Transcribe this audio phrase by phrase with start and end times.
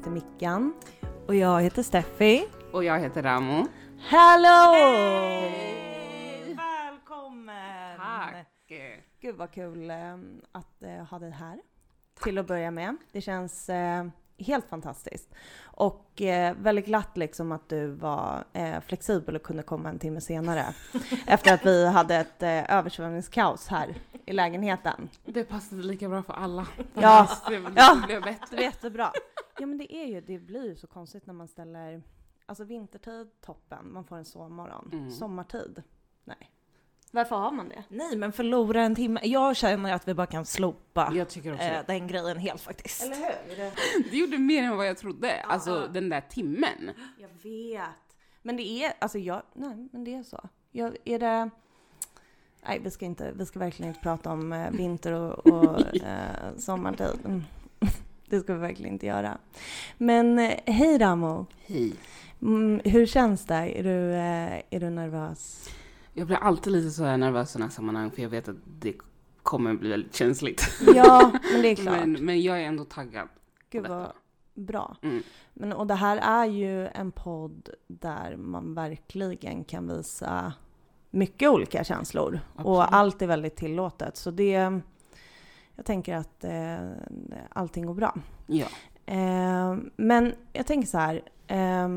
[0.00, 0.74] Heter Mickan.
[1.26, 2.44] Och jag heter Steffi.
[2.72, 3.66] Och jag heter Ramo.
[3.98, 4.72] Hallå!
[5.42, 6.56] Hej!
[6.56, 7.98] Välkommen!
[7.98, 8.46] Tack!
[9.20, 9.96] Gud vad kul eh,
[10.52, 11.60] att eh, ha dig här.
[12.22, 12.96] Till att börja med.
[13.12, 14.06] Det känns eh,
[14.40, 15.34] helt fantastiskt.
[15.62, 20.20] Och eh, väldigt glatt liksom att du var eh, flexibel och kunde komma en timme
[20.20, 20.74] senare.
[21.26, 23.94] efter att vi hade ett eh, översvämningskaos här
[24.26, 25.08] i lägenheten.
[25.24, 26.66] Det passade lika bra för alla.
[26.94, 27.28] Ja.
[27.48, 27.94] Det blev, Ja.
[27.94, 28.56] det blev Det bättre.
[28.56, 29.12] var jättebra.
[29.58, 32.02] Ja men det är ju, det blir ju så konstigt när man ställer,
[32.46, 34.90] alltså vintertid toppen, man får en sovmorgon.
[34.92, 35.10] Mm.
[35.10, 35.82] Sommartid,
[36.24, 36.50] nej.
[37.10, 37.84] Varför har man det?
[37.88, 39.20] Nej, men förlora en timme.
[39.22, 43.02] Jag känner att vi bara kan slopa Jag tycker också eh, den grejen helt faktiskt.
[43.02, 43.56] Eller hur?
[43.56, 43.72] Det...
[44.10, 45.42] Det gjorde mer än vad jag trodde.
[45.42, 46.90] Alltså den där timmen.
[47.18, 47.84] Jag vet.
[48.42, 50.48] Men det är, alltså jag, nej men det är så.
[50.70, 51.50] Jag, är det,
[52.66, 56.56] nej vi ska inte, vi ska verkligen inte prata om eh, vinter och, och eh,
[56.56, 57.20] sommartid.
[57.24, 57.44] Mm.
[58.26, 59.38] Det ska vi verkligen inte göra.
[59.98, 61.46] Men eh, hej Ramo.
[61.66, 61.92] Hej.
[62.42, 63.54] Mm, hur känns det?
[63.54, 65.70] Är du, eh, är du nervös?
[66.20, 68.56] Jag blir alltid lite så här nervös i sådana här sammanhang för jag vet att
[68.78, 68.94] det
[69.42, 70.62] kommer bli väldigt känsligt.
[70.94, 71.98] Ja, men det är klart.
[71.98, 73.28] Men, men jag är ändå taggad.
[73.70, 74.12] Gud vad
[74.54, 74.96] bra.
[75.02, 75.22] Mm.
[75.54, 80.52] Men, och det här är ju en podd där man verkligen kan visa
[81.10, 82.40] mycket olika känslor.
[82.54, 82.66] Absolut.
[82.66, 84.16] Och allt är väldigt tillåtet.
[84.16, 84.80] Så det,
[85.74, 86.90] jag tänker att eh,
[87.48, 88.14] allting går bra.
[88.46, 88.66] Ja.
[89.06, 91.22] Eh, men jag tänker så här.
[91.46, 91.88] Eh,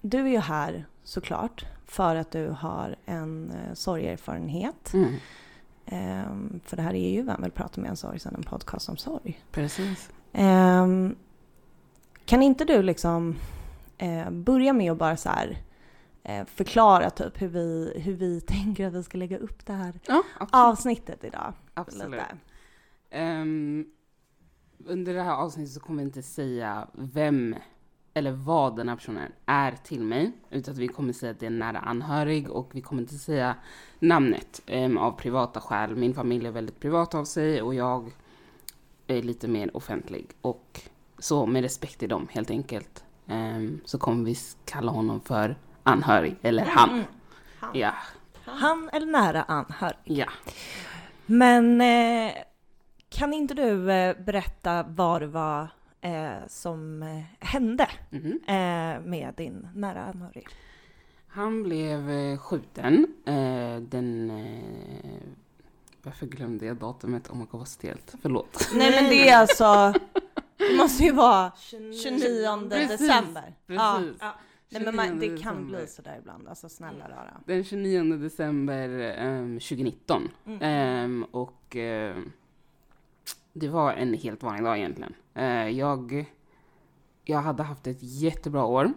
[0.00, 4.94] du är ju här såklart för att du har en eh, sorgerfarenhet.
[4.94, 5.14] Mm.
[5.86, 8.88] Eh, för det här är ju Vem vill prata med en sorg, sen en podcast
[8.88, 9.40] om sorg.
[9.50, 10.10] Precis.
[10.32, 11.16] Ehm,
[12.24, 13.36] kan inte du liksom
[13.98, 15.58] eh, börja med att bara så här
[16.22, 20.00] eh, förklara typ hur vi, hur vi tänker att vi ska lägga upp det här
[20.06, 21.52] Ja, avsnittet idag?
[21.74, 22.20] absolut.
[23.10, 23.86] Ehm,
[24.86, 27.54] under det här avsnittet så kommer vi inte säga vem
[28.18, 31.46] eller vad den här personen är till mig, utan att vi kommer säga att det
[31.46, 33.54] är en nära anhörig och vi kommer inte säga
[33.98, 35.96] namnet ehm, av privata skäl.
[35.96, 38.10] Min familj är väldigt privat av sig och jag
[39.06, 40.80] är lite mer offentlig och
[41.18, 46.36] så med respekt till dem helt enkelt ehm, så kommer vi kalla honom för anhörig
[46.42, 46.90] eller han.
[46.90, 47.04] Mm.
[47.74, 47.92] Ja,
[48.44, 49.96] Han eller nära anhörig.
[50.04, 50.26] ja.
[51.26, 52.32] Men eh,
[53.08, 55.68] kan inte du eh, berätta vad det var
[56.00, 58.40] eh, som eh, hände Mhm.
[58.46, 60.46] eh, med din nära anhörig?
[61.26, 64.32] Han blev eh, skjuten eh, den...
[66.02, 67.30] Varför glömde jag datumet?
[67.30, 68.14] Oh my god vad stelt.
[68.22, 68.68] Förlåt.
[68.74, 69.92] Nej men det är alltså,
[70.56, 73.54] det måste ju vara 29 Precis, december.
[73.66, 73.96] Ja.
[74.00, 74.16] Precis.
[74.20, 74.34] Ja.
[74.70, 75.78] Nej men man, 29 det kan december.
[75.78, 77.40] bli sådär ibland, alltså snälla rara.
[77.46, 78.88] Den 29 december
[79.18, 80.28] ehm, 2019.
[80.46, 80.58] Mm.
[80.62, 82.32] Ehm, och ehm,
[83.58, 85.14] det var en helt vanlig dag egentligen.
[85.34, 86.24] Eh, jag,
[87.24, 88.92] jag hade haft ett jättebra år.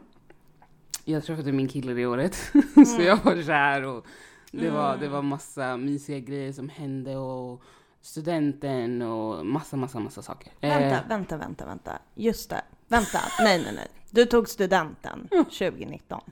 [1.06, 2.36] Jag träffade min kille det året,
[2.96, 4.06] så jag var kär och
[4.52, 7.62] det, var, det var massa mysiga grejer som hände och
[8.02, 10.52] studenten och massa, massa, massa saker.
[10.62, 12.00] Eh, Vänta, vänta, vänta, vänta.
[12.16, 12.62] Just det.
[12.88, 13.88] Vänta, nej, nej, nej.
[14.10, 16.22] Du tog studenten 2019.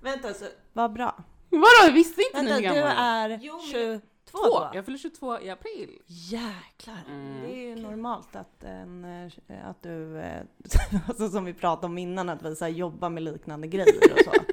[0.00, 1.24] Vänta, så, Vad bra.
[1.50, 3.02] Vadå, visste inte Vänta, ni hur du gammal var?
[3.04, 4.00] är Jo, men-
[4.32, 4.58] 22 Två.
[4.58, 4.70] då?
[4.74, 5.98] Jag fyller 22 i april.
[6.06, 6.98] jäklar.
[7.08, 7.42] Mm.
[7.42, 10.42] Det är ju normalt att, en, eh, att du, eh,
[11.08, 14.18] alltså som vi pratade om innan, att vi så här jobbar med liknande grejer och
[14.24, 14.32] så.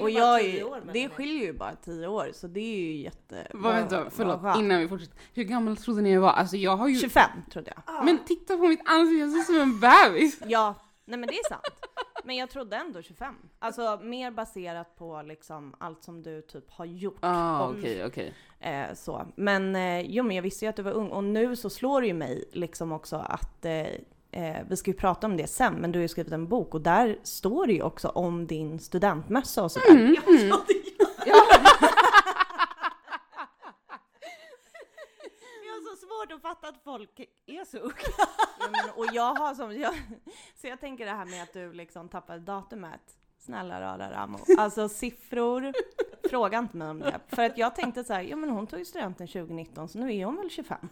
[0.00, 3.46] Och jag är, det skiljer ju bara 10 år, så det är ju jätte...
[3.54, 4.58] Vad, vänta, förlåt, skönt.
[4.58, 5.18] innan vi fortsätter.
[5.34, 6.30] Hur gammal trodde ni jag var?
[6.30, 7.00] Alltså jag har ju...
[7.00, 8.04] 25 trodde jag.
[8.04, 10.40] Men titta på mitt ansikte, jag ser ut som en bebis.
[10.46, 10.74] Ja,
[11.08, 11.64] nej men det är sant.
[12.24, 13.34] Men jag trodde ändå 25.
[13.58, 17.18] Alltså mer baserat på liksom allt som du typ har gjort.
[17.20, 18.34] Ah, okej, okej.
[18.60, 19.26] eh, så.
[19.36, 22.00] Men eh, jo, men jag visste ju att du var ung och nu så slår
[22.00, 23.86] det ju mig liksom också att eh,
[24.30, 26.74] eh, vi ska ju prata om det sen, men du har ju skrivit en bok
[26.74, 29.90] och där står det ju också om din studentmössa och sådär.
[29.90, 30.48] Mm, mm.
[35.66, 37.94] Jag har så svårt att fatta att folk är så unga.
[38.60, 39.94] Ja, men, och jag har som, jag,
[40.60, 43.00] så jag tänker det här med att du liksom tappade datumet.
[43.38, 44.38] Snälla rara Ramo.
[44.58, 45.72] Alltså siffror,
[46.28, 47.20] fråga inte mig om det.
[47.28, 50.14] För att jag tänkte så här, ja men hon tog ju studenten 2019 så nu
[50.16, 50.88] är hon väl 25.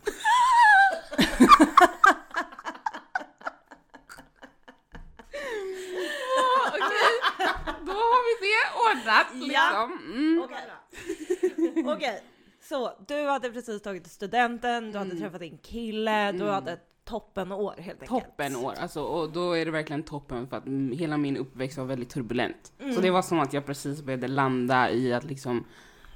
[6.38, 7.46] Ah, Okej,
[7.86, 9.88] då har vi det ordnat Ja.
[9.88, 10.12] liksom.
[10.14, 10.42] Mm.
[10.44, 12.22] Okej, Okej,
[12.68, 15.22] så du hade precis tagit studenten, du hade Mm.
[15.22, 16.48] träffat din kille, du Mm.
[16.54, 18.24] hade ett toppenår helt enkelt.
[18.24, 21.84] Toppenår, alltså, och då är det verkligen toppen för att mm, hela min uppväxt var
[21.84, 22.72] väldigt turbulent.
[22.78, 22.94] Mm.
[22.94, 25.64] Så det var som att jag precis började landa i att liksom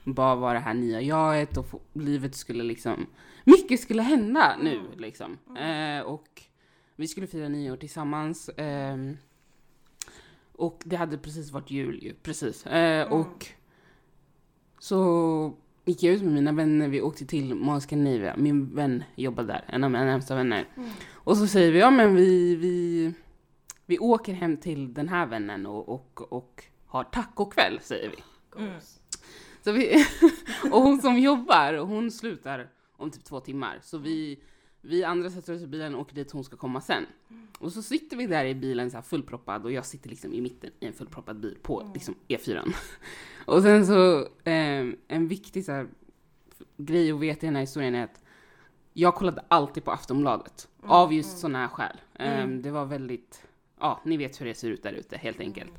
[0.05, 3.07] bara vara det här nya jaget och få, livet skulle liksom,
[3.45, 5.39] mycket skulle hända nu liksom.
[5.59, 6.43] Eh, och
[6.97, 8.51] vi skulle fira nyår tillsammans.
[8.57, 9.17] ehm,
[10.53, 12.67] och det hade precis varit jul ju, precis.
[12.67, 13.47] Eh, och
[14.79, 15.53] så
[15.85, 18.35] gick jag ut med mina vänner, vi åkte till Mall Scandinavia.
[18.37, 20.69] Min vän jobbade där, en av mina närmsta vänner.
[21.13, 23.13] Och så säger vi, ja men vi, vi,
[23.87, 28.17] vi åker hem till den här vännen och, och, och har tacokväll, säger vi.
[29.65, 30.07] Så vi
[30.73, 33.79] och hon som jobbar, hon slutar om typ två timmar.
[33.83, 34.43] Så vi,
[34.81, 37.07] vi andra sätter oss i bilen och åker dit hon ska komma sen.
[37.59, 40.41] Och så sitter vi där i bilen så här fullproppad och jag sitter liksom i
[40.41, 42.75] mitten i en fullproppad bil på liksom E4.
[43.47, 45.89] Och sen så, eh, en viktig så här,
[46.77, 48.23] grej att veta i den här historien är att
[48.93, 50.69] jag kollade alltid på Aftonbladet.
[50.83, 51.97] Av just sådana här skäl.
[52.15, 53.45] Eh, Det var väldigt,
[53.81, 55.73] ja, ni vet hur det ser ut där ute helt enkelt.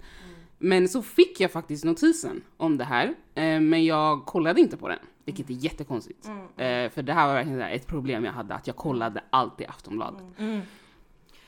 [0.64, 3.06] Men så fick jag faktiskt notisen om det här,
[3.36, 6.28] eh, men jag kollade inte på den, vilket är jättekonstigt.
[6.58, 10.24] Eh, för det här var verkligen ett problem jag hade, att jag kollade alltid Aftonbladet.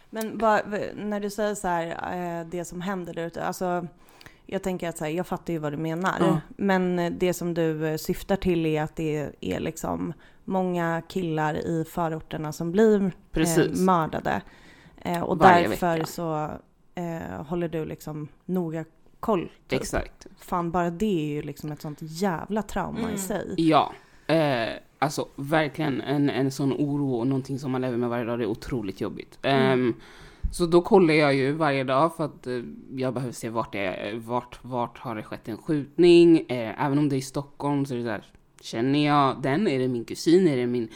[0.10, 0.62] Men bara,
[0.96, 3.88] när du säger så här, eh, det som händer där ute, alltså
[4.46, 6.16] jag tänker att så här, jag fattar ju vad du menar.
[6.20, 6.42] Ja.
[6.58, 10.14] Men det som du syftar till är att det är liksom
[10.46, 13.80] många killar i förorterna som blir Precis.
[13.80, 14.42] mördade.
[15.26, 16.06] Och Varje därför vecka.
[16.06, 16.50] så
[17.48, 18.86] håller du liksom noga
[19.24, 19.52] koll.
[19.68, 19.82] Typ.
[19.82, 20.28] Exakt.
[20.40, 23.54] Fan, bara det är ju liksom ett sånt jävla trauma i sig.
[23.58, 23.94] Ja,
[24.28, 28.40] eh, alltså verkligen en, en sån oro och någonting som man lever med varje dag,
[28.40, 29.40] det är otroligt jobbigt.
[29.42, 29.94] Ehm,
[30.52, 32.62] så då kollar jag ju varje dag för att eh,
[32.96, 36.98] jag behöver se vart det är, vart, vart har det skett en skjutning, eh, även
[36.98, 38.26] om det är i Stockholm så är det där,
[38.62, 39.68] känner jag den?
[39.68, 40.48] Är det min kusin?
[40.48, 40.88] Är det min,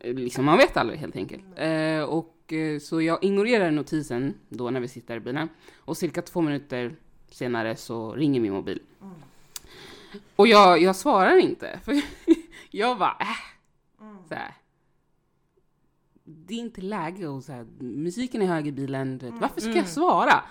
[0.00, 1.44] eh, liksom man vet aldrig helt enkelt.
[1.56, 5.48] Eh, och eh, så jag ignorerar notisen då när vi sitter i bilen
[5.78, 6.96] och cirka två minuter
[7.30, 8.80] senare så ringer min mobil.
[10.36, 11.94] Och jag, jag svarar inte, för
[12.70, 13.56] jag bara äh.
[14.28, 14.54] Så här.
[16.24, 19.72] Det är inte läge och så här, musiken är hög i bilen, vet, varför ska
[19.72, 20.44] jag svara?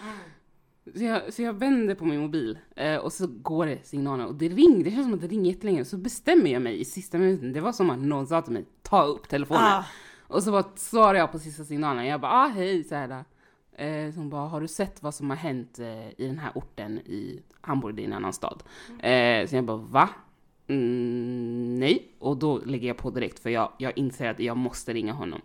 [0.95, 4.35] Så jag, så jag vänder på min mobil eh, och så går det signaler och
[4.35, 5.85] det ringer, det känns som att det ringer jättelänge.
[5.85, 8.65] Så bestämmer jag mig i sista minuten, det var som att någon sa till mig,
[8.81, 9.63] ta upp telefonen.
[9.63, 9.85] Ah.
[10.27, 13.07] Och så bara svarar jag på sista signalen, jag bara ah hej så här.
[13.07, 13.23] där.
[13.77, 16.99] Eh, hon bara, har du sett vad som har hänt eh, i den här orten
[16.99, 18.63] i Hamburg, det är en annan stad?
[18.99, 20.09] Eh, så jag bara, va?
[20.67, 22.11] Mm, nej.
[22.19, 25.41] Och då lägger jag på direkt för jag, jag inser att jag måste ringa honom.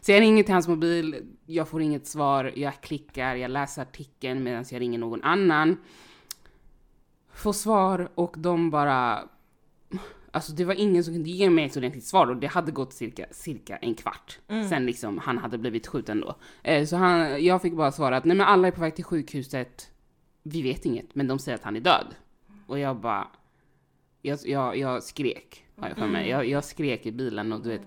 [0.00, 4.42] Så jag ringer till hans mobil, jag får inget svar, jag klickar, jag läser artikeln
[4.42, 5.76] medan jag ringer någon annan.
[7.32, 9.28] Får svar och de bara...
[10.30, 12.92] Alltså det var ingen som kunde ge mig ett ordentligt svar och det hade gått
[12.92, 14.38] cirka, cirka en kvart
[14.68, 16.34] sen liksom han hade blivit skjuten då.
[16.62, 19.04] Eh, så han, jag fick bara svara att nej men alla är på väg till
[19.04, 19.90] sjukhuset,
[20.42, 22.14] vi vet inget, men de säger att han är död.
[22.66, 23.28] Och jag bara...
[24.22, 26.28] Jag, jag, jag skrek, har jag för mig.
[26.28, 27.82] Jag, jag skrek i bilen och du vet,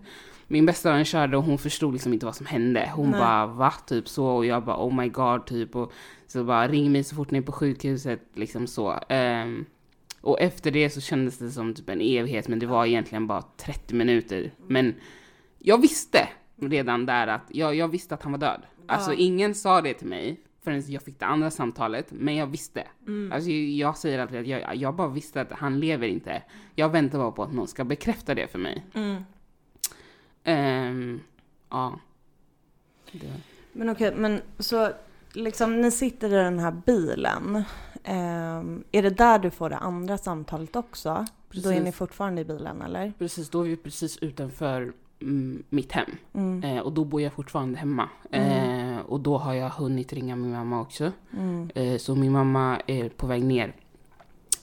[0.47, 2.91] min bästa vän körde och hon förstod liksom inte vad som hände.
[2.95, 3.19] Hon Nej.
[3.19, 3.73] bara va?
[3.87, 5.91] Typ så och jag bara oh my god typ och
[6.27, 8.99] så bara ring mig så fort ni är på sjukhuset liksom så.
[9.09, 9.65] Ehm,
[10.23, 13.41] och efter det så kändes det som typ en evighet men det var egentligen bara
[13.57, 14.51] 30 minuter.
[14.67, 14.95] Men
[15.59, 18.61] jag visste redan där att jag, jag visste att han var död.
[18.87, 22.87] Alltså ingen sa det till mig förrän jag fick det andra samtalet, men jag visste.
[23.31, 26.43] Alltså jag säger alltid att jag, jag bara visste att han lever inte.
[26.75, 28.85] Jag väntar bara på att någon ska bekräfta det för mig.
[30.43, 31.19] Ehm,
[31.69, 31.99] ja.
[33.11, 33.33] Det.
[33.71, 34.91] Men okej, men så
[35.33, 37.63] liksom ni sitter i den här bilen.
[38.03, 41.09] Ehm, är det där du får det andra samtalet också?
[41.09, 41.83] Då är Precis.
[41.83, 43.13] ni fortfarande i bilen eller?
[43.19, 46.09] Precis, då är vi precis utanför mm, mitt hem.
[46.33, 46.63] Mm.
[46.63, 48.09] Eh, och då bor jag fortfarande hemma.
[48.31, 51.11] Eh, och då har jag hunnit ringa min mamma också.
[51.37, 51.69] Mm.
[51.75, 53.75] Eh, så min mamma är på väg ner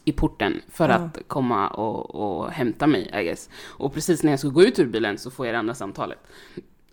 [0.05, 0.95] i porten för Ja.
[0.95, 3.49] att komma och, och hämta mig, I guess.
[3.67, 6.19] Och precis när jag ska gå ut ur bilen så får jag det andra samtalet.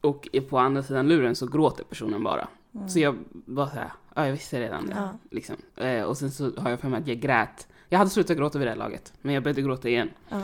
[0.02, 2.48] Och på andra sidan luren så gråter personen bara.
[2.88, 4.96] Så jag bara såhär, ja jag visste redan det.
[4.96, 5.18] Ja.
[5.32, 5.56] Liksom.
[5.76, 7.68] Eh, och sen så har jag för mig att jag grät.
[7.90, 10.10] Jag hade slutat gråta vid det här laget, men jag började gråta igen.
[10.30, 10.42] Ja.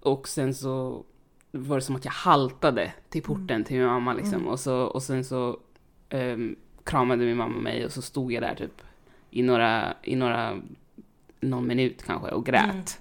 [0.00, 1.04] Och sen så
[1.50, 4.48] var det som att jag haltade till porten till min mamma liksom.
[4.48, 5.58] Och, så, och sen så
[6.08, 8.82] ehm, kramade min mamma mig och så stod jag där typ
[9.30, 10.60] i några, i några,
[11.40, 13.00] någon minut kanske och grät.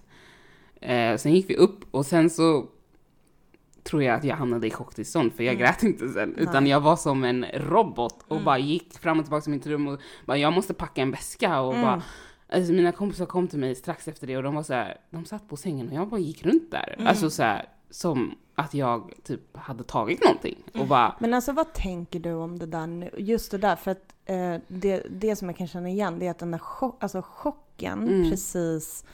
[0.81, 2.67] Eh, sen gick vi upp och sen så
[3.83, 6.71] tror jag att jag hamnade i chocktillstånd för jag grät inte sen utan Nej.
[6.71, 9.99] jag var som en robot och bara gick fram och tillbaka till mitt rum och
[10.25, 12.01] bara jag måste packa en väska och bara
[12.53, 15.25] Alltså mina kompisar kom till mig strax efter det och de var så här, de
[15.25, 16.95] satt på sängen och jag bara gick runt där.
[17.05, 21.73] Alltså så här, som att jag typ hade tagit någonting och bara Men alltså vad
[21.73, 23.09] tänker du om det där nu?
[23.17, 26.31] Just det där, för att eh, det, det som jag kan känna igen det är
[26.31, 28.29] att den där chock, alltså chocken Mm.
[28.29, 29.05] precis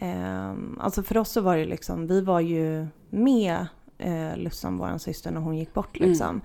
[0.00, 3.66] Eh, alltså för oss så var det liksom, vi var ju med
[3.98, 6.08] eh, Lussan, vår syster, när hon gick bort Mm.
[6.10, 6.40] liksom.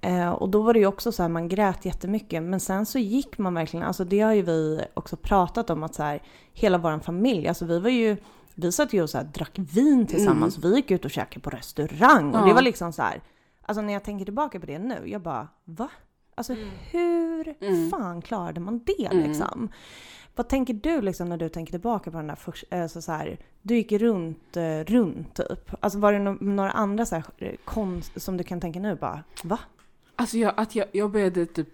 [0.00, 2.42] Eh, och då var det ju också så här, man grät jättemycket.
[2.42, 5.94] Men sen så gick man verkligen, alltså det har ju vi också pratat om att
[5.94, 6.22] så här,
[6.52, 8.16] hela vår familj, alltså vi var ju,
[8.54, 10.58] vi satt ju och så här, drack vin tillsammans.
[10.58, 12.28] Vi gick ut och käkade på restaurang.
[12.28, 12.40] Och Mm.
[12.40, 12.46] Ja.
[12.46, 13.20] det var liksom så här,
[13.62, 15.88] alltså när jag tänker tillbaka på det nu, jag bara va?
[16.34, 16.54] Alltså
[16.90, 17.90] hur Mm.
[17.90, 19.28] fan klarade man det Mm.
[19.28, 19.68] liksom?
[20.36, 23.38] Vad tänker du liksom när du tänker tillbaka på den där första, alltså så här,
[23.62, 25.70] du gick runt, eh, runt typ.
[25.80, 28.94] Alltså var det no- några andra så här, eh, konst som du kan tänka nu
[28.94, 29.58] bara, va?
[30.16, 31.68] Alltså jag, att jag, jag började typ,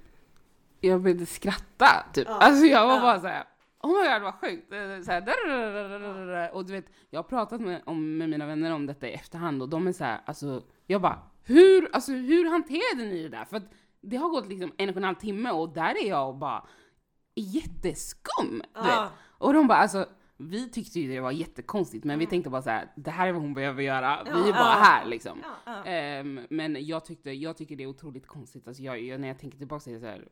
[0.81, 2.28] jag började skratta typ.
[2.31, 3.00] Alltså jag var Ja.
[3.00, 3.45] bara såhär,
[3.83, 4.73] oh my god vad sjukt.
[4.73, 8.87] Eh, Så här, och du vet, jag har pratat med, om, med mina vänner om
[8.87, 13.23] detta i efterhand och de är såhär, alltså jag bara, hur, alltså hur hanterade ni
[13.23, 13.45] det där?
[13.45, 16.28] För att det har gått liksom en och en halv timme och där är jag
[16.28, 16.64] och bara
[17.34, 18.62] jätteskum.
[18.74, 19.10] Du vet.
[19.38, 22.70] Och de bara alltså, vi tyckte ju det var jättekonstigt men vi tänkte bara så
[22.70, 25.38] här: det här är vad hon behöver göra, vi är bara här liksom.
[25.84, 29.38] Ehm, men jag tyckte, jag tycker det är otroligt konstigt, alltså jag, jag, när jag
[29.38, 30.28] tänker tillbaka så är det så här.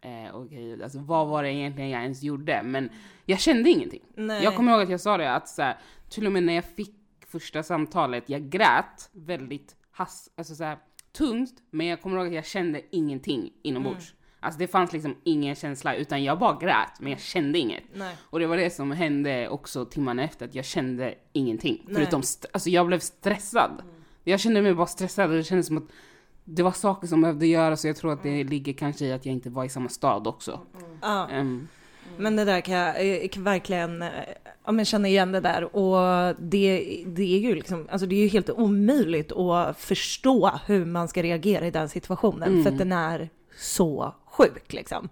[0.00, 2.62] Eh, Okej, alltså vad var det egentligen jag ens gjorde?
[2.62, 2.90] Men
[3.24, 4.02] jag kände ingenting.
[4.14, 4.44] Nej.
[4.44, 5.78] Jag kommer ihåg att jag sa det, att så här,
[6.08, 6.94] till och med när jag fick
[7.26, 10.78] första samtalet, jag grät väldigt has, alltså så här,
[11.12, 14.14] tungt, men jag kommer ihåg att jag kände ingenting inombords.
[14.46, 17.84] Alltså det fanns liksom ingen känsla, utan jag bara grät, men jag kände inget.
[17.94, 18.16] Nej.
[18.20, 21.82] Och det var det som hände också timmarna efter, att jag kände ingenting.
[21.86, 21.94] Nej.
[21.94, 22.22] Förutom,
[22.52, 23.82] alltså jag blev stressad.
[24.24, 25.84] Jag kände mig bara stressad och det kändes som att
[26.44, 29.26] det var saker som behövde göras och jag tror att det ligger kanske i att
[29.26, 30.60] jag inte var i samma stad också.
[31.02, 31.28] Ja.
[31.30, 31.68] Ehm,
[32.18, 34.08] Men det där kan jag, jag kan verkligen eh,
[34.64, 35.76] ja, men känna igen det där.
[35.76, 40.84] Och det, det är ju liksom, alltså det är ju helt omöjligt att förstå hur
[40.84, 42.48] man ska reagera i den situationen.
[42.48, 42.64] Mm.
[42.64, 45.08] För att den är så sjuk liksom.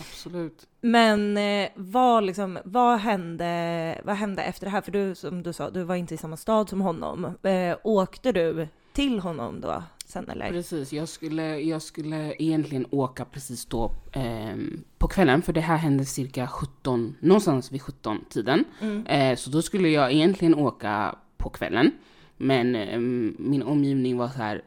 [0.00, 0.66] absolut.
[0.80, 4.80] Men eh, vad, liksom, vad, hände, vad hände efter det här?
[4.80, 7.24] För du, som du sa, du var inte i samma stad som honom.
[7.42, 10.50] Eh, åkte du till honom då sen eller?
[10.50, 15.76] Precis, jag skulle, jag skulle egentligen åka precis då ehm, på kvällen, för det här
[15.76, 18.64] hände cirka 17, någonstans vid 17-tiden.
[18.80, 19.06] Mm.
[19.06, 21.90] Eh, så då skulle jag egentligen åka på kvällen.
[22.36, 24.62] Men ehm, min omgivning var så här.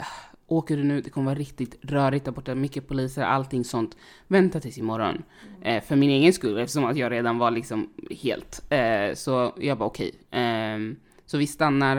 [0.49, 1.01] "Ah, Åker du nu?
[1.01, 3.97] Det kommer vara riktigt rörigt där borta, mycket poliser, allting sånt.
[4.27, 5.23] Vänta tills imorgon.
[5.61, 7.89] Eh, för min egen skull, eftersom att jag redan var liksom
[8.21, 8.71] helt.
[8.71, 10.11] Eh, så jag bara okej.
[10.31, 11.97] Ehm, så vi stannar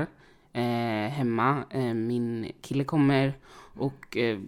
[0.52, 1.64] eh, hemma.
[1.71, 3.33] Eh, min kille kommer
[3.75, 4.38] och eh,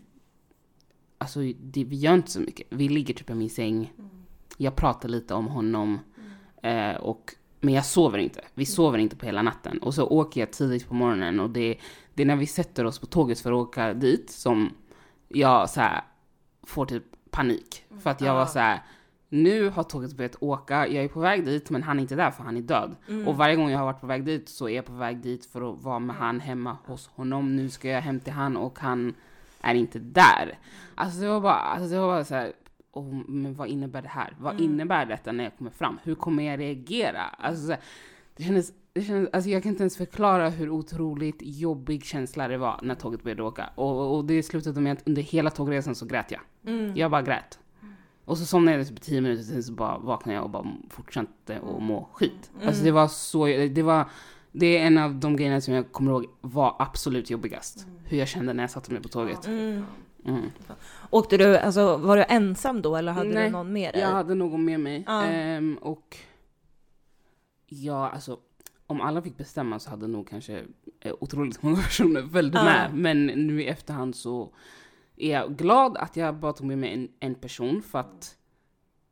[1.19, 2.66] alltså det, vi gör inte så mycket.
[2.71, 3.92] Vi ligger typ i min säng.
[4.57, 5.99] Jag pratar lite om honom.
[6.62, 7.30] Eh, och,
[7.61, 8.40] men jag sover inte.
[8.55, 9.79] Vi sover inte på hela natten.
[9.79, 11.79] Och så åker jag tidigt på morgonen och det,
[12.14, 14.71] det är när vi sätter oss på tåget för att åka dit som
[15.29, 16.00] jag så här,
[16.62, 17.85] får typ panik.
[18.02, 18.81] För att jag var så här.
[19.29, 22.31] Nu har tåget börjat åka, jag är på väg dit men han är inte där
[22.31, 22.97] för han är död.
[23.26, 25.47] Och varje gång jag har varit på väg dit så är jag på väg dit
[25.47, 27.57] för att vara med han hemma hos honom.
[27.57, 29.14] Nu ska jag hem till han och han
[29.61, 30.59] är inte där.
[30.95, 32.52] Alltså det var bara, alltså det var bara så här.
[32.92, 34.37] "Åh, men vad innebär det här?
[34.40, 35.99] Vad innebär detta när jag kommer fram?
[36.02, 37.23] Hur kommer jag reagera?
[37.23, 37.76] Alltså,
[38.37, 42.59] det kändes, det kändes, alltså jag kan inte ens förklara hur otroligt jobbig känsla det
[42.59, 43.70] var när tåget började åka.
[43.75, 46.40] Och, och det slutade med att under hela tågresan så grät jag.
[46.66, 46.97] Mm.
[46.97, 47.59] Jag bara grät.
[48.25, 51.56] Och så somnade jag typ tio minuter sen så bara vaknade jag och bara fortsatte
[51.56, 52.50] att må skit.
[52.64, 54.09] Alltså det var så, det var,
[54.52, 57.87] det är en av de grejerna som jag kommer ihåg var absolut jobbigast.
[58.04, 59.47] Hur jag kände när jag satte mig på tåget.
[59.47, 59.85] Mm.
[60.25, 60.50] Mm.
[61.11, 64.03] Åkte du, alltså var du ensam då eller hade Nej, du någon med dig?
[64.03, 65.05] Jag hade någon med mig.
[65.07, 65.25] Ja.
[65.25, 66.17] Ehm, och
[67.67, 68.39] ja, alltså
[68.87, 70.65] om alla fick bestämma så hade nog kanske
[71.00, 72.65] eh, otroligt många personer följt Ja.
[72.65, 72.95] med.
[72.95, 74.53] Men nu i efterhand så
[75.17, 78.37] är jag glad att jag bara tog med mig en, en person för att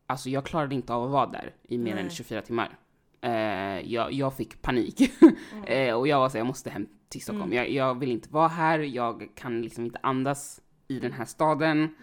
[0.06, 2.10] alltså jag klarade inte av att vara där i mer än Nej.
[2.14, 2.78] 24 timmar.
[3.20, 5.00] Eh, jag, jag fick panik
[5.66, 7.52] eh, och jag var så jag måste hem till Stockholm.
[7.52, 7.56] Mm.
[7.56, 11.94] Jag, jag vill inte vara här, jag kan liksom inte andas i den här staden.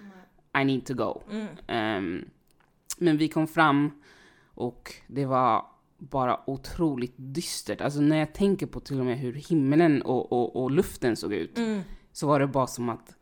[0.61, 1.21] I need to go.
[1.31, 1.47] Mm.
[1.67, 2.25] Ehm,
[2.97, 3.91] men vi kom fram
[4.53, 5.65] och det var
[5.97, 7.81] bara otroligt dystert.
[7.81, 11.33] Alltså när jag tänker på till och med hur himlen och, och, och luften såg
[11.33, 11.81] ut Mm.
[12.11, 13.15] så var det bara som att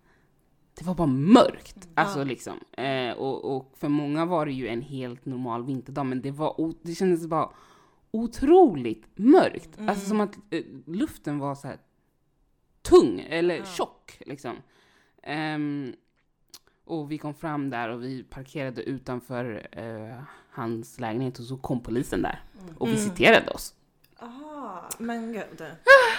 [0.80, 1.88] det var bara mörkt.
[1.94, 2.24] Alltså Ja.
[2.26, 2.54] liksom.
[2.72, 6.74] Eh, och, och för många var det ju en helt normal vinterdag men det, var,
[6.82, 7.50] det kändes bara
[8.12, 9.78] otroligt mörkt.
[9.78, 9.90] Mm.
[9.90, 11.78] Alltså som att eh, luften var så här
[12.82, 13.66] tung eller Ja.
[13.66, 14.56] tjock liksom.
[15.24, 15.96] Ehm,
[16.86, 21.80] och vi kom fram där och vi parkerade utanför eh, hans lägenhet och så kom
[21.84, 22.42] polisen där
[22.78, 23.00] och Mm.
[23.00, 23.74] visiterade oss.
[24.20, 25.64] Ah, men gud.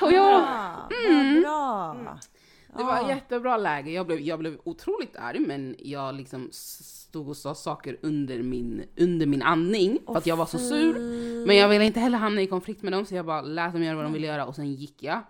[0.01, 1.41] Och jag, Bra, Mm.
[1.43, 2.19] bra.
[2.77, 3.03] Det var Ja.
[3.03, 3.91] ett jättebra läge.
[3.91, 8.85] Jag blev, jag blev otroligt arg men jag liksom stod och sa saker under min,
[8.99, 10.95] under min andning för att jag var så sur.
[11.47, 13.83] Men jag ville inte heller hamna i konflikt med dem så jag bara lät dem
[13.83, 15.21] göra vad de ville göra och sen gick jag.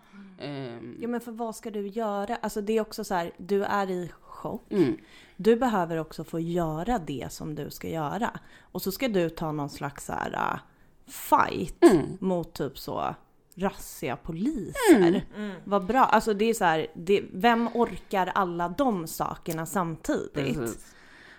[0.41, 2.37] Ehm, Ja men för vad ska du göra?
[2.37, 4.73] Alltså det är också så här, du är i chock.
[4.73, 4.97] mm,
[5.37, 8.31] Du behöver också få göra det som du ska göra.
[8.73, 10.59] Och så ska du ta någon slags så här, uh,
[11.07, 13.15] fight mm, mot typ så
[13.55, 15.25] rassiga poliser.
[15.37, 15.53] Mm.
[15.65, 16.05] Vad bra.
[16.05, 20.33] Alltså det är så här, det, vem orkar alla de sakerna samtidigt?
[20.33, 20.95] precis.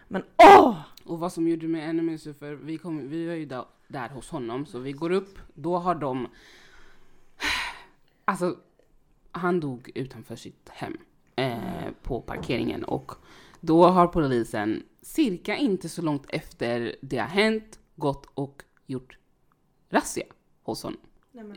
[0.07, 0.77] Men åh!
[1.05, 3.65] Och vad som gjorde mig ännu mer sur, för vi, kom, vi var ju där,
[3.87, 6.27] där hos honom, så vi går upp, då har de...
[8.27, 8.57] Alltså,
[9.31, 10.97] han dog utanför sitt hem
[11.35, 13.11] eh, på parkeringen och
[13.59, 19.17] då har polisen cirka inte så långt efter det har hänt gått och gjort
[19.89, 20.25] razzia
[20.63, 20.99] hos honom.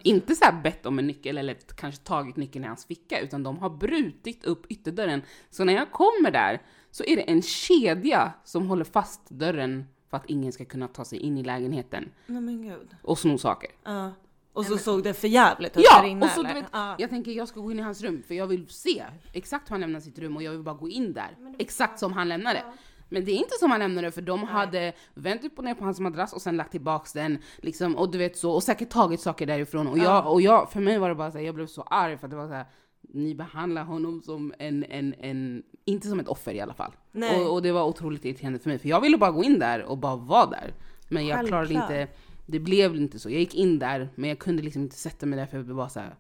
[0.02, 3.42] Inte så här bett om en nyckel eller kanske tagit nyckeln i hans ficka, utan
[3.42, 5.22] de har brutit upp ytterdörren.
[5.50, 10.16] Så när jag kommer där så är det en kedja som håller fast dörren för
[10.16, 12.96] att ingen ska kunna ta sig in i lägenheten Nej men gud.
[13.02, 13.70] och sno saker.
[13.84, 14.10] Ja.
[14.52, 16.96] Och så såg det för jävligt ut Ja, där inne och så, du vet, Ja.
[16.98, 19.74] jag tänker jag ska gå in i hans rum för jag vill se exakt hur
[19.74, 21.36] han lämnar sitt rum och jag vill bara gå in där.
[21.58, 22.62] Exakt som han lämnade.
[23.08, 25.84] Men det är inte som han lämnade för de hade vänt upp och ner på
[25.84, 27.38] hans madrass och sen lagt tillbaks den.
[27.56, 29.86] Liksom, och du vet så, och säkert tagit saker därifrån.
[29.86, 32.18] Och jag, och jag för mig var det bara så här, jag blev så arg
[32.18, 32.66] för att det var så här,
[33.00, 36.92] ni behandlar honom som en, en, en, inte som ett offer i alla fall.
[37.36, 39.82] Och, och det var otroligt irriterande för mig, för jag ville bara gå in där
[39.82, 40.74] och bara vara där.
[41.08, 41.90] Men jag klarade Självklart.
[41.90, 42.08] inte,
[42.46, 43.30] det blev inte så.
[43.30, 45.76] Jag gick in där, men jag kunde liksom inte sätta mig där för jag blev
[45.76, 46.14] bara så här.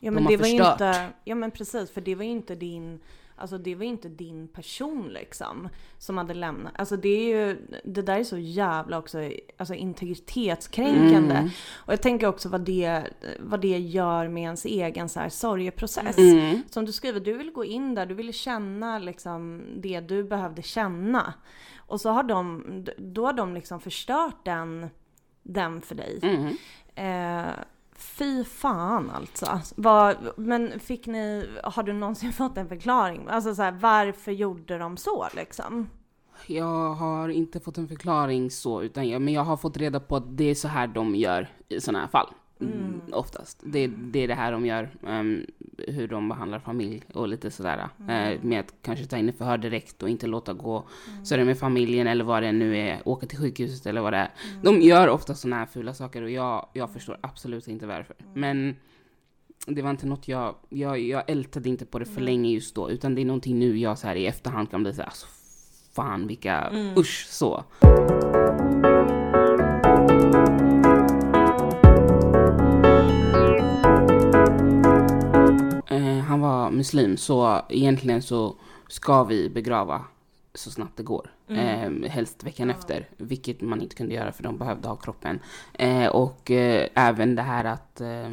[0.00, 0.72] Ja De men har det var förstört.
[0.72, 3.00] inte, ja men precis för det var ju inte din,
[3.42, 5.68] alltså det var inte din person liksom
[5.98, 6.72] som hade lämnat.
[6.76, 11.34] Alltså det är ju, det där är så jävla också, alltså integritetskränkande.
[11.34, 11.50] Mm.
[11.74, 13.04] Och jag tänker också vad det,
[13.40, 16.18] vad det gör med ens egen så här sorgeprocess.
[16.18, 16.62] Mm.
[16.70, 20.62] Som du skriver, du vill gå in där, du ville känna liksom det du behövde
[20.62, 21.34] känna.
[21.76, 22.64] Och så har de,
[22.98, 24.90] då har de liksom förstört den,
[25.42, 26.18] den för dig.
[26.22, 26.56] Mm.
[26.94, 27.54] Eh,
[28.02, 29.60] fy fan alltså.
[29.76, 33.26] Var, men fick ni, har du någonsin fått en förklaring?
[33.28, 35.88] Alltså så här, varför gjorde de så liksom?
[36.46, 40.16] Jag har inte fått en förklaring så, utan jag, men jag har fått reda på
[40.16, 42.28] att det är så här de gör i sådana här fall.
[42.60, 43.00] Mm.
[43.12, 43.60] Oftast.
[43.64, 45.46] Det, det är det här de gör, ehm,
[45.88, 47.88] hur de behandlar familj och lite sådär.
[48.08, 50.84] eh, med att kanske ta in i förhör direkt och inte låta gå
[51.24, 54.12] så är det med familjen eller vad det nu är, åka till sjukhuset eller vad
[54.12, 54.30] det är.
[54.62, 58.16] De gör ofta sådana här fula saker och jag, jag förstår absolut inte varför.
[58.34, 58.76] Men
[59.66, 62.90] det var inte något jag, jag, jag ältade inte på det för länge just då,
[62.90, 65.26] utan det är någonting nu jag så här i efterhand kan bli såhär, alltså,
[65.92, 67.64] fan vilka, usch så.
[76.42, 78.56] Var muslim, så egentligen så
[78.88, 80.04] ska vi begrava
[80.54, 81.30] så snabbt det går.
[81.48, 85.40] Eh, helst veckan efter, vilket man inte kunde göra för de behövde ha kroppen.
[85.72, 88.28] Eh, och eh, även det här att eh,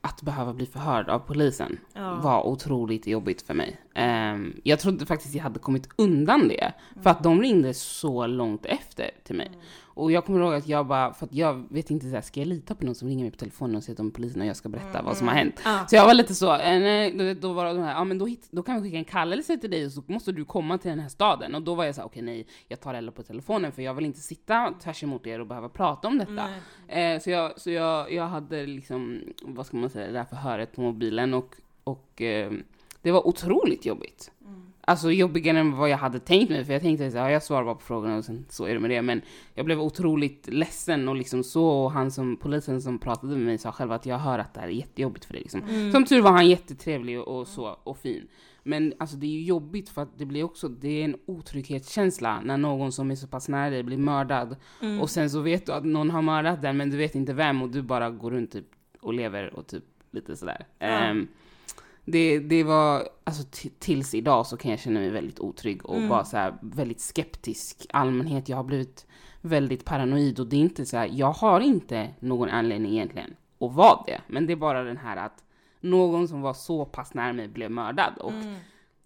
[0.00, 2.14] att behöva bli förhörd av polisen Ja.
[2.14, 3.80] var otroligt jobbigt för mig.
[3.94, 8.66] Ehm, jag trodde faktiskt jag hade kommit undan det, för att de ringde så långt
[8.66, 9.50] efter till mig.
[9.94, 12.40] Och jag kommer ihåg att jag bara, för att jag vet inte, så här, ska
[12.40, 14.40] jag lita på någon som ringer mig på telefonen och säger att de är polisen
[14.40, 15.60] och jag ska berätta vad som har hänt?
[15.64, 15.86] Ja.
[15.88, 18.48] Så jag var lite så, eh, nej, då, var de här, ja men då, hit,
[18.50, 21.00] då kan vi skicka en kallelse till dig och så måste du komma till den
[21.00, 21.54] här staden.
[21.54, 23.94] Och då var jag så här, okej nej, jag tar hellre på telefonen för jag
[23.94, 26.48] vill inte sitta tvärs emot er och behöva prata om detta.
[26.88, 30.72] Eh, så jag, så jag, jag hade liksom, vad ska man säga, det där förhöret
[30.72, 31.54] på mobilen och,
[31.84, 32.52] och eh,
[33.02, 34.30] det var otroligt jobbigt.
[34.86, 37.64] Alltså jobbigare än vad jag hade tänkt mig, för jag tänkte att ja, jag svarar
[37.64, 39.02] bara på frågorna och sen så är det med det.
[39.02, 39.22] Men
[39.54, 43.58] jag blev otroligt ledsen och liksom så, och han som, polisen som pratade med mig
[43.58, 45.62] sa själv att jag hör att det här är jättejobbigt för dig liksom.
[45.62, 45.92] Mm.
[45.92, 48.28] Som tur var han jättetrevlig och, och så, och fin.
[48.62, 52.40] Men alltså det är ju jobbigt för att det blir också, det är en otrygghetskänsla
[52.40, 54.56] när någon som är så pass nära dig blir mördad.
[54.82, 55.00] Mm.
[55.00, 57.62] Och sen så vet du att någon har mördat den men du vet inte vem
[57.62, 58.66] och du bara går runt typ
[59.00, 60.66] och lever och typ lite sådär.
[60.78, 60.86] Ja.
[60.86, 61.28] Ehm,
[62.04, 63.42] det, det var, alltså
[63.78, 66.08] tills idag så kan jag känna mig väldigt otrygg och Mm.
[66.08, 67.86] bara så här väldigt skeptisk.
[67.92, 69.06] Allmänhet, jag har blivit
[69.40, 73.72] väldigt paranoid och det är inte så här, jag har inte någon anledning egentligen att
[73.72, 74.20] vara det.
[74.26, 75.44] Men det är bara den här att
[75.80, 78.54] någon som var så pass nära mig blev mördad och Mm.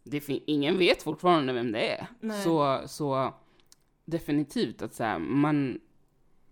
[0.04, 2.06] det ingen vet fortfarande vem det är.
[2.20, 2.42] Nej.
[2.44, 3.34] Så, så
[4.04, 5.80] definitivt att så här, man,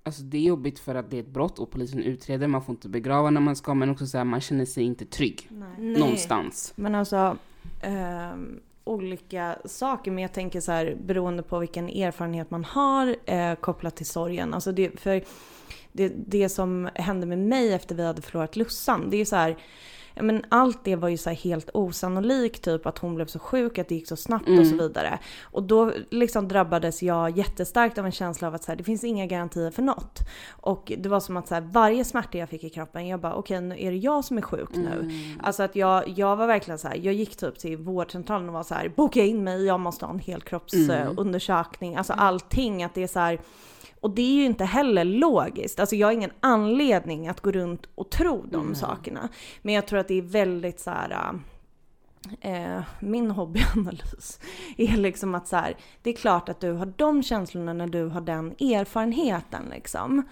[0.06, 2.72] alltså det är jobbigt för att det är ett brott och polisen utreder, man får
[2.72, 5.98] inte begrava när man ska, men också så här, man känner sig inte trygg Nej.
[5.98, 6.72] någonstans.
[6.76, 7.36] Men alltså,
[7.82, 10.10] ehm, olika saker.
[10.10, 14.54] Men jag tänker så här, beroende på vilken erfarenhet man har eh, kopplat till sorgen.
[14.54, 15.22] Alltså det, för
[15.92, 19.56] det, det som hände med mig efter vi hade förlorat Lussan, det är så här,
[20.20, 23.88] men allt det var ju så helt osannolikt, typ att hon blev så sjuk, att
[23.88, 24.78] det gick så snabbt och så Mm.
[24.78, 25.18] vidare.
[25.42, 29.04] Och då liksom drabbades jag jättestarkt av en känsla av att så här, det finns
[29.04, 30.18] inga garantier för något.
[30.50, 33.34] Och det var som att så här, varje smärta jag fick i kroppen, jag bara
[33.34, 34.92] okej nu är det jag som är sjuk nu.
[35.00, 35.40] Mm.
[35.42, 38.62] Alltså att jag, jag var verkligen så här, jag gick typ till vårdcentralen och var
[38.62, 41.98] så här, boka in mig, jag måste ha en helkroppsundersökning, Mm.
[41.98, 42.84] alltså allting.
[42.84, 43.40] Att det är så här,
[44.00, 45.80] och det är ju inte heller logiskt.
[45.80, 48.74] Alltså jag har ingen anledning att gå runt och tro de Mm.
[48.74, 49.28] sakerna.
[49.62, 51.40] Men jag tror att det är väldigt så här.
[52.40, 54.40] Eh, min hobbyanalys
[54.76, 58.04] är liksom att så här, det är klart att du har de känslorna när du
[58.04, 60.22] har den erfarenheten liksom.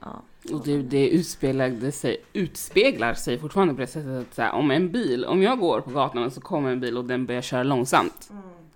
[0.00, 0.22] Ja.
[0.52, 4.70] Och det, det utspeglade sig, utspeglar sig fortfarande på det sättet att så här, om
[4.70, 7.42] en bil, om jag går på gatan och så kommer en bil och den börjar
[7.42, 8.30] köra långsamt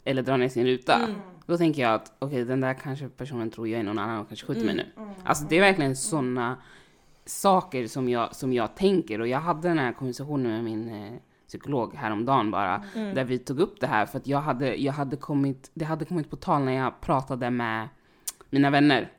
[0.05, 0.99] eller drar ner sin ruta.
[1.47, 4.29] Då tänker jag att okej, den där kanske personen tror jag är någon annan och
[4.29, 4.87] kanske skjuter mig nu.
[5.25, 6.57] Alltså det är verkligen sådana
[7.25, 9.21] saker som jag, som jag tänker.
[9.21, 11.13] Och jag hade den här konversationen med min eh,
[11.47, 14.07] psykolog häromdagen bara, där vi tog upp det här.
[14.07, 17.51] För att jag hade, jag hade kommit, det hade kommit på tal när jag pratade
[17.51, 17.89] med
[18.51, 19.11] mina vänner.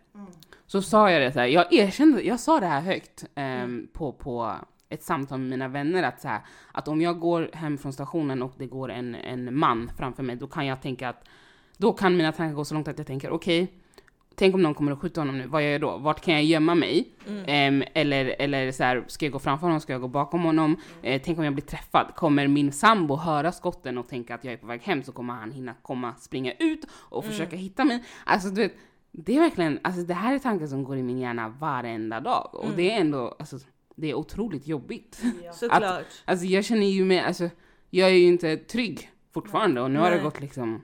[0.65, 4.12] Så sa jag det så här, jag erkände, jag sa det här högt ehm, på,
[4.12, 4.55] på
[4.89, 8.41] ett samtal med mina vänner att så här, att om jag går hem från stationen
[8.41, 11.27] och det går en, en man framför mig, då kan jag tänka att,
[11.77, 13.73] då kan mina tankar gå så långt att jag tänker okej,
[14.36, 15.97] tänk om någon kommer att skjuta honom nu, vad gör jag då?
[15.97, 17.07] Vart kan jag gömma mig?
[17.47, 20.77] Ehm, eller eller så här, ska jag gå framför honom, ska jag gå bakom honom?
[21.01, 24.53] Eh, tänk om jag blir träffad, kommer min sambo höra skotten och tänka att jag
[24.53, 28.03] är på väg hem så kommer han hinna komma, springa ut och försöka hitta mig.
[28.25, 28.73] Alltså du vet,
[29.12, 32.49] det är verkligen, alltså det här är tankar som går i min hjärna varenda dag
[32.53, 33.59] och det är ändå, alltså
[33.95, 35.21] det är otroligt jobbigt.
[35.53, 36.05] Såklart.
[36.25, 37.49] Alltså jag känner ju mig, alltså
[37.89, 40.23] jag är ju inte trygg fortfarande och nu har det Nej.
[40.23, 40.81] gått liksom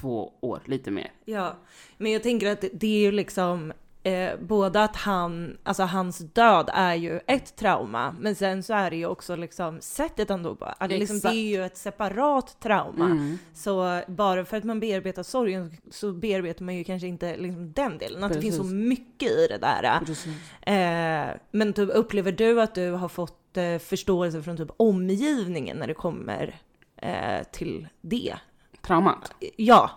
[0.00, 1.12] två år, lite mer.
[1.24, 1.56] Ja,
[1.98, 6.70] men jag tänker att det- är ju liksom eh, både att han, alltså hans död
[6.74, 10.58] är ju ett trauma, men sen så är det ju också liksom sättet han dog
[10.58, 10.74] på.
[10.80, 13.04] Det, liksom, det är ju ett separat trauma.
[13.04, 13.38] Mm.
[13.54, 17.98] Så bara för att man bearbetar sorgen så bearbetar man ju kanske inte liksom den
[17.98, 18.24] delen.
[18.24, 20.00] Att det finns så mycket i det där.
[20.62, 25.86] Eh, men typ, upplever du att du har fått eh, förståelse från typ omgivningen när
[25.86, 26.60] det kommer
[26.96, 28.34] eh, till det?
[28.86, 29.34] Traumat.
[29.56, 29.90] Ja.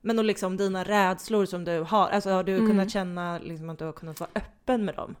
[0.00, 2.66] Men och liksom dina rädslor som du har, alltså har du Mm.
[2.66, 5.14] kunnat känna liksom att du har kunnat vara öppen med dem?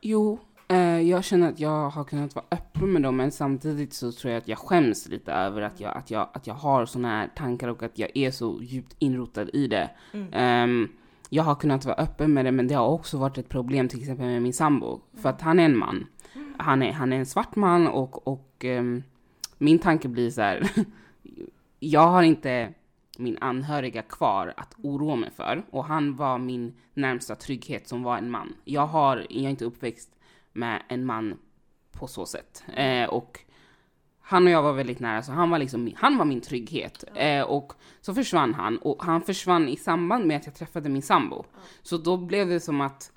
[0.00, 4.12] Jo, eh, jag känner att jag har kunnat vara öppen med dem, men samtidigt så
[4.12, 7.08] tror jag att jag skäms lite över att jag, att jag, att jag har såna
[7.08, 9.90] här tankar och att jag är så djupt inrotad i det.
[10.32, 10.88] Ehm,
[11.28, 13.98] jag har kunnat vara öppen med det, men det har också varit ett problem till
[14.00, 16.06] exempel med min sambo, för att han är en man.
[16.58, 19.02] Han är, han är en svart man och, och ehm,
[19.58, 20.68] min tanke blir så här,
[21.84, 22.72] jag har inte
[23.18, 28.18] min anhöriga kvar att oroa mig för och han var min närmsta trygghet som var
[28.18, 28.54] en man.
[28.64, 30.10] Jag har, jag är inte uppväxt
[30.52, 31.38] med en man
[31.92, 32.64] på så sätt.
[32.76, 33.40] Eh, och
[34.20, 37.04] han och jag var väldigt nära, så han var liksom han var min trygghet.
[37.14, 41.02] Eh, och så försvann han och han försvann i samband med att jag träffade min
[41.02, 41.44] sambo.
[41.82, 43.12] Så då blev det som att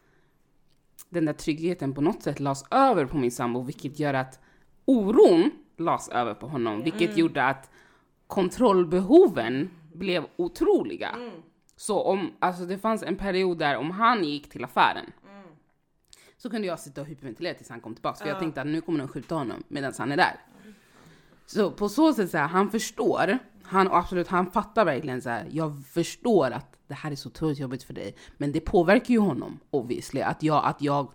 [1.10, 4.39] den där tryggheten på något sätt lades över på min sambo, vilket gör att
[4.86, 7.69] oron lades över på honom, vilket gjorde att
[8.28, 11.16] kontrollbehoven blev otroliga.
[11.76, 15.06] Så om, alltså det fanns en period där om han gick till affären
[16.38, 18.18] så kunde jag sitta och hyperventilera tills han kom tillbaka.
[18.18, 20.36] För jag tänkte att nu kommer de skjuta honom medan han är där.
[21.46, 25.48] Så på så sätt så här, han förstår, han absolut, han fattar verkligen så här,
[25.52, 28.16] jag förstår att det här är så otroligt jobbigt för dig.
[28.38, 31.12] Men det påverkar ju honom obviously, att jag, att jag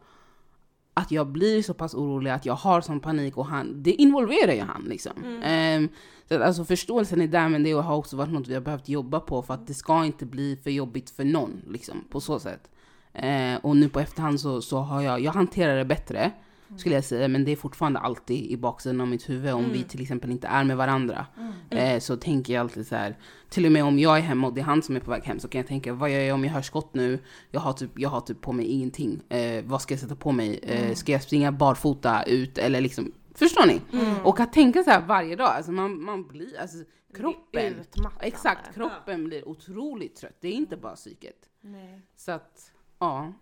[0.95, 4.53] att jag blir så pass orolig, att jag har sån panik och han, det involverar
[4.53, 5.41] ju han liksom.
[5.45, 5.89] Ehm,
[6.29, 8.89] så att, alltså förståelsen är där men det har också varit något vi har behövt
[8.89, 12.39] jobba på för att det ska inte bli för jobbigt för någon liksom på så
[12.39, 12.71] sätt.
[13.13, 16.33] Eh, och nu på efterhand så, så har jag, jag hanterar det bättre
[16.77, 19.83] skulle jag säga, men det är fortfarande alltid i baksidan av mitt huvud om vi
[19.83, 21.27] till exempel inte är med varandra.
[21.71, 24.55] Eh, så tänker jag alltid så här, till och med om jag är hemma och
[24.55, 26.35] det är han som är på väg hem så kan jag tänka, vad gör jag
[26.35, 27.19] om jag hör skott nu?
[27.51, 29.21] Jag har typ, jag har typ på mig ingenting.
[29.29, 30.59] Eh, vad ska jag sätta på mig?
[30.63, 33.81] Eh, ska jag springa barfota ut eller liksom, förstår ni?
[34.25, 36.77] Och att tänka så här varje dag, alltså man, man blir, alltså
[37.17, 38.27] kroppen, Utmattande.
[38.27, 40.37] exakt, kroppen blir otroligt trött.
[40.41, 41.37] Det är inte bara psyket.
[41.61, 42.01] Nej.
[42.17, 43.33] Så att, ja.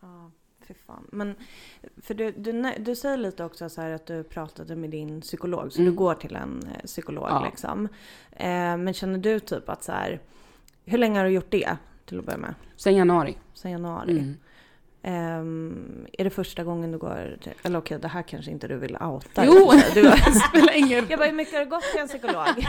[0.00, 0.30] Ja,
[0.74, 1.06] fy fan.
[1.12, 1.34] Men
[2.02, 5.80] för du, du, du säger lite också så att du pratade med din psykolog, så
[5.80, 5.92] Mm.
[5.92, 7.44] du går till en eh, psykolog Ja.
[7.50, 7.88] liksom.
[8.32, 10.20] Eh, men känner du typ att så här,
[10.84, 12.54] hur länge har du gjort det till att börja med?
[12.76, 13.36] Sen januari.
[13.54, 14.12] Sen januari?
[14.12, 14.36] Mm.
[15.02, 18.76] Ehm, är det första gången du går till, eller okej det här kanske inte du
[18.76, 19.44] vill outa.
[19.44, 19.70] Jo.
[19.94, 20.16] Du, det
[20.48, 21.06] spelar ingen roll.
[21.10, 22.46] jag bara, hur mycket har du gått till en psykolog?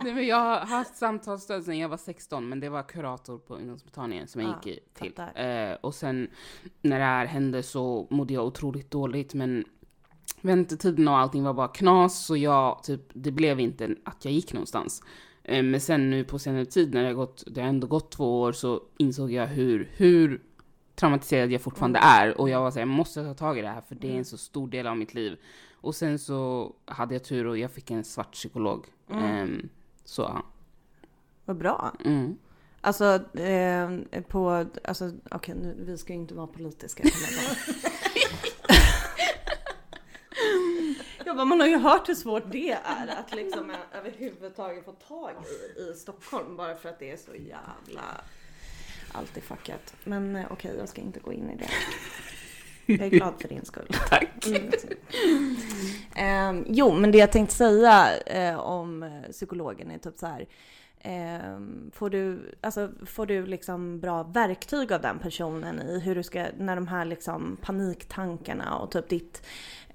[0.00, 3.54] Nej, men jag har haft samtalsstöd sedan jag var 16, men det var kurator på
[3.54, 5.12] ungdomsmottagningen som jag Ja, gick till.
[5.34, 6.28] Eh, och sen
[6.82, 9.64] när det här hände så mådde jag otroligt dåligt, men
[10.40, 14.52] väntetiden och allting var bara knas, så jag, typ, det blev inte att jag gick
[14.52, 15.02] någonstans.
[15.42, 18.10] Eh, Men sen nu på senare tid när det har gått, det har ändå gått
[18.10, 20.42] två år så insåg jag hur, hur
[20.96, 23.80] traumatiserad jag fortfarande är och jag var såhär, jag måste ta tag i det här
[23.80, 25.38] för det är en så stor del av mitt liv.
[25.80, 28.86] Och sen så hade jag tur och jag fick en svart psykolog.
[29.10, 29.68] Ehm,
[30.04, 30.42] så ja.
[31.44, 31.92] Vad bra.
[32.04, 32.38] Mm.
[32.80, 33.90] Alltså eh,
[34.28, 37.04] på, alltså okej nu, vi ska ju inte vara politiska.
[41.24, 45.32] Jag bara, man har ju hört hur svårt det är att liksom överhuvudtaget få tag
[45.76, 48.02] i, i Stockholm bara för att det är så jävla
[49.12, 49.94] allt är fuckat.
[50.04, 51.68] Men eh, okej, jag ska inte gå in i det.
[52.88, 53.86] Jag är glad för din skull.
[54.08, 54.46] Tack.
[54.46, 54.70] Mm.
[56.14, 60.46] Ehm, jo, men det jag tänkte säga eh, om eh, psykologen är typ så här.
[61.00, 66.22] ehm, får du, alltså, får du liksom bra verktyg av den personen i hur du
[66.22, 69.42] ska, när de här liksom paniktankarna och typ ditt,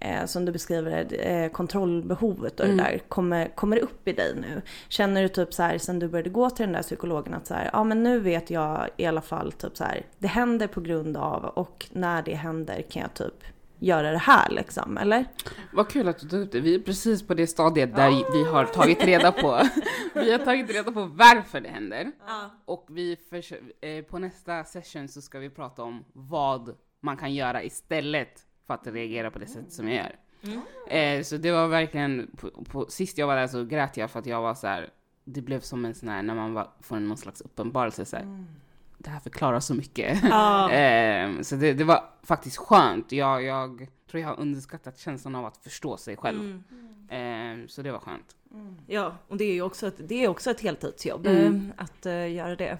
[0.02, 2.78] eh, som du beskriver det, eh, kontrollbehovet och Mm.
[2.78, 4.62] det där kommer, kommer upp i dig nu?
[4.90, 7.54] Känner du typ så här sen du började gå till den där psykologen att så
[7.54, 10.82] här, ja men nu vet jag i alla fall typ så här, det händer på
[10.82, 13.44] grund av och när det händer kan jag typ
[13.84, 15.26] göra det här liksom, eller?
[15.74, 16.60] Vad kul att du tog upp det.
[16.60, 19.62] Vi är precis på det stadiet där vi har tagit reda på,
[20.14, 22.12] vi har tagit reda på varför det händer.
[22.66, 27.34] Och vi försö- eh, på nästa session så ska vi prata om vad man kan
[27.34, 28.42] göra istället
[28.78, 30.16] för att reagera på det sätt som jag gör.
[30.88, 34.20] Eh, så det var verkligen, på, på, sist jag var där så grät jag för
[34.20, 34.90] att jag var så här.
[35.24, 38.46] det blev som en sån här, när man var, får någon slags uppenbarelse så här.
[38.98, 40.20] Det här förklarar så mycket.
[40.24, 40.72] Ja.
[40.72, 43.12] Eh, så det, det var faktiskt skönt.
[43.12, 46.40] Jag, jag tror jag har underskattat känslan av att förstå sig själv.
[47.10, 47.62] Mm.
[47.62, 48.36] Eh, så det var skönt.
[48.88, 51.72] Ja, och det är ju också ett, det är också ett heltidsjobb Mm.
[51.78, 52.78] eh, att eh, göra det.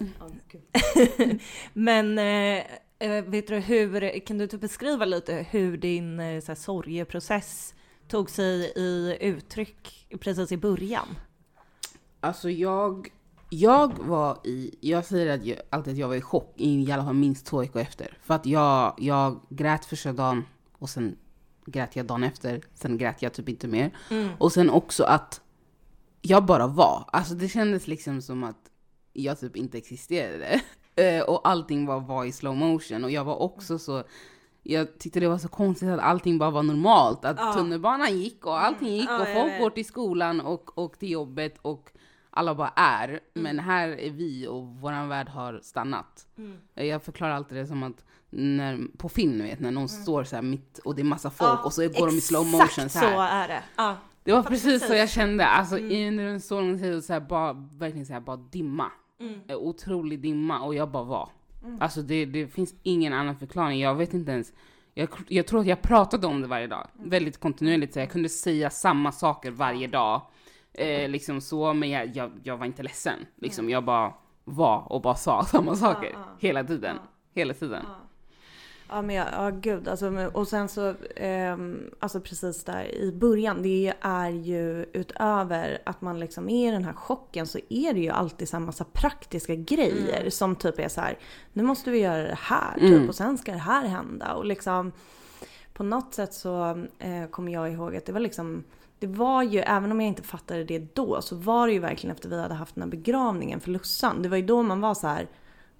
[1.72, 2.24] Men eh,
[2.56, 2.62] eh,
[3.08, 7.74] vet du hur, kan du typ beskriva lite hur din eh, så här, sorgeprocess
[8.08, 11.06] tog sig i uttryck precis i början?
[12.20, 13.08] Alltså jag,
[13.50, 17.04] jag var i, jag säger att jag, alltid att jag var i chock i alla
[17.04, 18.18] fall minst två veckor efter.
[18.22, 21.16] För att jag, jag grät första dagen och sen
[21.66, 23.90] grät jag dagen efter, sen grät jag typ inte mer.
[24.38, 25.40] Och sen också att
[26.22, 27.04] jag bara var.
[27.12, 28.70] Alltså det kändes liksom som att
[29.12, 30.60] jag typ inte existerade.
[30.96, 34.02] Eh, och allting bara var i slow motion och jag var också så
[34.62, 37.24] jag tyckte det var så konstigt att allting bara var normalt.
[37.24, 37.52] Att Ja.
[37.52, 41.58] tunnelbanan gick och allting gick Ja, och folk går till skolan och, och till jobbet
[41.62, 41.90] och
[42.30, 43.20] alla bara är.
[43.34, 46.26] Men här är vi och våran värld har stannat.
[46.74, 50.36] Eh, Jag förklarar alltid det som att när, på film, vet, när någon står så
[50.36, 52.98] här mitt och det är massa folk och så går de i slow motion så
[52.98, 53.14] här.
[53.14, 53.62] så är det.
[53.76, 53.96] Ja.
[54.24, 54.98] Det var Fattar precis så precis.
[54.98, 58.36] jag kände, alltså under en så lång tid, så här, bara, verkligen så här, bara
[58.36, 58.90] dimma.
[59.22, 59.40] Mm.
[59.48, 61.28] Otrolig dimma och jag bara var.
[61.80, 64.52] Alltså det, det finns ingen annan förklaring, jag vet inte ens.
[64.94, 68.28] Jag, jag tror att jag pratade om det varje dag, väldigt kontinuerligt, så jag kunde
[68.28, 70.22] säga samma saker varje dag.
[70.74, 73.26] Eh, liksom så, men jag, jag, jag var inte ledsen.
[73.36, 76.96] Liksom, jag bara var och bara sa samma saker hela tiden.
[77.34, 77.86] Hela tiden.
[78.88, 83.62] Ja men ja, ja gud alltså, och sen så, ehm, alltså precis där i början,
[83.62, 88.00] det är ju utöver att man liksom är i den här chocken så är det
[88.00, 91.18] ju alltid så här massa praktiska grejer som typ är så här,
[91.52, 93.08] nu måste vi göra det här typ Mm.
[93.08, 94.92] och sen ska det här hända och liksom
[95.72, 98.64] på något sätt så eh, kommer jag ihåg att det var liksom
[98.98, 102.16] det var ju, även om jag inte fattade det då, så var det ju verkligen
[102.16, 104.22] efter vi hade haft den här begravningen för Lussan.
[104.22, 105.26] Det var ju då man var så här,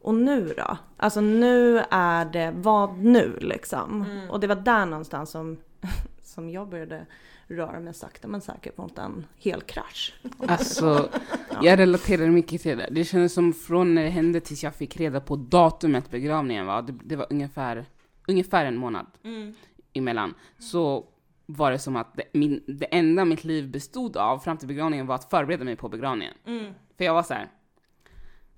[0.03, 0.77] och nu då?
[0.97, 4.07] Alltså nu är det, vad nu liksom?
[4.31, 5.57] Och det var där någonstans som,
[6.23, 7.07] som jag började
[7.47, 10.15] röra mig sakta men säkert mot en hel krasch.
[10.49, 11.09] Alltså,
[11.63, 12.89] jag relaterar mycket till det.
[12.91, 16.83] Det kändes som från när det hände tills jag fick reda på datumet begravningen var,
[16.83, 17.85] det, det var ungefär,
[18.29, 19.07] ungefär en månad
[19.93, 20.35] emellan.
[20.59, 21.07] Så
[21.47, 25.07] var det som att det, min, det enda mitt liv bestod av fram till begravningen
[25.07, 26.35] var att förbereda mig på begravningen.
[26.97, 27.49] För jag var så här.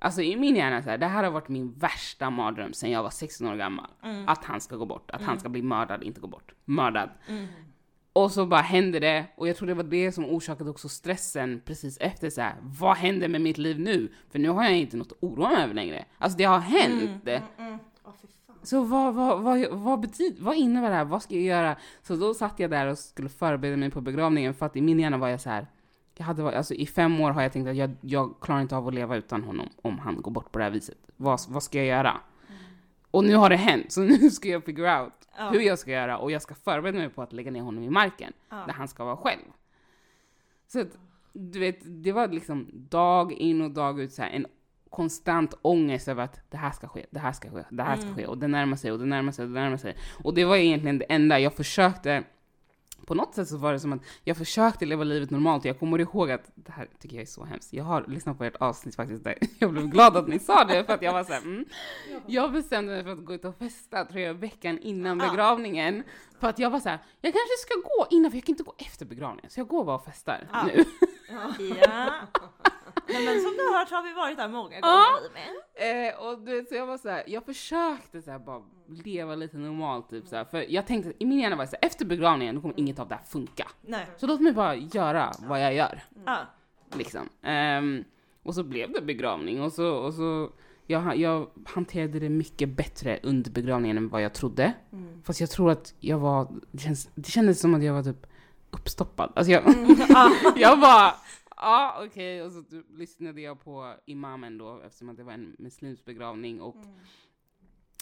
[0.05, 3.03] Alltså i min hjärna så här, det här har varit min värsta mardröm sen jag
[3.03, 3.91] var 16 år gammal.
[4.27, 6.53] Att han ska gå bort, att han ska bli mördad, inte gå bort.
[6.65, 7.11] Mördad.
[8.13, 11.61] Och så bara hände det, och jag tror det var det som orsakade också stressen
[11.65, 12.55] precis efter så här.
[12.61, 14.13] vad händer med mitt liv nu?
[14.31, 16.05] För nu har jag inte något att oroa mig över längre.
[16.19, 17.25] Alltså det har hänt.
[18.63, 21.05] Så vad, vad, vad, vad betyder, vad innebär det här?
[21.05, 21.77] Vad ska jag göra?
[22.03, 25.01] Så då satt jag där och skulle förbereda mig på begravningen för att i min
[25.01, 25.67] hjärna var jag så här.
[26.17, 28.77] Jag hade, varit- alltså, I fem år har jag tänkt att jag, jag klarar inte
[28.77, 30.99] av att leva utan honom om han går bort på det här viset.
[31.17, 32.21] Vad, vad ska jag göra?
[33.11, 35.51] Och nu har det hänt, så nu ska jag figure out Ja.
[35.51, 37.91] hur jag ska göra och jag ska förbereda mig på att lägga ner honom i
[37.91, 38.57] marken Ja.
[38.67, 39.41] där han ska vara själv.
[40.67, 40.99] Så att,
[41.33, 44.47] du vet, det var liksom dag in och dag ut så här, en
[44.91, 48.15] konstant ångest över att det här ska ske, det här ska ske, det här ska
[48.15, 49.97] ske och det närmar sig och det närmar sig och det närmar sig.
[50.25, 52.25] Och det var egentligen det enda jag försökte
[53.07, 55.65] på något sätt så var det som att jag försökte leva livet normalt.
[55.65, 57.73] Jag kommer ihåg att, det här tycker jag är så hemskt.
[57.73, 60.85] Jag har lyssnat på ert avsnitt faktiskt där jag blev glad att ni sa det
[60.85, 61.65] för att jag var såhär, mm.
[62.27, 66.03] Jag bestämde mig för att gå ut och festa tror jag veckan innan begravningen.
[66.41, 68.75] För att jag var såhär, jag kanske ska gå innan för jag kan inte gå
[68.79, 69.51] efter begravningen.
[69.51, 70.85] Så jag går bara och festar nu.
[71.81, 72.11] Ja.
[73.09, 75.19] Nej, men som du har hört så har vi varit där många gånger Ja.
[75.23, 76.09] vi med.
[76.09, 78.63] Eh, och du vet, så jag var så här, jag försökte så här, bara
[79.05, 81.77] leva lite normalt typ så här, för jag tänkte, i min hjärna var det så
[81.83, 83.69] här, efter begravningen då kommer inget av det här funka.
[83.83, 84.07] Nej.
[84.17, 86.39] Så låt mig bara göra vad jag gör, Ja.
[86.97, 87.29] liksom.
[87.43, 88.05] Ehm,
[88.43, 90.51] och så blev det begravning och så, och så
[90.87, 94.73] jag, jag hanterade det mycket bättre under begravningen än vad jag trodde.
[95.25, 98.27] Fast jag tror att jag var, det, känns, det kändes som att jag var typ
[98.71, 99.33] uppstoppad.
[99.37, 99.63] Alltså jag,
[100.57, 101.15] jag bara,
[101.65, 105.57] ja okej, och så typ lyssnade jag på imamen då eftersom att det var en
[105.59, 106.77] muslims begravning och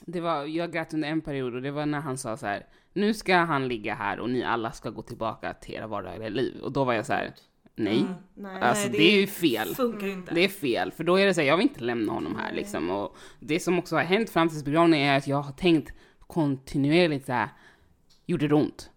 [0.06, 2.66] det var, jag grät under en period och det var när han sa så här,
[2.92, 6.60] nu ska han ligga här och ni alla ska gå tillbaka till era vardagliga liv.
[6.62, 7.34] Och då var jag så här,
[7.74, 8.60] nej, Nej.
[8.60, 9.74] alltså Nej, det är ju fel.
[9.74, 10.34] Funkar inte.
[10.34, 12.52] Det är fel, för då är det så här, jag vill inte lämna honom här
[12.52, 12.90] liksom.
[12.90, 17.26] Och det som också har hänt fram tills begravningen är att jag har tänkt kontinuerligt
[17.26, 17.48] så här,
[18.26, 18.90] gjorde det ont?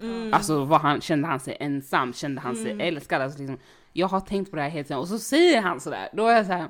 [0.00, 0.34] Mm.
[0.34, 2.12] Alltså var han, kände han sig ensam?
[2.12, 3.22] Kände han sig älskad?
[3.22, 3.58] Alltså, liksom,
[3.98, 6.36] jag har tänkt på det här hela tiden och så säger han sådär, då är
[6.36, 6.68] jag så här.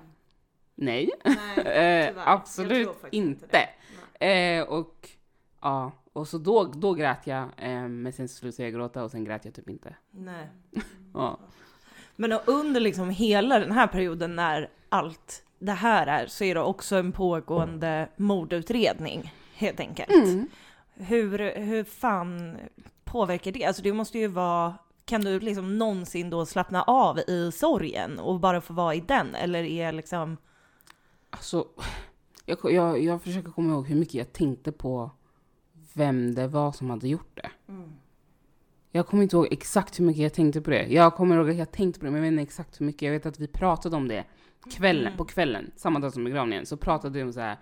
[0.74, 3.08] nej, Nej, eh, absolut inte.
[3.10, 3.68] inte
[4.20, 5.08] Eh, och
[5.60, 9.24] ja, och så då, då grät jag, eh, men sen slutade jag gråta och sen
[9.24, 9.94] grät jag typ inte.
[10.10, 10.48] Nej.
[11.14, 11.38] Ja.
[12.16, 16.60] Men under liksom hela den här perioden när allt det här är så är det
[16.60, 20.10] också en pågående mordutredning helt enkelt.
[20.10, 20.48] Mm.
[20.94, 22.56] Hur, hur fan
[23.04, 23.64] påverkar det?
[23.64, 24.74] Alltså det måste ju vara,
[25.08, 29.34] kan du liksom någonsin då slappna av i sorgen och bara få vara i den?
[29.34, 30.36] Eller är liksom,
[31.30, 31.66] Alltså,
[32.44, 35.10] jag, jag, jag försöker komma ihåg hur mycket jag tänkte på
[35.94, 37.50] vem det var som hade gjort det.
[38.92, 40.86] Jag kommer inte ihåg exakt hur mycket jag tänkte på det.
[40.86, 43.02] Jag kommer ihåg att jag tänkte på det, men jag vet inte exakt hur mycket.
[43.02, 44.24] Jag vet att vi pratade om det
[44.70, 47.56] kvällen, på kvällen, samma dag som begravningen, så pratade vi om så här,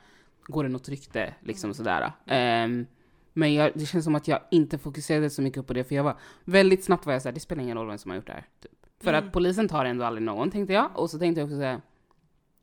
[0.46, 2.12] går det något rykte, liksom sådär.
[2.26, 2.86] Ehm,
[3.36, 6.04] men jag, det känns som att jag inte fokuserade så mycket på det, för jag
[6.04, 8.32] var väldigt snabbt var jag såhär, det spelar ingen roll vem som har gjort det
[8.32, 8.46] här.
[8.62, 8.72] Typ.
[9.00, 9.26] För Mm.
[9.26, 10.90] att polisen tar ändå aldrig någon, tänkte jag.
[10.94, 11.80] Och så tänkte jag också säga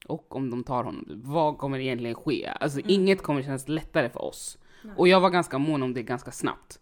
[0.07, 2.49] och om de tar honom, vad kommer egentligen ske?
[2.59, 4.57] Alltså inget kommer kännas lättare för oss.
[4.97, 6.79] Och jag var ganska mån om det ganska snabbt.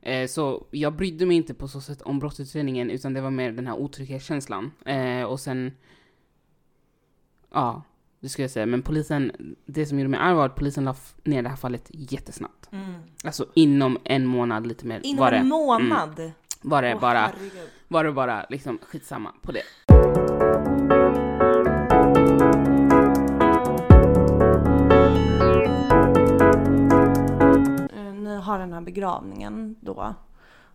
[0.00, 3.52] Eh, så jag brydde mig inte på så sätt om brottsutredningen, utan det var mer
[3.52, 4.70] den här otrygghetskänslan.
[4.84, 5.72] Eh, och sen,
[7.50, 7.82] ja,
[8.24, 8.66] det skulle jag säga.
[8.66, 9.32] Men polisen,
[9.66, 12.68] det som gjorde mig arg var att polisen la ner det här fallet jättesnabbt.
[13.24, 15.00] Alltså inom en månad lite mer.
[15.04, 16.32] inom var det, en månad?
[16.62, 17.68] var det Åh, bara, herregud.
[17.88, 19.62] var det bara liksom skitsamma på det.
[27.96, 30.14] Eh, Ni har den här begravningen då.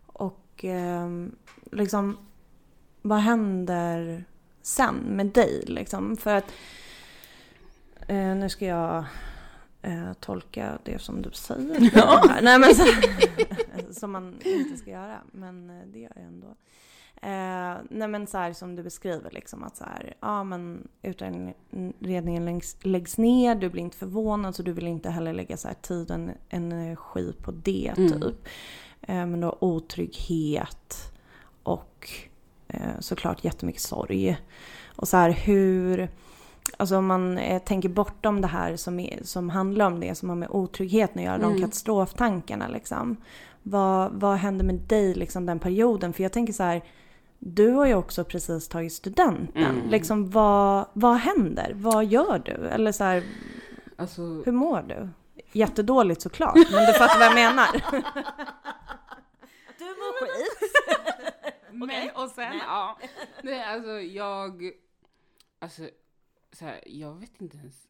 [0.06, 1.34] Och ehm,
[1.72, 2.16] liksom,
[3.02, 4.24] vad händer
[4.62, 6.16] sen med dig liksom?
[6.16, 6.52] För att,
[8.10, 9.04] eh, nu ska jag
[9.82, 11.80] eh, tolka det som du säger.
[12.28, 12.42] Här.
[12.42, 12.84] Nej, men så,
[14.00, 16.46] som man inte ska göra, men eh, det gör jag ändå.
[17.22, 22.44] Eh, nej men så här som du beskriver liksom att så här, ja men utredningen
[22.44, 25.74] läggs, läggs ner, du blir inte förvånad så du vill inte heller lägga så här
[25.74, 28.20] tid och en- energi på det Mm.
[28.20, 28.48] typ.
[29.02, 31.12] Eh, men du har otrygghet
[31.62, 32.10] och
[32.68, 34.38] eh, såklart jättemycket sorg.
[34.96, 36.08] Och så här hur,
[36.76, 40.28] alltså om man eh, tänker bortom det här som, är, som handlar om det som
[40.28, 41.60] har med otryggheten att göra, de Mm.
[41.60, 43.16] katastroftankarna liksom.
[43.62, 46.12] Vad, vad hände med dig liksom den perioden?
[46.12, 46.82] För jag tänker så här,
[47.38, 49.64] du har ju också precis tagit studenten.
[49.64, 49.88] Mm.
[49.90, 51.72] Liksom vad, vad händer?
[51.74, 52.52] Vad gör du?
[52.68, 53.22] Eller så här,
[53.96, 55.08] Alltså, hur mår du?
[55.52, 57.66] Jättedåligt såklart, men du fattar vad jag menar.
[59.78, 60.72] Du mår skit.
[61.72, 62.98] Men och sen, ja.
[63.42, 64.70] Nej, alltså jag,
[65.60, 65.82] alltså,
[66.52, 67.88] så här, jag vet inte ens,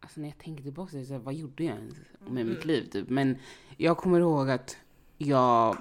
[0.00, 1.94] alltså när jag tänker tillbaka, så här, vad gjorde jag ens
[2.28, 3.08] med mitt liv typ?
[3.08, 3.36] Men
[3.76, 4.76] jag kommer ihåg att
[5.18, 5.76] jag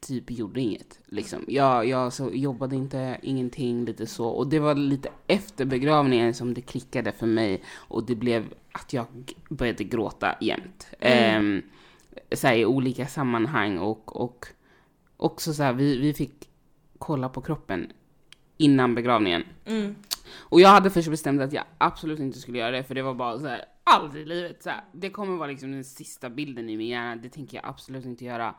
[0.00, 1.00] typ gjorde inget.
[1.06, 1.44] Liksom.
[1.48, 4.28] Jag, jag så jobbade inte, ingenting, lite så.
[4.28, 8.92] Och det var lite efter begravningen som det klickade för mig och det blev att
[8.92, 9.06] jag
[9.48, 10.86] började gråta jämt.
[11.00, 11.62] Ehm,
[12.32, 14.46] så här, I olika sammanhang och, och
[15.16, 16.48] också så här, vi, vi fick
[16.98, 17.92] kolla på kroppen
[18.56, 19.44] innan begravningen.
[19.64, 19.94] Mm.
[20.34, 23.14] Och jag hade först bestämt att jag absolut inte skulle göra det, för det var
[23.14, 26.70] bara så här, aldrig i livet så här, Det kommer vara liksom den sista bilden
[26.70, 28.54] i min hjärna, det tänker jag absolut inte göra.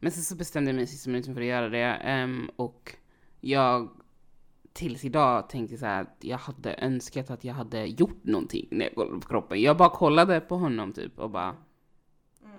[0.00, 2.96] Men sen så bestämde jag mig i sista minuten för att göra det, ehm, och
[3.40, 3.88] jag
[4.72, 8.84] tills idag tänkte så här att jag hade önskat att jag hade gjort någonting när
[8.84, 9.62] jag kollade på kroppen.
[9.62, 11.56] Jag bara kollade på honom typ och bara,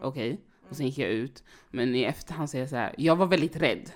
[0.02, 0.42] okej.
[0.70, 1.44] Och sen gick jag ut.
[1.70, 3.92] Men i efterhand säger jag så här, jag var väldigt rädd.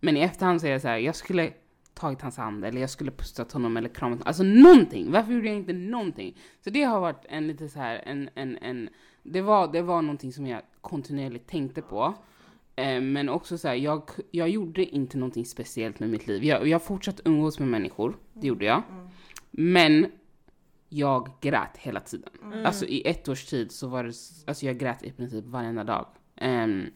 [0.00, 1.52] Men i efterhand säger jag så här, jag skulle
[1.94, 4.20] tagit hans hand eller jag skulle pustat honom eller kramat.
[4.24, 5.12] Alltså någonting!
[5.12, 6.36] Varför gjorde jag inte någonting?
[6.64, 8.88] Så det har varit en lite så här, en, en, en
[9.22, 12.14] det var, det var någonting som jag kontinuerligt tänkte på.
[12.76, 16.44] Eh, men också så här, jag, jag gjorde inte någonting speciellt med mitt liv.
[16.44, 18.82] Jag, jag fortsatte umgås med människor, det gjorde jag.
[19.50, 20.06] Men
[20.88, 22.30] jag grät hela tiden.
[22.42, 22.66] Mm.
[22.66, 24.14] Alltså i ett års tid så var det,
[24.46, 26.06] alltså jag grät i princip varenda dag.
[26.36, 26.86] Ehm,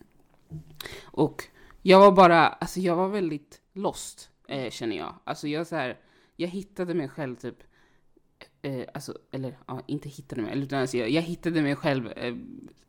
[1.05, 1.45] och
[1.82, 5.14] jag var bara, alltså jag var väldigt lost, eh, känner jag.
[5.24, 5.99] Alltså jag så här,
[6.36, 7.57] jag hittade mig själv typ,
[8.62, 12.34] eh, alltså, eller ja, inte hittade mig, utan alltså jag, jag hittade mig själv eh,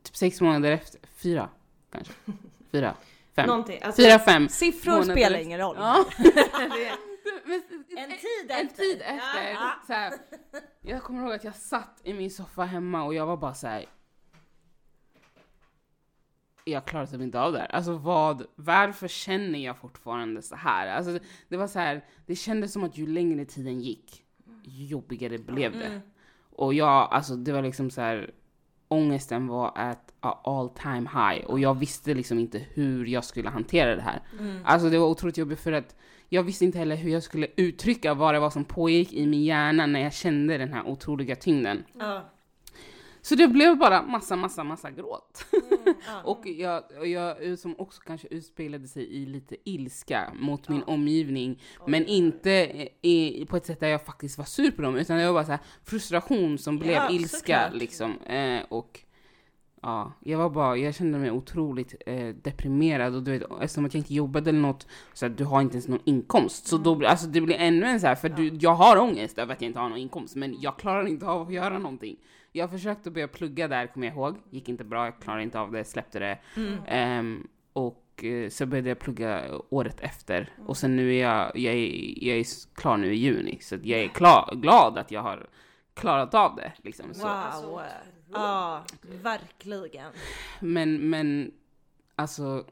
[0.03, 1.49] typ sex månader efter, fyra
[1.91, 2.13] kanske,
[2.71, 2.95] fyra,
[3.35, 3.79] fem, Någonting.
[3.81, 4.49] Alltså, fyra, fem.
[4.49, 5.75] Siffror månader spelar ingen roll.
[5.79, 6.05] Ja.
[7.45, 7.61] Men-
[7.97, 8.77] En tid en efter.
[8.77, 9.49] tid efter.
[9.51, 9.71] Ja.
[9.87, 10.13] Så här,
[10.81, 13.67] jag kommer ihåg att jag satt i min soffa hemma och jag var bara så
[13.67, 13.85] här.
[16.67, 17.75] Jag klarar typ inte av det här.
[17.75, 20.87] Alltså vad, varför känner jag fortfarande så här?
[20.87, 24.23] Alltså det, var så här, det kändes som att ju längre tiden gick,
[24.63, 25.85] ju jobbigare blev det.
[25.85, 26.01] Mm.
[26.49, 28.31] Och jag, alltså det var liksom så här,
[28.87, 33.95] ångesten var at all time high och jag visste liksom inte hur jag skulle hantera
[33.95, 34.21] det här.
[34.39, 34.61] Mm.
[34.65, 35.95] Alltså det var otroligt jobbigt för att
[36.29, 39.43] jag visste inte heller hur jag skulle uttrycka vad det var som pågick i min
[39.43, 41.83] hjärna när jag kände den här otroliga tyngden.
[41.99, 42.23] Ja.
[43.25, 45.45] Så det blev bara massa, massa, massa gråt.
[45.85, 46.21] Ja.
[46.23, 51.61] Och jag, och jag som också kanske utspeglade sig i lite ilska mot min omgivning.
[51.87, 52.49] Men inte
[53.01, 55.57] i, på ett sätt där jag faktiskt var sur på dem, utan det var bara
[55.57, 58.19] så frustration som blev Ja, ilska liksom.
[58.19, 58.99] Eh, och
[59.81, 63.93] ja, jag var bara, jag kände mig otroligt eh, deprimerad och du vet, eftersom att
[63.93, 66.67] jag inte jobbade eller något, så att du har inte ens någon inkomst.
[66.67, 69.37] Så då blir, alltså det blir ännu en så här, för du, jag har ångest
[69.37, 72.17] över att jag inte har någon inkomst, men jag klarar inte av att göra någonting.
[72.55, 74.37] Jag försökte börja plugga där, kommer jag ihåg.
[74.49, 76.39] Gick inte bra, jag klarade inte av det, släppte det.
[76.55, 76.79] Mm.
[76.87, 80.53] Ehm, och eh, så började jag plugga året efter.
[80.65, 83.99] Och sen nu är jag, jag är, jag är klar nu i juni, så jag
[83.99, 85.47] är klar, glad att jag har
[85.93, 86.71] klarat av det.
[86.77, 87.13] Liksom.
[87.13, 87.27] Så.
[87.27, 87.81] Wow.
[88.33, 88.83] Ja,
[89.21, 90.11] verkligen.
[90.59, 91.51] Men, men,
[92.15, 92.65] alltså...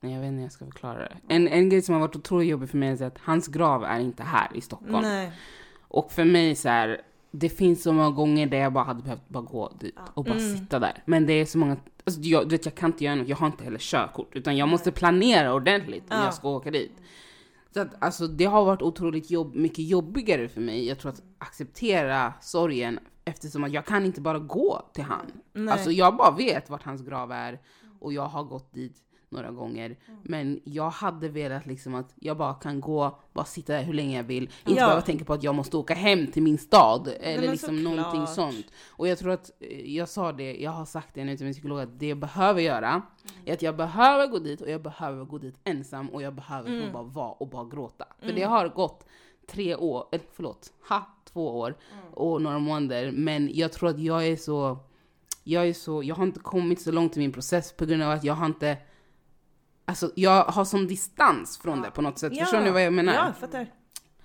[0.00, 1.16] Nej, jag vet inte hur jag ska förklara det.
[1.28, 4.00] En, en grej som har varit otroligt jobbig för mig är att hans grav är
[4.00, 5.02] inte här i Stockholm.
[5.02, 5.32] Nej.
[5.80, 7.02] Och för mig så här,
[7.32, 10.34] det finns så många gånger där jag bara hade behövt bara gå dit och bara
[10.38, 10.56] Mm.
[10.56, 11.02] sitta där.
[11.06, 13.36] Men det är så många, alltså jag, du vet, jag kan inte göra något, jag
[13.36, 16.24] har inte heller körkort, utan jag måste planera ordentligt om Ja.
[16.24, 16.92] jag ska åka dit.
[17.74, 21.22] Så att alltså det har varit otroligt jobb, mycket jobbigare för mig, jag tror att
[21.38, 25.26] acceptera sorgen eftersom att jag kan inte bara gå till han.
[25.52, 25.72] Nej.
[25.72, 27.60] Alltså jag bara vet vart hans grav är
[28.00, 28.96] och jag har gått dit
[29.32, 29.86] några gånger.
[29.86, 30.20] Mm.
[30.22, 34.16] Men jag hade velat liksom att jag bara kan gå, bara sitta där hur länge
[34.16, 34.42] jag vill.
[34.42, 34.86] Inte Ja.
[34.86, 37.08] behöva tänka på att jag måste åka hem till min stad.
[37.20, 37.96] Eller liksom såklart.
[37.96, 38.66] någonting sånt.
[38.90, 41.52] Och jag tror att, eh, jag sa det, jag har sagt det nu till min
[41.52, 43.02] psykolog, att det jag behöver göra Mm.
[43.44, 46.70] är att jag behöver gå dit och jag behöver gå dit ensam och jag behöver
[46.70, 46.92] Mm.
[46.92, 48.04] bara vara och bara gråta.
[48.20, 49.04] För det har gått
[49.46, 52.14] tre år, eller förlåt, ha, två år Mm.
[52.14, 53.12] och några månader.
[53.12, 54.78] Men jag tror att jag är så,
[55.44, 58.10] jag är så, jag har inte kommit så långt i min process på grund av
[58.10, 58.76] att jag har inte
[59.84, 62.38] Alltså jag har som distans från det på något sätt.
[62.38, 63.14] Förstår ni vad jag menar?
[63.14, 63.66] Ja, jag fattar.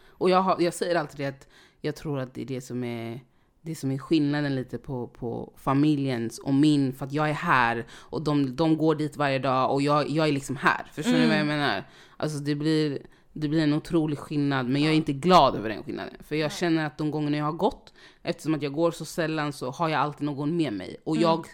[0.08, 1.48] Och jag, har, jag säger alltid det att
[1.82, 3.22] jag tror att det är det som är
[3.62, 7.86] det som är skillnaden lite på, på familjens och min, för att jag är här
[7.92, 10.92] och de, de går dit varje dag och jag, jag är liksom här.
[10.94, 11.84] Förstår ni vad jag menar?
[12.18, 13.00] Alltså det blir,
[13.34, 16.14] det blir en otrolig skillnad, men jag är inte glad över den skillnaden.
[16.20, 17.94] För jag känner att de gångerna jag har gått,
[18.24, 20.98] eftersom att jag går så sällan så har jag alltid någon med mig.
[21.04, 21.46] Och jag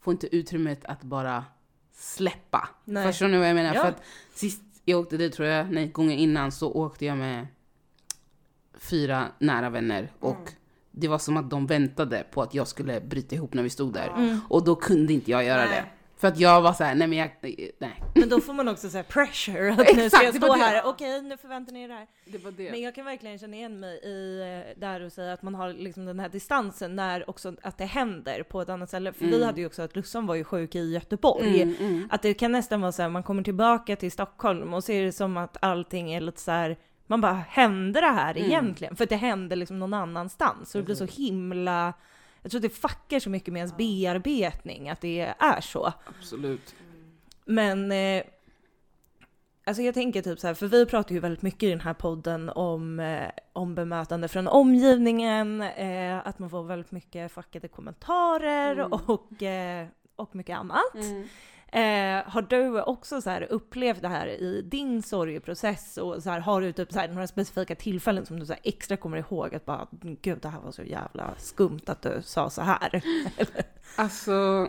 [0.00, 1.44] får inte utrymmet att bara
[1.94, 2.68] släppa.
[2.84, 3.06] Nej.
[3.06, 3.74] Förstår ni vad jag menar?
[3.74, 3.80] Ja.
[3.80, 4.02] För att
[4.34, 7.46] sist jag åkte dit tror jag, nej gången innan så åkte jag med
[8.78, 10.50] fyra nära vänner och
[10.90, 13.92] det var som att de väntade på att jag skulle bryta ihop när vi stod
[13.92, 14.40] där.
[14.48, 15.70] Och då kunde inte jag göra Mm.
[15.70, 15.80] Nej.
[15.82, 16.03] det.
[16.16, 17.30] För att jag var så här, nej men jag,
[17.78, 18.02] nej.
[18.14, 21.22] Men då får man också säga pressure, att nu ska Exakt, jag stå här, okej
[21.22, 22.06] nu förväntar ni er det här.
[22.24, 22.70] Det var det.
[22.70, 24.40] Men jag kan verkligen känna igen mig i
[24.76, 27.84] eh, där och säga att man har liksom den här distansen när också att det
[27.84, 29.12] händer på ett annat ställe.
[29.12, 29.46] För vi Mm.
[29.46, 31.62] hade ju också att Lussan var ju sjuk i Göteborg.
[31.62, 32.08] Mm, mm.
[32.10, 35.12] Att det kan nästan vara så här, man kommer tillbaka till Stockholm och ser det
[35.12, 38.44] som att allting är lite så här, man bara, hände det här Mm.
[38.44, 38.96] egentligen?
[38.96, 40.70] För att det hände liksom någon annanstans.
[40.70, 41.92] Så det blir så himla,
[42.44, 45.92] jag tror att det fuckar så mycket med ens bearbetning, att det är så.
[46.18, 46.74] Absolut.
[47.44, 48.22] Men eh,
[49.64, 51.94] alltså jag tänker typ så här, för vi pratar ju väldigt mycket i den här
[51.94, 58.72] podden om, eh, om bemötande från omgivningen, eh, att man får väldigt mycket fuckade kommentarer
[58.72, 58.92] Mm.
[58.92, 59.86] och, eh,
[60.16, 60.94] och mycket annat.
[60.94, 61.26] Mm.
[61.74, 66.40] Eh, har du också så här upplevt det här i din sorgeprocess och så här,
[66.40, 69.54] har du typ så här några specifika tillfällen som du så här extra kommer ihåg
[69.54, 69.88] att bara
[70.22, 73.02] gud det här var så jävla skumt att du sa så här?
[73.96, 74.68] Alltså,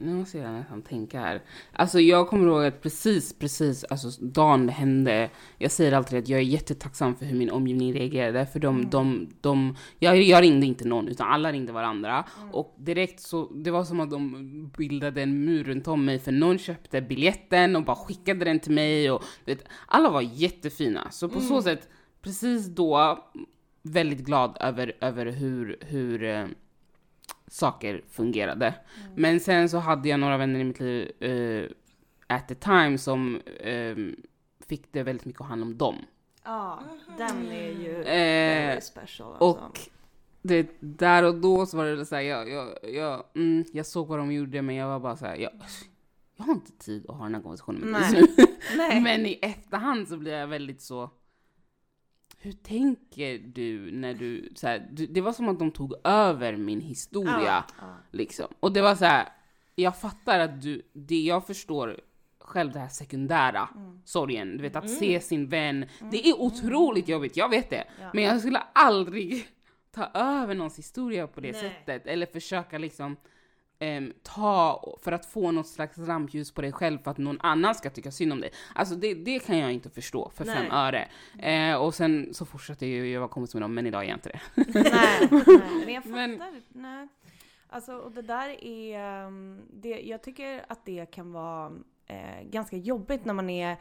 [0.00, 1.42] nu måste jag nästan tänka här.
[1.72, 6.28] Alltså jag kommer ihåg att precis, precis, alltså dagen det hände, jag säger alltid att
[6.28, 8.90] jag är jättetacksam för hur min omgivning reagerade, för de, Mm.
[8.90, 12.24] de, de jag, jag ringde inte någon, utan alla ringde varandra.
[12.40, 12.50] Mm.
[12.54, 16.32] Och direkt så, det var som att de bildade en mur runt om mig, för
[16.32, 21.10] någon köpte biljetten och bara skickade den till mig och vet, alla var jättefina.
[21.10, 21.62] Så på så Mm.
[21.62, 21.88] sätt,
[22.22, 23.18] precis då,
[23.82, 26.46] väldigt glad över, över hur, hur eh,
[27.48, 28.66] saker fungerade.
[28.66, 29.12] Mm.
[29.14, 31.70] Men sen så hade jag några vänner i mitt liv eh,
[32.26, 34.16] at the time som ehm,
[34.68, 35.96] fick det väldigt mycket att handla om dem.
[36.44, 36.82] Ja,
[37.18, 39.44] den är ju Eh, very special alltså.
[39.44, 39.78] och
[40.42, 44.08] det, där och då så var det så här, jag, jag, jag, mm, jag såg
[44.08, 45.52] vad de gjorde men jag var bara så här, jag,
[46.36, 48.46] jag har inte tid att ha den här konversationen med dig nu.
[48.76, 49.00] Nej.
[49.00, 51.10] Men i efterhand så blir jag väldigt så,
[52.40, 56.80] hur tänker du när du, så här, det var som att de tog över min
[56.80, 57.64] historia.
[57.80, 57.96] Ja.
[58.10, 58.46] Liksom.
[58.60, 59.28] Och det var så här,
[59.74, 62.00] jag fattar att du, det jag förstår
[62.40, 64.00] själv det här sekundära Mm.
[64.04, 67.84] sorgen, du vet att se sin vän, det är otroligt jobbigt, jag vet det.
[68.00, 68.10] Ja.
[68.14, 69.48] Men jag skulle aldrig
[69.90, 71.60] ta över någons historia på det Nej.
[71.60, 73.16] sättet, eller försöka liksom
[73.78, 77.74] ehm, ta för att få något slags rampljus på dig själv för att någon annan
[77.74, 78.50] ska tycka synd om dig.
[78.74, 80.70] Alltså det, det kan jag inte förstå för fem Nej.
[80.72, 81.08] öre.
[81.38, 84.08] Eh, och sen så fortsatte jag ju, jag var kompis med dem, men idag är
[84.08, 84.40] jag inte det.
[84.90, 85.28] nej,
[85.84, 86.16] men jag fattar.
[86.28, 87.08] Men- nej.
[87.70, 89.24] Alltså, och det där är...
[89.26, 91.72] um, Det, jag tycker att det kan vara
[92.06, 93.76] eh, ganska jobbigt när man är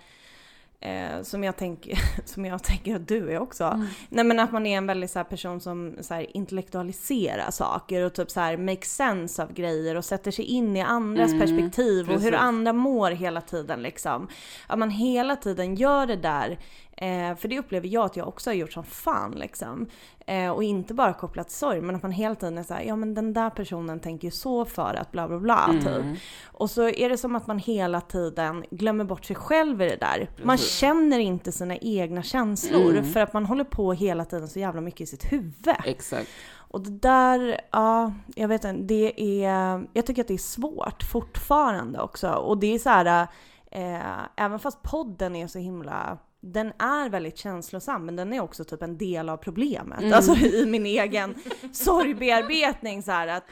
[0.80, 3.84] Eh, som, jag tänker, som jag tänker att du är också.
[4.10, 8.02] Nej men att man är en väldigt så här, person som så här, intellektualiserar saker
[8.06, 11.40] och typ så här make sense av grejer och sätter sig in i andras Mm,
[11.40, 12.40] perspektiv och hur precis.
[12.40, 14.28] andra mår hela tiden liksom.
[14.68, 16.60] Att man hela tiden gör det där,
[16.98, 19.88] eh, för det upplever jag att jag också har gjort som fan liksom.
[20.28, 22.96] Eh, och inte bara kopplat till sorg, men att man hela tiden är såhär, ja
[22.96, 25.88] men den där personen tänker ju så för att bla bla bla typ.
[25.88, 26.16] Mm.
[26.46, 29.96] Och så är det som att man hela tiden glömmer bort sig själv i det
[29.96, 30.30] där.
[30.44, 33.06] Man känner inte sina egna känslor Mm.
[33.06, 35.76] för att man håller på hela tiden så jävla mycket i sitt huvud.
[35.86, 36.30] Exakt.
[36.70, 41.04] Och det där, ja, jag vet inte, det är, jag tycker att det är svårt
[41.04, 42.32] fortfarande också.
[42.32, 43.28] Och det är så här,
[43.72, 46.18] eh, även fast podden är så himla,
[46.54, 50.00] den är väldigt känslosam, men den är också typ en del av problemet.
[50.00, 50.14] Mm.
[50.14, 51.36] Alltså i min egen
[51.72, 53.44] sorgbearbetning så här att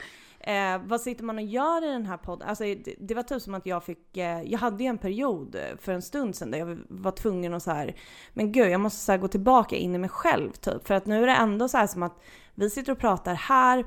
[0.46, 2.48] Eh, vad sitter man och gör i den här podden?
[2.48, 5.56] Alltså, det, det var typ som att jag fick, eh, jag hade ju en period
[5.80, 7.96] för en stund sedan där jag var tvungen att så här,
[8.32, 10.86] men gud jag måste så här gå tillbaka in i mig själv typ.
[10.86, 12.22] För att nu är det ändå så här som att
[12.54, 13.84] vi sitter och pratar här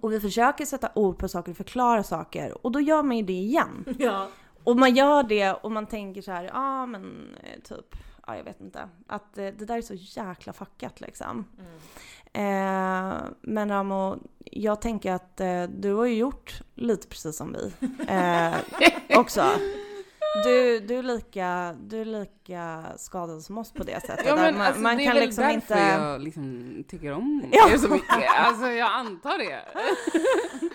[0.00, 3.22] och vi försöker sätta ord på saker och förklara saker och då gör man ju
[3.22, 3.84] det igen.
[3.98, 4.28] Ja.
[4.68, 7.96] Och man gör det och man tänker så här, ja ah, men eh, typ,
[8.26, 8.88] ja jag vet inte.
[9.06, 11.44] Att eh, det där är så jäkla fuckat liksom.
[12.32, 17.72] Eh, men Ramo, jag tänker att eh, du har ju gjort lite precis som vi
[18.08, 18.54] eh,
[19.18, 19.44] också.
[20.44, 24.26] Du, du, är lika, du är lika skadad som oss på det sättet.
[24.26, 25.78] Ja, men man, alltså, man det är kan väl liksom därför inte...
[25.78, 27.70] jag liksom tycker om Ja.
[27.72, 28.30] er så mycket.
[28.38, 29.60] Alltså jag antar det.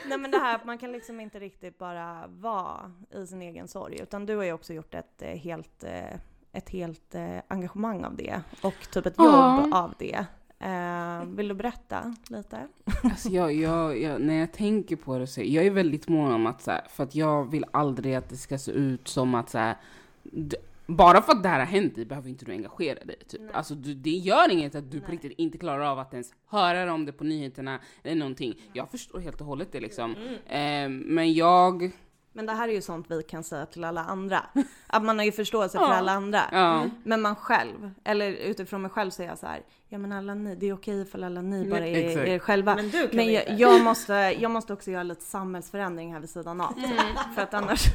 [0.09, 3.67] Nej men det här att man kan liksom inte riktigt bara vara i sin egen
[3.67, 3.99] sorg.
[4.01, 6.19] Utan du har ju också gjort ett eh, helt, eh,
[6.53, 8.41] ett helt eh, engagemang av det.
[8.61, 9.69] Och typ ett jobb Ja.
[9.73, 10.25] av det.
[10.65, 12.67] Eh, vill du berätta lite?
[13.03, 16.47] Alltså jag, jag, jag, när jag tänker på det så jag är väldigt mån om
[16.47, 19.49] att så här, för att jag vill aldrig att det ska se ut som att
[19.49, 19.75] så här,
[20.23, 23.15] d- bara för att det här har hänt dig behöver inte du engagera dig.
[23.27, 23.41] Typ.
[23.53, 25.11] Alltså du, det gör inget att du på Nej.
[25.11, 28.53] riktigt inte klarar av att ens höra om det på nyheterna eller någonting.
[28.73, 30.15] Jag förstår helt och hållet det liksom.
[30.47, 31.91] Eh, men jag,
[32.35, 34.45] Men det här är ju sånt vi kan säga till alla andra.
[34.87, 36.41] Att man har ju förståelse för alla andra.
[36.51, 36.85] ja.
[37.03, 40.33] Men man själv, eller utifrån mig själv så är jag så här, ja men alla
[40.33, 42.27] ni, det är okej för alla ni bara är exakt.
[42.27, 42.75] er själva.
[42.75, 46.29] Men du kan Men jag, jag, måste, jag måste också göra lite samhällsförändring här vid
[46.29, 46.73] sidan av.
[46.73, 47.35] typ.
[47.35, 47.85] För att annars...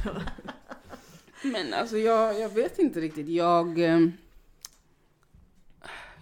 [1.43, 3.27] Men alltså jag, jag vet inte riktigt.
[3.27, 3.79] Jag...
[3.79, 4.11] ehm,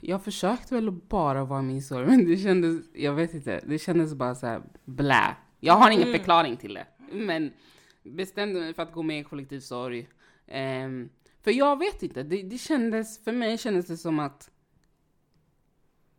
[0.01, 4.13] Jag försökte väl bara vara min sorg, men det kändes, jag vet inte, det kändes
[4.13, 5.35] bara så här blä.
[5.59, 6.19] Jag har ingen Mm.
[6.19, 7.51] förklaring till det, men
[8.11, 10.07] bestämde mig för att gå med i kollektiv sorg.
[10.47, 11.09] Ehm,
[11.43, 14.49] för jag vet inte, det, det kändes, för mig kändes det som att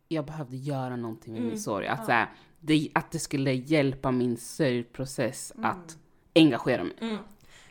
[0.07, 1.49] jag behövde göra någonting med Mm.
[1.49, 1.87] min sorg.
[1.87, 2.13] Att, Ja.
[2.13, 2.29] här,
[2.59, 5.97] det, att det skulle hjälpa min sörjprocess att
[6.35, 6.93] engagera mig.
[7.01, 7.17] Mm.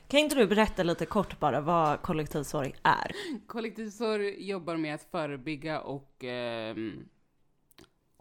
[0.09, 3.12] Kan inte du berätta lite kort bara vad kollektiv sorg är?
[3.47, 7.05] Kollektiv sorg jobbar med att förebygga och my-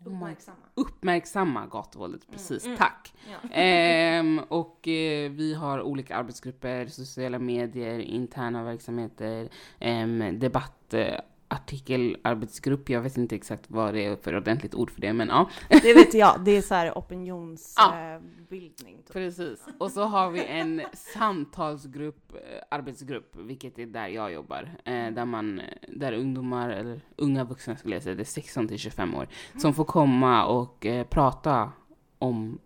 [0.06, 0.58] Uppmärksamma.
[0.74, 2.32] uppmärksamma gatuvåldet.
[2.32, 2.78] Precis, Mm.
[2.78, 3.14] tack.
[3.32, 3.50] Ja.
[3.56, 12.90] Ehm, och eh, vi har olika arbetsgrupper, sociala medier, interna verksamheter, ehm, debatt, eh, artikelarbetsgrupp.
[12.90, 15.50] Jag vet inte exakt vad det är för ordentligt ord för det, men ja.
[15.70, 18.98] Det vet jag, det är så här opinionsbildning.
[18.98, 19.14] typ.
[19.14, 19.66] Precis.
[19.78, 22.40] Och så har vi en samtalsgrupp, eh,
[22.70, 24.72] arbetsgrupp, vilket är där jag jobbar.
[24.84, 28.80] Eh, där man, där ungdomar, eller unga vuxna skulle jag säga, det är 16 till
[28.80, 29.28] 25 år,
[29.58, 31.72] som får komma och eh, prata
[32.20, 32.60] om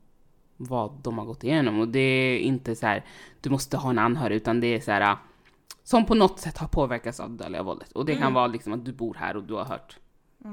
[0.57, 1.79] vad de har gått igenom.
[1.79, 3.05] Och det är inte så här,
[3.41, 5.17] du måste ha en anhörig, utan det är så här,
[5.83, 7.91] som på något sätt har påverkats av det dödliga våldet.
[7.91, 8.33] Och det kan Mm.
[8.33, 9.97] vara liksom att du bor här och du har hört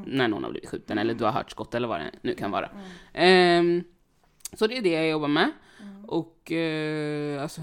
[0.06, 2.50] när någon har blivit skjuten, eller du har hört skott eller vad det nu kan
[2.50, 2.70] vara.
[3.12, 3.84] Ehm,
[4.52, 5.50] så det är det jag jobbar med.
[6.06, 7.60] Och eh, alltså,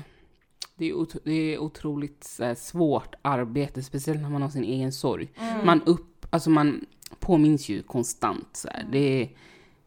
[0.76, 4.92] det är, otro- det är otroligt här, svårt arbete, speciellt när man har sin egen
[4.92, 5.32] sorg.
[5.64, 6.86] Man, upp, alltså, man
[7.20, 8.50] påminns ju konstant.
[8.54, 8.88] Så här.
[8.92, 9.30] Det, är,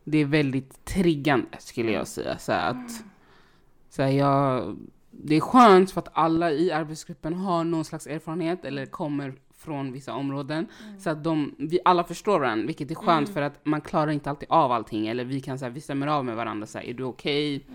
[0.05, 2.39] det är väldigt triggande skulle jag säga.
[2.39, 2.91] Så här, att,
[3.91, 4.77] så här, jag,
[5.25, 9.93] det är skönt för att alla i arbetsgruppen har någon slags erfarenhet eller kommer från
[9.93, 10.66] vissa områden.
[10.99, 14.31] Så att de, vi alla förstår varandra, vilket är skönt för att man klarar inte
[14.31, 15.07] alltid av allting.
[15.07, 17.66] Eller vi kan så här, vi stämmer av med varandra, så här, är du okej?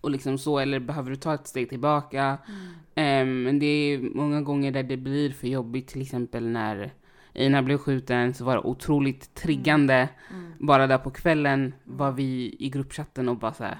[0.00, 2.38] Och liksom så, eller behöver du ta ett steg tillbaka?
[2.94, 6.92] Ehm, men det är många gånger där det blir för jobbigt, till exempel när
[7.34, 10.08] Ina blev skjuten så var det otroligt triggande.
[10.58, 13.78] Bara där på kvällen var vi i gruppchatten och bara så här.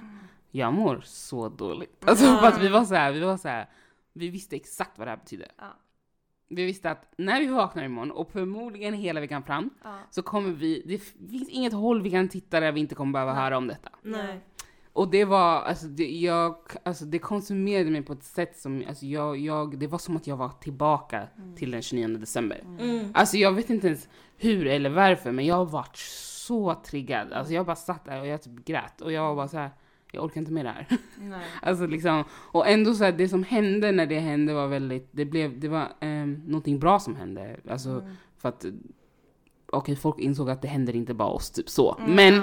[0.56, 2.08] Jag mår så dåligt.
[2.08, 3.68] Alltså för att vi var så här, vi var så här,
[4.12, 5.48] vi visste exakt vad det här betydde.
[5.58, 5.76] Ja.
[6.48, 9.98] Vi visste att när vi vaknar imorgon och förmodligen hela veckan fram Ja.
[10.10, 13.34] så kommer vi, det finns inget håll vi kan titta där vi inte kommer behöva
[13.34, 13.90] höra om detta.
[14.02, 14.40] Nej.
[14.92, 19.06] Och det var, alltså det, jag, alltså det konsumerade mig på ett sätt som, alltså
[19.06, 21.26] jag, jag, det var som att jag var tillbaka
[21.56, 22.60] till den 29 december.
[22.78, 23.10] Mm.
[23.14, 27.32] Alltså jag vet inte ens hur eller varför, men jag har varit så triggad.
[27.32, 29.70] Alltså jag bara satt där och jag typ grät och jag var bara så här.
[30.12, 30.86] Jag orkar inte med det här.
[31.20, 31.44] Nej.
[31.62, 35.24] Alltså liksom, och ändå så här, det som hände när det hände var väldigt, det
[35.24, 37.56] blev, det var um, någonting bra som hände.
[37.68, 38.64] Alltså för att,
[39.66, 42.00] okej folk insåg att det händer inte bara oss, typ så.
[42.08, 42.42] Men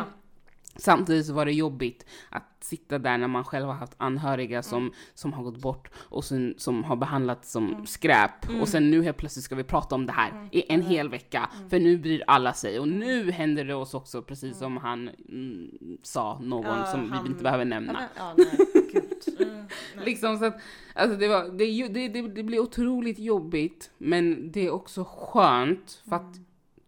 [0.75, 4.91] Samtidigt så var det jobbigt att sitta där när man själv har haft anhöriga som,
[5.13, 8.49] som har gått bort och sen, som har behandlats som skräp.
[8.61, 11.49] Och sen nu helt plötsligt ska vi prata om det här i en hel vecka.
[11.69, 12.79] För nu bryr alla sig.
[12.79, 15.69] Och nu händer det oss också, precis som han mm,
[16.03, 18.03] sa, någon Ja, som han- vi inte behöver nämna.
[18.17, 18.57] Ja, nej,
[18.93, 19.47] gud.
[19.49, 19.65] Mm.
[20.05, 20.57] Liksom så att,
[20.95, 26.01] alltså det, var, det, det, det, det blir otroligt jobbigt, men det är också skönt
[26.09, 26.35] för att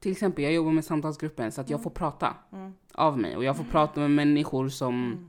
[0.06, 2.74] till exempel jag jobbar med samtalsgruppen så att jag får prata Mm.
[2.94, 5.26] av mig och jag får prata med människor som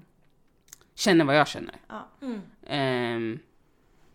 [0.95, 1.74] känner vad jag känner.
[1.89, 2.09] Ja.
[2.22, 2.41] Mm.
[2.66, 3.39] Ehm,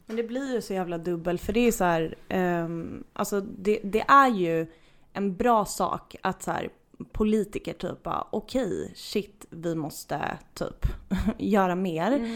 [0.06, 3.80] Men det blir ju så jävla dubbel för det är så här, ehm, alltså det,
[3.84, 4.68] det är ju
[5.14, 6.70] en bra sak att så här
[7.12, 10.86] politiker typ bara okej, shit, vi måste typ
[11.38, 12.30] göra mer.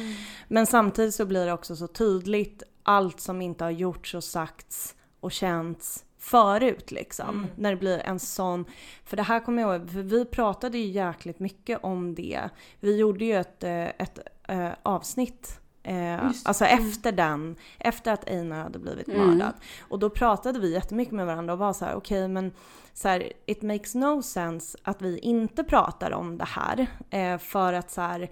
[0.47, 4.95] Men samtidigt så blir det också så tydligt allt som inte har gjorts och sagts
[5.19, 7.47] och känts förut liksom.
[7.55, 8.65] När det blir en sån,
[9.03, 12.49] för det här kommer jag ihåg, för vi pratade ju jäkligt mycket om det.
[12.79, 16.87] Vi gjorde ju ett, eh, ett eh, avsnitt Eh, alltså mm.
[16.89, 19.27] efter den, efter att Einar hade blivit Mm.
[19.27, 19.53] mördad.
[19.79, 22.51] Och då pratade vi jättemycket med varandra och var så här: okej men
[22.93, 26.87] så här, it makes no sense att vi inte pratar om det här.
[27.09, 28.29] Eh, för att så här,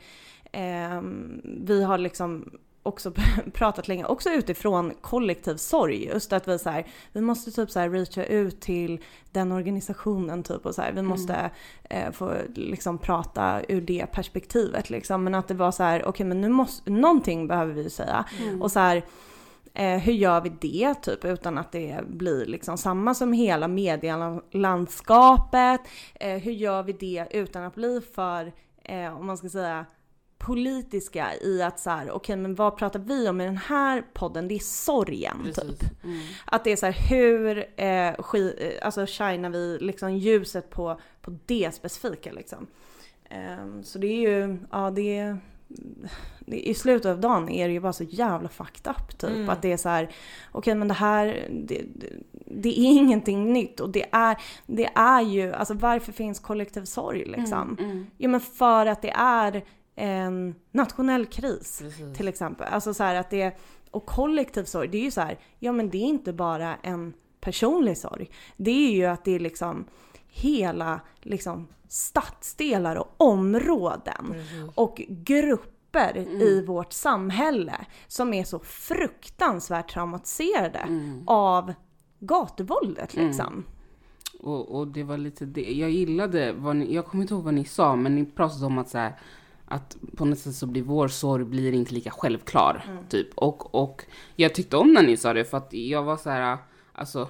[0.51, 2.49] ehm, vi har liksom
[2.83, 3.13] också
[3.53, 6.05] pratat länge, också utifrån kollektiv sorg.
[6.05, 10.43] Just att vi så här, vi måste typ så här reacha ut till den organisationen
[10.43, 11.49] typ och så här, vi måste
[11.89, 15.23] eh, få liksom prata ur det perspektivet liksom.
[15.23, 18.25] Men att det var så här, okej men nu måste, någonting behöver vi säga.
[18.61, 19.03] Och så här,
[19.75, 25.81] Eh, hur gör vi det typ utan att det blir liksom samma som hela medielandskapet?
[26.15, 28.53] Eh, hur gör vi det utan att bli för,
[28.83, 29.85] eh, om man ska säga,
[30.45, 34.47] politiska i att så här, okej men vad pratar vi om i den här podden?
[34.47, 35.55] Det är sorgen typ.
[35.55, 35.81] precis.
[36.03, 36.19] Mm.
[36.45, 40.99] Att det är så här, hur eh, ski, eh, alltså shinar vi liksom ljuset på,
[41.21, 42.67] på det specifika liksom.
[43.29, 45.37] Ehm, så det är ju, ja det är,
[46.39, 49.29] det, i slutet av dagen är det ju bara så jävla fucked up typ.
[49.29, 49.49] Mm.
[49.49, 50.09] Att det är så här,
[50.51, 52.09] okej men det här, det, det,
[52.45, 57.25] det är ingenting nytt och det är, det är ju, alltså varför finns kollektiv sorg
[57.25, 57.77] liksom?
[57.79, 58.07] Mm, mm.
[58.17, 59.63] Jo men för att det är
[59.95, 62.17] en nationell kris Precis.
[62.17, 62.67] till exempel.
[62.73, 63.57] Alltså så att det,
[63.91, 67.13] och kollektiv sorg, det är ju så här, ja men det är inte bara en
[67.41, 68.29] personlig sorg.
[68.57, 69.85] Det är ju att det är liksom
[70.27, 74.71] hela liksom stadsdelar och områden Precis.
[74.75, 75.69] och grupper
[76.15, 76.41] Mm.
[76.41, 81.23] i vårt samhälle som är så fruktansvärt traumatiserade Mm.
[81.27, 81.73] av
[82.19, 83.27] gatuvåldet Mm.
[83.27, 83.63] liksom.
[84.39, 87.53] Och, och det var lite det, jag gillade vad ni, jag kommer inte ihåg vad
[87.53, 89.13] ni sa, men ni pratade om att så här,
[89.65, 93.27] att på något sätt så blir vår sorg blir inte lika självklar, typ.
[93.35, 94.05] Och, och
[94.35, 96.57] jag tyckte om när ni sa det, för att jag var så här,
[96.93, 97.29] alltså,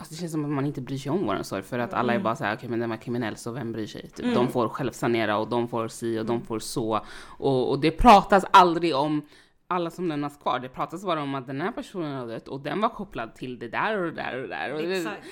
[0.00, 2.12] Alltså det känns som att man inte bryr sig om våran sorg för att alla
[2.12, 2.24] är Mm.
[2.24, 4.02] bara såhär, okej men den var kriminell så vem bryr sig?
[4.08, 4.24] Typ.
[4.24, 4.34] Mm.
[4.34, 7.00] De får självsanera och de får si och de får så.
[7.20, 9.22] Och, och det pratas aldrig om
[9.66, 10.58] alla som lämnas kvar.
[10.58, 13.58] Det pratas bara om att den här personen har dött och den var kopplad till
[13.58, 14.72] det där och det där och det där.
[14.74, 15.22] Och det, Exakt.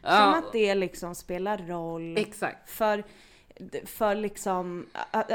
[0.00, 2.70] Som ja, att det liksom spelar roll exakt.
[2.70, 3.04] för,
[3.86, 4.86] för liksom,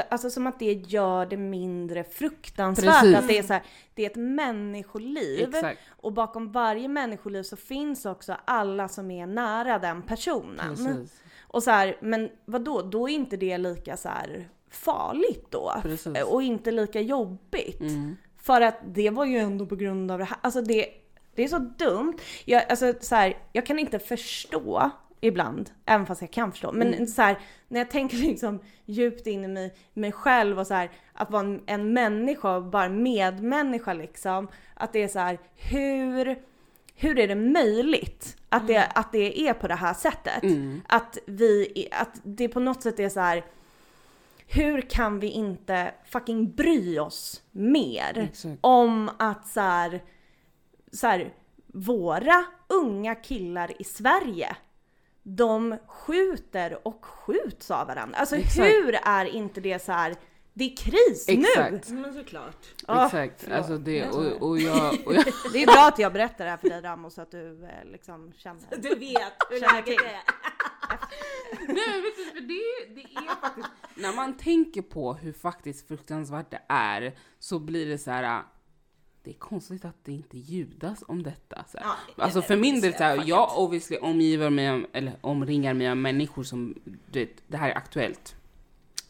[0.08, 3.00] alltså som att det gör det mindre fruktansvärt.
[3.00, 3.16] Precis.
[3.16, 3.62] Att det är så här,
[3.94, 5.48] det är ett människoliv.
[5.54, 5.80] Exakt.
[5.88, 10.76] Och bakom varje människoliv så finns också alla som är nära den personen.
[10.76, 11.22] Precis.
[11.40, 12.82] Och så här, men vad då?
[12.82, 14.08] Då är inte det lika så
[14.70, 15.72] farligt då.
[15.82, 16.22] Precis.
[16.22, 17.80] Och inte lika jobbigt.
[17.80, 18.16] Mm.
[18.36, 20.38] För att det var ju ändå på grund av det här.
[20.40, 20.86] Alltså det,
[21.34, 22.18] det är så dumt.
[22.44, 24.90] Jag, alltså så här, jag kan inte förstå
[25.20, 26.72] ibland, även fast jag kan förstå.
[26.72, 27.06] Men Mm.
[27.06, 27.38] så här,
[27.68, 31.42] när jag tänker liksom djupt in i mig, mig själv och så här, att vara
[31.42, 34.48] en, en människa, bara medmänniska liksom.
[34.74, 36.38] Att det är så här, hur,
[36.94, 40.42] hur är det möjligt att det, att det är på det här sättet?
[40.42, 40.80] Mm.
[40.88, 43.44] Att vi, att det på något sätt är så här.
[44.48, 48.58] Hur kan vi inte fucking bry oss mer Exakt.
[48.60, 49.98] om att så
[50.92, 51.20] så
[51.66, 54.56] våra unga killar i Sverige,
[55.28, 58.18] de skjuter och skjuts av varandra.
[58.18, 58.68] Alltså Exakt.
[58.68, 60.14] hur är inte det så här,
[60.54, 61.90] det är kris Exakt.
[61.90, 62.00] nu!
[62.00, 62.66] Men såklart.
[62.86, 63.34] Ah, Exakt.
[63.42, 63.58] förlåt.
[63.58, 65.24] Alltså det, och, och, jag, och jag...
[65.52, 67.90] Det är bra att jag berättar det här för dig Ramos så att du eh,
[67.90, 68.76] liksom känner.
[68.76, 70.20] Du vet hur läget är.
[71.68, 75.88] Nej men vet du, för det, det är faktiskt, när man tänker på hur faktiskt
[75.88, 78.42] fruktansvärt det är så blir det så här.
[79.26, 81.64] Det är konstigt att det inte ljudas om detta.
[81.68, 81.78] Så.
[81.80, 85.96] Ja, alltså för min del, så här, jag obviously omgiver mig, eller omringar mig av
[85.96, 86.74] människor som,
[87.10, 88.36] du vet, det här är aktuellt.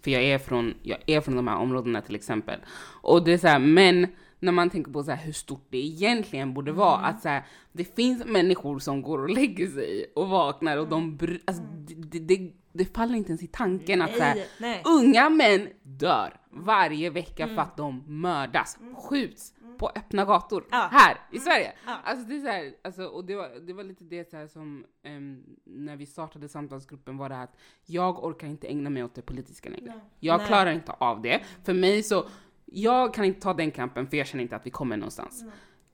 [0.02, 2.60] För jag är från, jag är från de här områdena till exempel.
[3.02, 4.06] Och det är så här, men
[4.38, 7.46] när man tänker på så här, hur stort det egentligen borde vara, att så här,
[7.72, 11.94] det finns människor som går och lägger sig och vaknar och de bry, alltså, det,
[11.94, 14.46] det, det, det faller inte ens i tanken att så här,
[14.84, 20.88] unga män dör varje vecka för att de mördas, skjuts på öppna gator Ja.
[20.92, 21.72] här i Sverige.
[21.86, 21.98] Ja.
[22.04, 24.84] Alltså det är så här, alltså, och det var, det var lite det så som
[25.02, 29.22] ehm, när vi startade samtalsgruppen var det att jag orkar inte ägna mig åt det
[29.22, 30.00] politiska längre.
[30.20, 30.46] Jag Nej.
[30.46, 31.40] klarar inte av det.
[31.64, 32.24] För mig så,
[32.64, 35.44] jag kan inte ta den kampen för jag känner inte att vi kommer någonstans.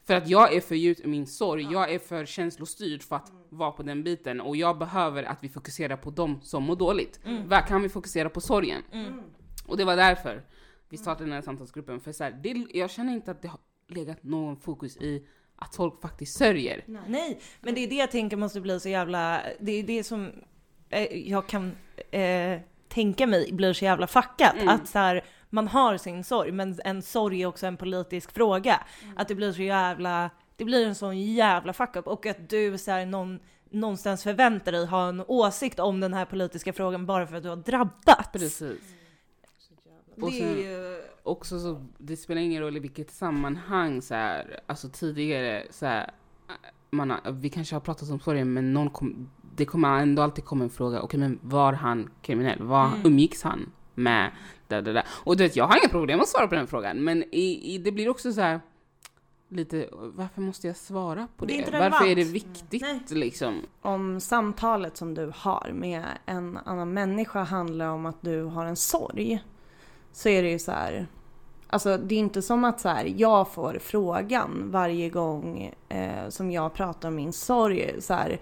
[0.04, 3.32] För att jag är för djupt i min sorg, jag är för känslostyrd för att
[3.48, 7.20] vara på den biten och jag behöver att vi fokuserar på dem som mår dåligt.
[7.46, 8.82] Var kan vi fokusera på sorgen?
[9.72, 10.42] Och det var därför
[10.88, 12.00] vi startade den här samtalsgruppen.
[12.00, 15.74] För så här, det, jag känner inte att det har legat någon fokus i att
[15.74, 16.84] folk faktiskt sörjer.
[17.06, 20.32] Nej, men det är det jag tänker måste bli så jävla, det är det som
[20.88, 21.72] eh, jag kan
[22.10, 24.54] eh, tänka mig blir så jävla fuckat.
[24.54, 24.68] Mm.
[24.68, 28.80] Att så här, man har sin sorg, men en sorg är också en politisk fråga.
[29.16, 32.78] Att det blir så jävla, det blir en sån jävla fuck up och att du
[32.78, 37.26] så här, någon, någonstans förväntar dig ha en åsikt om den här politiska frågan bara
[37.26, 38.28] för att du har drabbats.
[38.32, 38.80] Precis.
[40.20, 40.98] Och sen- ju...
[41.22, 46.10] Också så, det spelar ingen roll i vilket sammanhang så här, alltså tidigare så här,
[46.90, 50.44] man har, vi kanske har pratat om sorgen men någon kom, det kommer ändå alltid
[50.44, 52.62] komma en fråga, okej men var han kriminell?
[52.62, 53.00] Var, Mm.
[53.04, 54.30] Umgicks han med
[54.68, 55.04] det, det, det?
[55.24, 57.78] Och du vet, jag har inga problem att svara på den frågan, men i, i,
[57.78, 58.60] det blir också så här
[59.48, 61.76] lite, varför måste jag svara på Det det?
[61.76, 62.34] är varför är det relevant.
[62.34, 63.00] viktigt Nej.
[63.10, 63.54] liksom?
[63.82, 68.76] Om samtalet som du har med en annan människa handlar om att du har en
[68.76, 69.42] sorg
[70.12, 71.06] så är det ju så här.
[71.66, 76.50] Alltså det är inte som att så här, jag får frågan varje gång eh, som
[76.50, 78.02] jag pratar om min sorg.
[78.02, 78.38] Så här,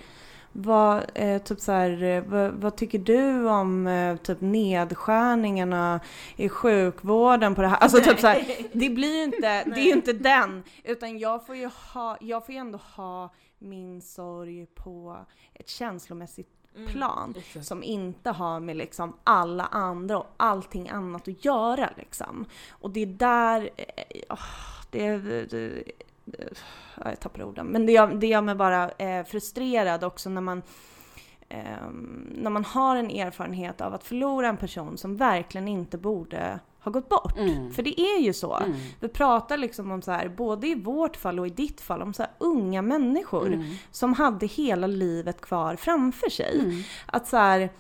[0.53, 6.01] vad, eh, typ så här, eh, vad, vad tycker du om eh, typ nedskärningarna
[6.37, 7.77] i sjukvården på det här?
[7.77, 10.63] Alltså typ så här, det blir ju inte, det är ju inte den.
[10.85, 15.17] Utan jag får ju ha, jag får ju ändå ha min sorg på
[15.55, 21.91] ett känslomässigt plan som inte har med liksom alla andra och allting annat att göra
[21.97, 22.47] liksom.
[22.71, 24.39] Och det är där, eh, åh,
[24.91, 25.45] det, det,
[26.25, 26.45] det
[26.95, 30.41] ja, jag tappar orden, men det gör, det gör mig bara eh, frustrerad också när
[30.41, 30.63] man
[31.49, 36.61] ehm, när man har en erfarenhet av att förlora en person som verkligen inte borde
[36.81, 37.37] ha gått bort.
[37.39, 37.73] Mm.
[37.73, 38.57] För det är ju så.
[38.57, 38.77] Mm.
[39.01, 42.15] Vi pratar liksom om så här, både i vårt fall och i ditt fall, om
[42.15, 43.75] så här unga människor Mm.
[43.91, 46.59] som hade hela livet kvar framför sig.
[46.61, 46.83] Mm.
[47.07, 47.71] Att så här,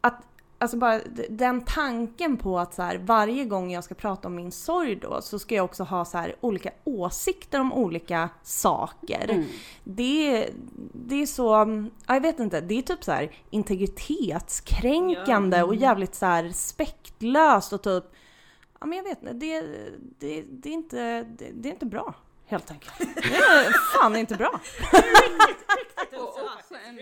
[0.00, 0.22] att
[0.60, 4.52] Alltså bara den tanken på att så här, varje gång jag ska prata om min
[4.52, 9.30] sorg då så ska jag också ha så här, olika åsikter om olika saker.
[9.30, 9.44] Mm.
[9.84, 10.50] Det,
[10.92, 11.42] det är så,
[12.06, 17.72] ja, jag vet inte, det är typ så här integritetskränkande och jävligt så här respektlöst
[17.72, 18.04] och typ,
[18.80, 19.60] ja men jag vet inte, det,
[20.18, 22.14] det, det, är inte, det, det är inte bra
[22.46, 22.98] helt enkelt.
[22.98, 23.04] Det
[23.34, 24.50] är fan inte bra.
[26.12, 26.98] Och också en,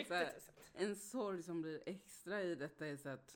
[0.74, 3.34] en sorg som blir extra i detta är så att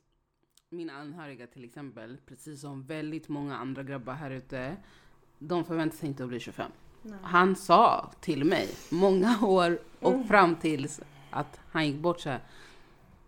[0.72, 4.76] mina anhöriga till exempel, precis som väldigt många andra grabbar här ute,
[5.38, 6.70] de förväntar sig inte att bli 25.
[7.22, 10.28] Han sa till mig många år och Mm.
[10.28, 11.00] fram tills
[11.30, 12.40] att han gick bort så här.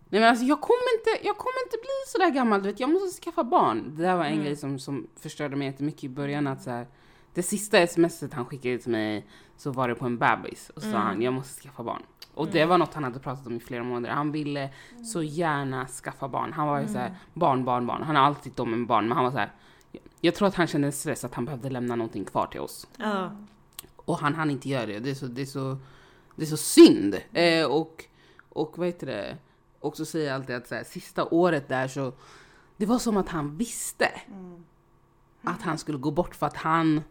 [0.09, 2.79] Nej men alltså jag kommer inte, jag kommer inte bli så där gammal, du vet,
[2.79, 3.95] jag måste skaffa barn.
[3.95, 4.43] Det där var en Mm.
[4.45, 6.87] grej som, som förstörde mig jättemycket i början att så här,
[7.33, 9.27] det sista smset han skickade till mig
[9.57, 11.07] så var det på en bebis och så sa Mm.
[11.07, 12.03] han jag måste skaffa barn.
[12.33, 14.15] Och det var något han hade pratat om i flera månader.
[14.15, 14.69] Han ville
[15.05, 16.53] så gärna skaffa barn.
[16.53, 18.03] Han var ju så här, barn, barn, barn.
[18.03, 19.51] Han har alltid tyckt om en barn men han var så här.
[20.21, 22.87] Jag tror att han kände en stress att han behövde lämna någonting kvar till oss.
[22.97, 23.31] Ja.
[23.95, 24.99] Och han hann inte göra det.
[24.99, 25.77] Det är så, det är så,
[26.35, 27.15] det är så synd.
[27.33, 28.05] Eh, och,
[28.49, 29.37] och vad heter det?
[29.79, 32.13] Och så säger jag alltid att så här, sista året där så,
[32.77, 34.63] det var som att han visste Mm.
[35.43, 37.01] att han skulle gå bort för att han,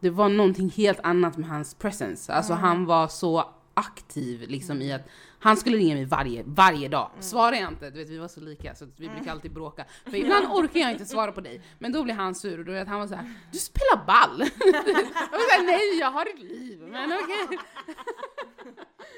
[0.00, 2.32] det var någonting helt annat med hans presence.
[2.32, 3.44] Alltså han var så
[3.74, 5.08] aktiv liksom i att
[5.42, 7.10] han skulle ringa mig varje, varje dag.
[7.20, 9.84] Svarar jag inte, du vet vi var så lika så vi brukar alltid bråka.
[10.04, 12.72] För ibland orkar jag inte svara på dig, men då blir han sur och då
[12.72, 14.38] vet han var så här: du spelar ball!
[14.58, 17.58] jag var såhär, nej jag har ett liv, men okej.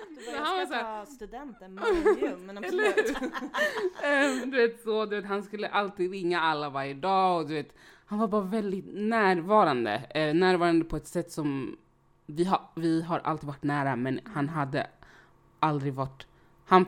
[0.09, 3.17] Du Så bara, jag ska ta studenten, medium, men absolut.
[4.03, 7.55] Ehm, du vet så, du vet han skulle alltid ringa alla varje dag och du
[7.55, 7.75] vet,
[8.13, 10.03] han var bara väldigt närvarande.
[10.15, 11.77] Eh, närvarande på ett sätt som,
[12.27, 14.87] vi har, vi har alltid varit nära men han hade
[15.59, 16.27] aldrig varit,
[16.67, 16.87] han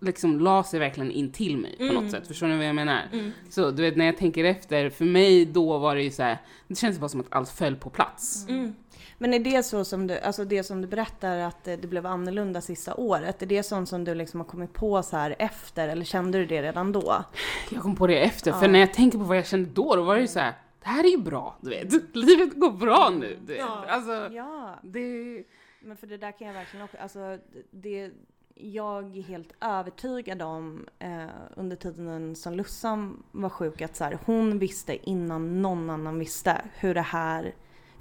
[0.00, 1.94] liksom la sig verkligen in till mig på Mm.
[1.94, 3.02] något sätt, förstår ni vad jag menar?
[3.12, 3.30] Mm.
[3.50, 6.38] Så du vet när jag tänker efter, för mig då var det ju så här,
[6.68, 8.46] det känns bara som att allt föll på plats.
[8.48, 8.74] Mm.
[9.18, 12.60] Men är det så som du, alltså det som du berättar att det blev annorlunda
[12.60, 16.04] sista året, är det sånt som du liksom har kommit på så här efter eller
[16.04, 17.24] kände du det redan då?
[17.70, 18.72] Jag kom på det efter, för Ja.
[18.72, 20.52] när jag tänker på vad jag kände då, då var det ju så här,
[20.82, 21.92] det här är ju bra, du vet.
[22.16, 23.58] Livet går bra nu, du vet.
[23.62, 23.84] Ja.
[23.88, 25.42] Alltså, Ja, det...
[25.80, 27.38] men för det där kan jag verkligen också, alltså
[27.70, 28.10] det,
[28.54, 31.24] jag är helt övertygad om eh,
[31.56, 36.62] under tiden som Lussan var sjuk att så här, hon visste innan någon annan visste
[36.74, 37.54] hur det här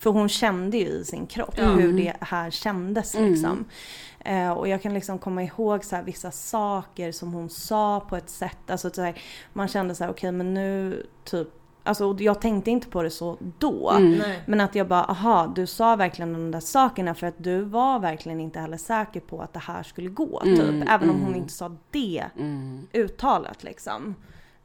[0.06, 1.80] för hon kände ju i sin kropp Mm.
[1.80, 3.32] hur det här kändes Mm.
[3.32, 3.66] liksom.
[4.20, 8.16] Eh, och jag kan liksom komma ihåg så här, vissa saker som hon sa på
[8.16, 9.22] ett sätt, alltså så här,
[9.54, 11.48] man kände så här, okej men nu typ,
[11.84, 13.92] alltså och jag tänkte inte på det så då.
[13.92, 14.22] Mm.
[14.46, 18.00] Men att jag bara, aha, du sa verkligen de där sakerna för att du var
[18.00, 20.42] verkligen inte heller säker på att det här skulle gå.
[20.46, 20.90] Mm, Typ.
[20.90, 21.36] Även om hon mm.
[21.40, 22.88] inte sa det Mm.
[22.94, 24.16] uttalat liksom.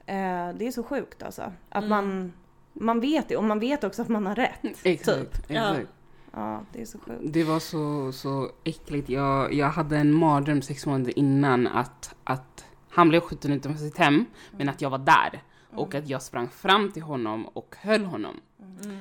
[0.07, 1.43] Eh, det är så sjukt alltså.
[1.68, 1.88] Att Mm.
[1.88, 2.32] man,
[2.72, 4.76] man vet det och man vet också att man har rätt.
[4.82, 5.70] Exakt, Ja.
[5.70, 5.92] exakt.
[6.32, 7.20] Ja, det är så sjukt.
[7.32, 9.08] Det var så, så äckligt.
[9.08, 13.98] Jag, jag hade en mardröm sex månader innan att, att han blev skjuten utanför sitt
[13.98, 15.42] hem, men att jag var där.
[15.76, 18.40] Och att jag sprang fram till honom och höll honom.
[18.84, 18.98] Mm.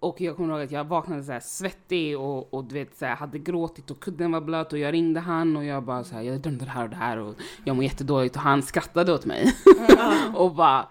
[0.00, 3.06] Och jag kommer ihåg att jag vaknade så här svettig och, och du vet så
[3.06, 6.14] här, hade gråtit och kudden var blöt och jag ringde han och jag bara så
[6.14, 9.12] här, jag dömde det här och det här och jag mår jättedåligt och han skrattade
[9.12, 9.54] åt mig.
[10.34, 10.88] och bara,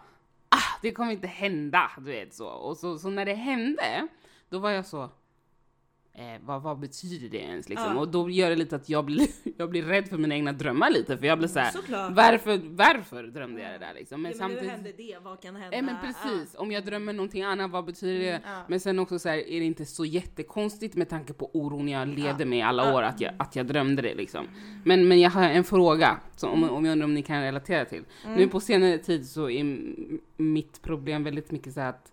[0.82, 2.48] det kommer inte hända, du vet så.
[2.48, 4.08] Och så, så när det hände,
[4.50, 5.10] då var jag så,
[6.20, 7.94] eh, vad, vad betyder det ens liksom?
[7.96, 8.00] Ja.
[8.00, 10.90] Och då gör det lite att jag blir, jag blir rädd för mina egna drömmar
[10.90, 12.12] lite, för jag blir så här, Såklart.
[12.16, 14.22] varför, varför drömde jag det där liksom?
[14.22, 15.78] Men ja, men samtidigt, hände det, vad kan hända?
[15.78, 18.42] eh, men precis, om jag drömmer någonting annat, vad betyder det?
[18.46, 18.64] Ja.
[18.68, 22.08] Men sen också så här, är det inte så jättekonstigt med tanke på oron jag
[22.08, 22.96] levde med alla Ja.
[22.96, 24.46] år att jag, att jag drömde det liksom.
[24.86, 27.86] Men, men jag har en fråga, som, om, om jag undrar om ni kan relatera
[27.86, 28.04] till.
[28.28, 29.80] Nu på senare tid så är
[30.38, 32.12] mitt problem väldigt mycket så här att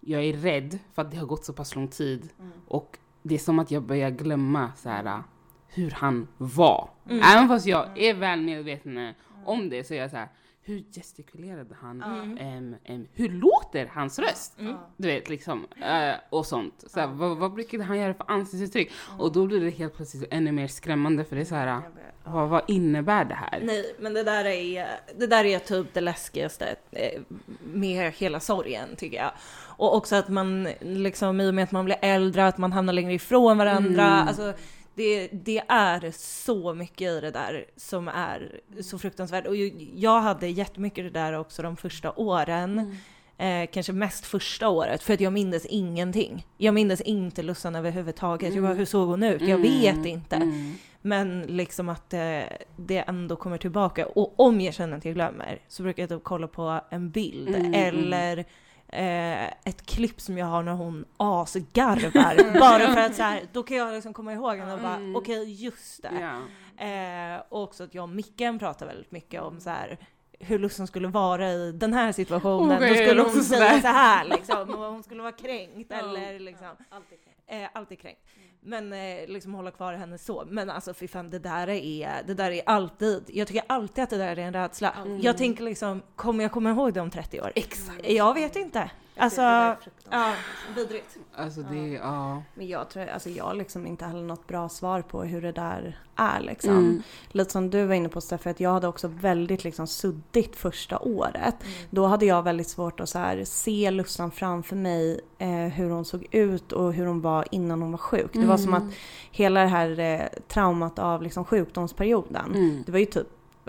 [0.00, 2.28] jag är rädd för att det har gått så pass lång tid
[2.68, 2.98] och
[3.28, 5.22] det är som att jag börjar glömma så här
[5.68, 6.90] hur han var.
[7.08, 7.22] Mm.
[7.22, 9.12] Även fast jag är väl medveten
[9.44, 10.28] om det så är jag så här,
[10.62, 12.02] hur gestikulerade han?
[12.02, 12.38] Mm.
[12.38, 14.58] Em, em, hur låter hans röst?
[14.58, 14.76] Mm.
[14.96, 16.84] Du vet liksom, eh, och sånt.
[16.86, 18.92] Så här, vad, vad brukade han göra för ansiktsuttryck?
[19.18, 21.82] Och då blir det helt plötsligt ännu mer skrämmande för det är så här,
[22.24, 23.60] vad, vad innebär det här?
[23.62, 27.22] Nej, men det där är, det där är typ det läskigaste eh,
[27.64, 29.32] med hela sorgen tycker jag.
[29.76, 32.92] Och också att man liksom i och med att man blir äldre, att man hamnar
[32.92, 34.06] längre ifrån varandra.
[34.06, 34.28] Mm.
[34.28, 34.52] Alltså,
[34.94, 39.46] det, det är så mycket i det där som är så fruktansvärt.
[39.46, 39.56] Och
[39.94, 42.96] jag hade jättemycket det där också de första åren.
[43.38, 46.46] Eh, kanske mest första året, för att jag mindes ingenting.
[46.58, 48.54] Jag mindes inte Lussan överhuvudtaget.
[48.54, 48.78] Jag bara, Mm.
[48.78, 49.40] hur såg hon ut?
[49.40, 50.36] Jag Mm, vet inte.
[50.36, 50.74] mm.
[51.02, 52.40] Men liksom att eh,
[52.76, 54.06] det ändå kommer tillbaka.
[54.06, 57.48] Och om jag känner att jag glömmer så brukar jag typ kolla på en bild
[57.48, 58.44] Mm, eller
[58.88, 62.58] eh, ett klipp som jag har när hon asgarvar.
[62.60, 65.16] bara för att så här, då kan jag liksom komma ihåg henne och bara Mm.
[65.16, 66.10] okej just det.
[66.20, 66.40] Ja.
[66.86, 69.98] Eh, och också att jag och Micken pratar väldigt mycket om så här
[70.40, 72.76] hur Lussan skulle vara i den här situationen.
[72.76, 74.70] Okej, då skulle hon säga så här liksom.
[74.74, 76.66] Och hon skulle vara kränkt eller liksom.
[76.90, 77.40] Alltid kränkt.
[77.46, 78.20] Eh, alltid kränkt.
[78.66, 80.44] Men eh, liksom hålla kvar henne så.
[80.48, 84.10] Men alltså fy fan, det där är, det där är alltid, jag tycker alltid att
[84.10, 84.94] det där är en rädsla.
[85.06, 85.20] Mm.
[85.20, 87.52] Jag tänker liksom, kommer jag komma ihåg det om 30 år?
[87.54, 88.10] Exakt.
[88.10, 88.90] Jag vet inte.
[89.18, 89.76] Alltså, Det är
[90.10, 90.32] ja,
[90.76, 91.16] vidrigt.
[91.36, 92.42] Alltså det, ja.
[92.54, 95.52] Men jag tror, alltså jag har liksom inte heller något bra svar på hur det
[95.52, 96.70] där är liksom.
[96.70, 97.02] Mm.
[97.28, 100.98] Lite som du var inne på Steffi, att jag hade också väldigt liksom suddigt första
[100.98, 101.54] året.
[101.90, 106.04] Då hade jag väldigt svårt att så här, se Lussan framför mig, eh, hur hon
[106.04, 108.30] såg ut och hur hon var innan hon var sjuk.
[108.32, 108.94] Det var som att
[109.30, 112.82] hela det här eh, traumat av liksom sjukdomsperioden, Mm.
[112.86, 113.26] det var ju typ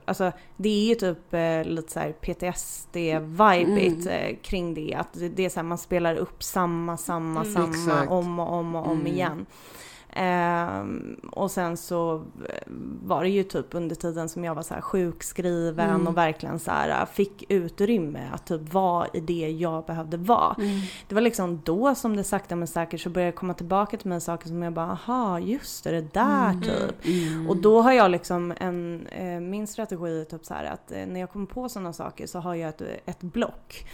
[0.08, 4.08] Alltså det är ju typ eh, lite såhär PTSD-vibigt Mm.
[4.08, 4.95] eh, kring det.
[4.99, 7.53] Att det, det är såhär man spelar upp samma, samma, Mm.
[7.53, 8.12] samma Exakt.
[8.12, 9.08] om och om och om Mm.
[9.08, 9.45] igen.
[10.10, 12.24] Ehm, och sen så
[13.03, 16.08] var det ju typ under tiden som jag var så här sjukskriven Mm.
[16.08, 20.55] och verkligen så här fick utrymme att typ vara i det jag behövde vara.
[20.60, 20.80] Mm.
[21.08, 24.22] Det var liksom då som det sakta men säkert så började komma tillbaka till mig
[24.22, 26.62] saker som jag bara, aha just det, det där Mm.
[26.62, 27.05] typ.
[27.05, 27.49] Mm.
[27.49, 31.05] Och då har jag liksom en, eh, min strategi är typ så här att eh,
[31.08, 33.86] när jag kommer på sådana saker så har jag ett, ett block.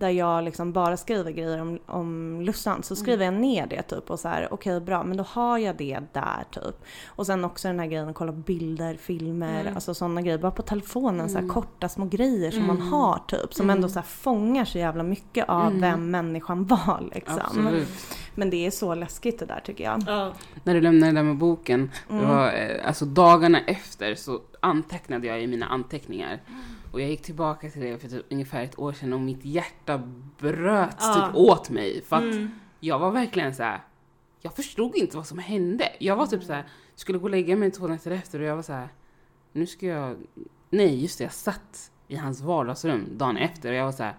[0.00, 2.82] Där jag liksom bara skriver grejer om, om Lussan.
[2.82, 5.76] Så skriver jag ner det typ och så här, okej bra men då har jag
[5.76, 6.84] det där typ.
[7.06, 9.74] Och sen också den här grejen att kolla bilder, filmer, Mm.
[9.74, 10.38] alltså sådana grejer.
[10.38, 11.54] Bara på telefonen så här Mm.
[11.54, 12.88] korta små grejer som man Mm.
[12.92, 13.54] har typ.
[13.54, 13.76] Som Mm.
[13.76, 15.80] ändå så här fångar så jävla mycket av Mm.
[15.80, 17.38] vem människan var liksom.
[17.44, 17.88] Absolut.
[18.34, 20.02] Men det är så läskigt det där tycker jag.
[20.06, 20.32] Ja.
[20.64, 22.22] När du lämnade det där med boken, Mm.
[22.22, 26.40] det var, eh, alltså dagarna efter så antecknade jag i mina anteckningar.
[26.92, 30.02] Och jag gick tillbaka till det för typ ungefär ett år sedan och mitt hjärta
[30.38, 31.26] bröts Ja.
[31.26, 32.02] typ åt mig.
[32.02, 32.50] För att Mm.
[32.80, 33.80] jag var verkligen så här.
[34.42, 35.84] jag förstod inte vad som hände.
[35.98, 36.64] Jag var typ så här,
[36.94, 38.88] skulle gå och lägga mig två nätter efter och jag var så här.
[39.52, 40.16] nu ska jag,
[40.70, 44.14] nej just det, jag satt i hans vardagsrum dagen efter och jag var så här.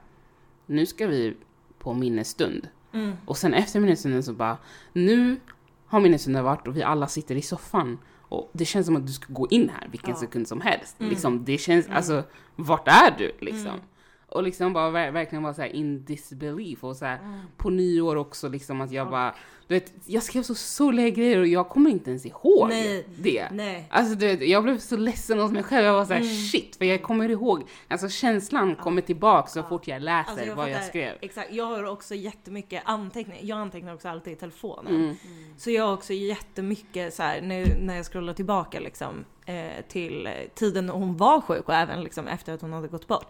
[0.65, 1.37] nu ska vi
[1.79, 2.67] på minnesstund.
[2.93, 3.13] Mm.
[3.25, 4.57] Och sen efter minnesstunden så bara,
[4.93, 5.39] nu
[5.85, 7.97] har minnesstunden varit och vi alla sitter i soffan.
[8.31, 10.15] Och det känns som att du ska gå in här vilken Ja.
[10.15, 10.99] sekund som helst.
[10.99, 11.09] Mm.
[11.09, 11.97] Liksom, det känns, Mm.
[11.97, 12.23] alltså,
[12.55, 13.67] vart är du liksom?
[13.67, 13.79] Mm.
[14.27, 17.39] Och liksom bara ver- verkligen vara så in disbelief och så här, Mm.
[17.57, 19.35] på nyår också liksom att jag bara,
[19.71, 23.05] du vet, jag skrev så sorgliga grejer och jag kommer inte ens ihåg Nej.
[23.17, 23.47] det.
[23.51, 23.87] Nej.
[23.89, 25.85] Alltså du vet, jag blev så ledsen hos mig själv.
[25.85, 26.33] Jag var så här, Mm.
[26.35, 29.63] shit, för jag kommer ihåg, alltså känslan kommer tillbaka så Ja.
[29.69, 31.17] fort jag läser Alltså, jag vad jag skrev.
[31.21, 33.39] Exakt, jag har också jättemycket anteckningar.
[33.43, 34.95] Jag antecknar också alltid i telefonen.
[34.95, 35.15] Mm.
[35.57, 40.29] Så jag har också jättemycket så här, nu när jag scrollar tillbaka liksom eh, till
[40.55, 43.27] tiden när hon var sjuk och även liksom efter att hon hade gått bort.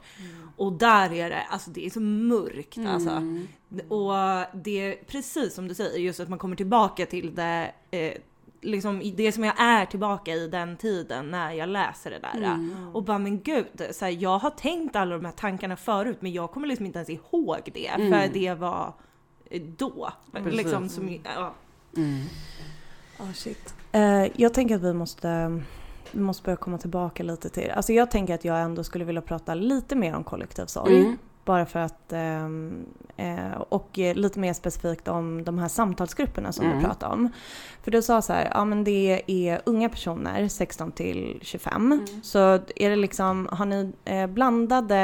[0.57, 3.21] Och där är det, alltså det är så mörkt alltså.
[3.71, 3.91] Mm.
[3.91, 8.13] Och det är precis som du säger, just att man kommer tillbaka till det, eh,
[8.61, 12.43] liksom det som jag är tillbaka i den tiden när jag läser det där.
[12.43, 12.95] Mm.
[12.95, 16.31] Och bara men gud, så här, jag har tänkt alla de här tankarna förut men
[16.31, 18.11] jag kommer liksom inte ens ihåg det Mm.
[18.11, 18.93] för det var
[19.49, 20.11] eh, då.
[20.31, 20.53] Precis.
[20.53, 21.53] Liksom, som, ja.
[21.97, 22.21] Mm.
[23.19, 23.75] Oh, shit.
[23.91, 25.61] Eh, jag tänker att vi måste,
[26.11, 29.21] vi måste börja komma tillbaka lite till Alltså jag tänker att jag ändå skulle vilja
[29.21, 30.99] prata lite mer om kollektiv sorg.
[30.99, 31.17] Mm.
[31.45, 32.85] Bara för att, ehm,
[33.17, 36.77] eh, och lite mer specifikt om de här samtalsgrupperna som Mm.
[36.79, 37.29] du pratade om.
[37.83, 41.91] För du sa så här, ja men det är unga personer, 16 till 25.
[41.91, 42.05] Mm.
[42.23, 42.39] Så
[42.75, 44.97] är det liksom, har ni eh, blandade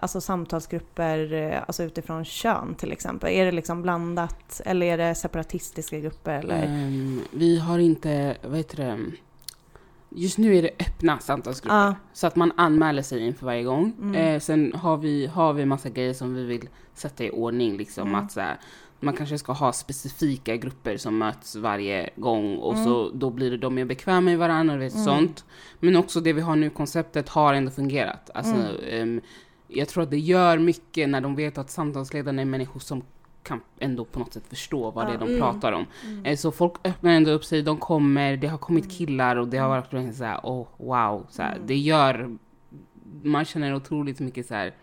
[0.00, 3.30] alltså, samtalsgrupper eh, alltså utifrån kön till exempel?
[3.30, 6.62] Är det liksom blandat eller är det separatistiska grupper eller?
[6.64, 8.98] Ehm, vi har inte, vad heter det,
[10.10, 11.76] just nu är det öppna samtalsgrupper.
[11.76, 11.94] Ja.
[12.12, 13.92] Så att man anmäler sig inför varje gång.
[14.00, 14.14] Mm.
[14.14, 17.76] Eh, sen har vi, har vi massa grejer som vi vill sätta i ordning.
[17.76, 18.20] Liksom, Mm.
[18.24, 18.56] att så här,
[19.00, 22.84] man kanske ska ha specifika grupper som möts varje gång och Mm.
[22.84, 25.04] så då blir det de mer bekväma med varandra och vet, Mm.
[25.04, 25.44] sånt.
[25.80, 28.30] Men också det vi har nu, konceptet har ändå fungerat.
[28.34, 28.56] Alltså,
[28.90, 29.20] ehm,
[29.68, 33.02] jag tror att det gör mycket när de vet att samtalsledarna är människor som
[33.48, 35.40] kan ändå på något sätt förstå vad det är de Mm.
[35.40, 35.86] pratar om.
[36.24, 38.96] Eh, Så folk öppnar ändå upp sig, de kommer, det har kommit Mm.
[38.96, 41.66] killar och det har varit verkligen så här, oh wow, så här, Mm.
[41.66, 42.36] det gör,
[43.22, 44.74] man känner otroligt mycket så här.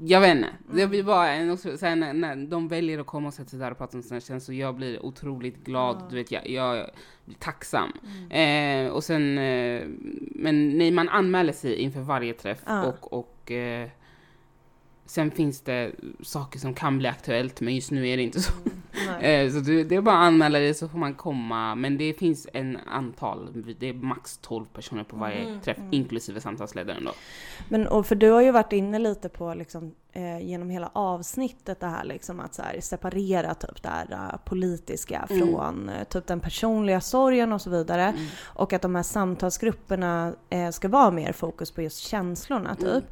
[0.00, 0.90] Jag vet inte, det Mm.
[0.90, 3.70] blir bara en, så här, när, när de väljer att komma och sätta sig där
[3.70, 6.06] och prata om sina känslor, jag blir otroligt glad, Ja.
[6.10, 6.90] du vet, jag, jag
[7.24, 7.92] blir tacksam.
[8.30, 8.86] Mm.
[8.86, 9.82] Eh, och sen, eh,
[10.34, 12.84] men nej, man anmäler sig inför varje träff Ja.
[12.86, 13.88] och, och eh,
[15.10, 15.92] sen finns det
[16.22, 18.52] saker som kan bli aktuellt, men just nu är det inte så.
[18.52, 18.78] Mm.
[19.24, 21.74] Eh, Så du, det är bara att anmäla dig så får man komma.
[21.74, 25.88] Men det finns en antal, det är max 12 personer på varje Mm, träff, mm.
[25.92, 27.12] inklusive samtalsledaren då.
[27.68, 31.80] Men och för du har ju varit inne lite på liksom, eh, genom hela avsnittet
[31.80, 35.48] det här liksom att så här, separera typ det här eh, politiska Mm.
[35.48, 38.02] från eh, typ den personliga sorgen och så vidare.
[38.04, 38.26] Mm.
[38.44, 42.92] Och att de här samtalsgrupperna eh, ska vara mer fokus på just känslorna Mm.
[42.92, 43.04] typ.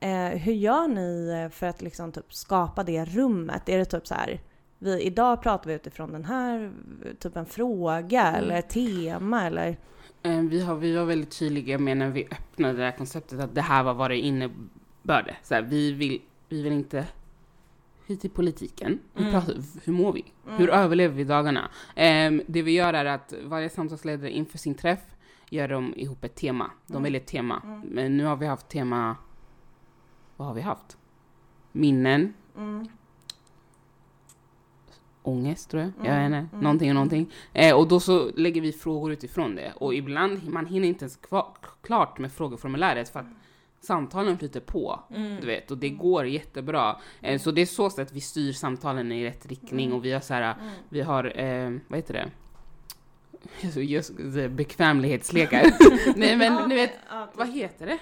[0.00, 3.68] Eh, hur gör ni för att liksom typ skapa det rummet?
[3.68, 4.40] Är det typ så här
[4.78, 6.72] vi, idag pratar vi utifrån den här
[7.18, 8.44] typen fråga Mm.
[8.44, 9.76] eller tema eller
[10.22, 13.54] Eh, Vi, har, vi var väldigt tydliga med när vi öppnade det här konceptet att
[13.54, 15.36] det här var vad det innebörde.
[15.42, 17.06] Så här, vi, vill, vi vill inte
[18.06, 18.98] hit till politiken.
[19.14, 19.32] Vi Mm.
[19.32, 19.54] pratar,
[19.84, 20.24] hur mår vi?
[20.46, 21.70] Hur överlever vi dagarna?
[21.94, 25.00] Ehm, det vi gör är att varje samtalsledare inför sin träff
[25.50, 26.70] gör de ihop ett tema.
[26.86, 27.02] De Mm.
[27.02, 27.62] väljer ett tema.
[27.64, 27.80] Mm.
[27.80, 29.16] Men nu har vi haft tema...
[30.36, 30.96] Vad har vi haft?
[31.72, 32.88] Minnen, mm.
[35.28, 35.92] Ångest tror jag.
[36.06, 36.54] Mm, Jag vet inte.
[36.56, 36.94] mm, Någonting och mm.
[36.94, 37.32] någonting.
[37.52, 39.72] Eh, och då så lägger vi frågor utifrån det.
[39.76, 41.46] Och ibland, man hinner inte ens kva,
[41.82, 43.26] klart med frågeformuläret för att
[43.80, 45.00] samtalen flyter på.
[45.14, 45.40] Mm.
[45.40, 46.96] Du vet, och det går jättebra.
[47.20, 50.20] Eh, så det är så sätt vi styr samtalen i rätt riktning och vi har
[50.20, 50.72] så här, Mm.
[50.88, 52.30] vi har, eh, vad heter det?
[53.70, 55.64] Skulle säga bekvämlighetslekar.
[56.16, 57.36] Nej men ni vet, Ja, typ.
[57.38, 57.98] vad heter det?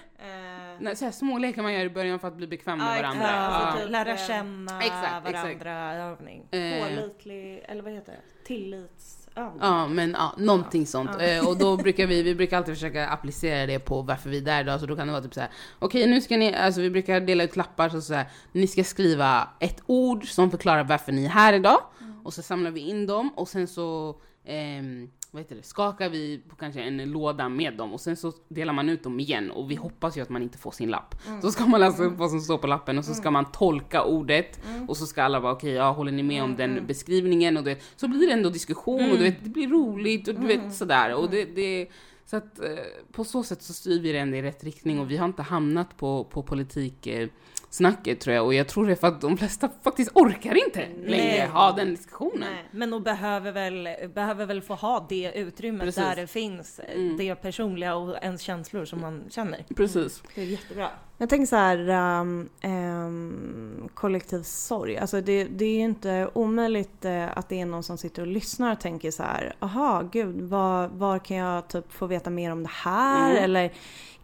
[0.75, 2.87] Eh, Nej, så här små lekar man gör i början för att bli bekväm med
[2.99, 3.25] Ja, varandra.
[3.25, 3.37] exakt.
[3.37, 3.47] Ja.
[3.47, 5.65] Alltså, Ja, typ, lära eh, känna exakt, exakt.
[5.65, 6.47] varandra, övning.
[6.51, 8.47] Eh, Pålitlig, eller vad heter det?
[8.47, 9.59] Tillitsövning.
[9.61, 11.11] Ja, men ja, någonting sånt.
[11.19, 11.25] Ja.
[11.25, 14.43] Eh, och då brukar vi, vi brukar alltid försöka applicera det på varför vi är
[14.43, 14.81] där idag.
[14.81, 15.51] Så då kan det vara typ så här.
[15.79, 18.85] okej nu ska ni, alltså vi brukar dela ut lappar så, så här, ni ska
[18.85, 21.81] skriva ett ord som förklarar varför ni är här idag.
[22.25, 26.41] Och så samlar vi in dem och sen så ehm, vad heter det, skakar vi
[26.49, 29.71] på kanske en låda med dem och sen så delar man ut dem igen och
[29.71, 31.15] vi hoppas ju att man inte får sin lapp.
[31.43, 34.05] Så ska man läsa upp vad som står på lappen och så ska man tolka
[34.05, 37.57] ordet och så ska alla vara okej, ja håller ni med om den beskrivningen?
[37.57, 40.47] Och det, så blir det ändå diskussion och du vet, det blir roligt och du
[40.47, 41.15] vet sådär.
[41.15, 41.89] Och det, det
[42.27, 42.69] så att eh,
[43.13, 45.43] på så sätt så styr vi det ändå i rätt riktning och vi har inte
[45.43, 47.29] hamnat på, på politik eh,
[47.75, 50.87] snacket tror jag och jag tror det är för att de flesta faktiskt orkar inte
[51.07, 52.41] längre ha den diskussionen.
[52.41, 52.65] Nej.
[52.71, 56.03] Men de behöver väl, behöver väl få ha det utrymmet Precis.
[56.05, 57.17] där det finns eh, Mm.
[57.17, 59.65] det personliga och ens känslor som man känner.
[59.77, 60.23] Precis.
[60.35, 60.91] Det är jättebra.
[61.19, 61.89] Jag tänker så här,
[62.21, 64.97] um, um, kollektiv sorg.
[64.99, 68.29] Alltså det, det är ju inte omöjligt eh, att det är någon som sitter och
[68.29, 72.53] lyssnar och tänker så här, aha, gud, var, var kan jag typ få veta mer
[72.53, 73.31] om det här?
[73.31, 73.45] Mm.
[73.45, 73.73] Eller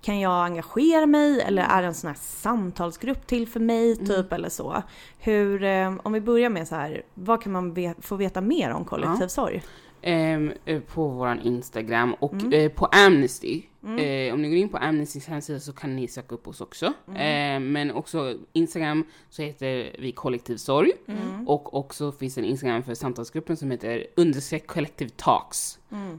[0.03, 1.41] kan jag engagera mig?
[1.41, 3.93] Eller är en sån här samtalsgrupp till för mig?
[3.93, 4.07] Mm.
[4.07, 4.83] Typ eller så.
[5.19, 8.71] Hur, eh, om vi börjar med så här, vad kan man ve- få veta mer
[8.71, 9.63] om kollektiv sorg?
[10.03, 12.53] Ehm, eh, på våran Instagram och Mm.
[12.53, 13.63] eh, på Amnesty.
[13.85, 14.29] Mm.
[14.29, 16.93] Eh, om ni går in på Amnestys hemsida så kan ni söka upp oss också.
[17.09, 17.17] Mm.
[17.67, 20.93] Eh, men också Instagram så heter vi kollektiv sorg.
[21.07, 21.49] Mm.
[21.49, 25.77] Och också finns en Instagram för samtalsgruppen som heter understreck collective talks.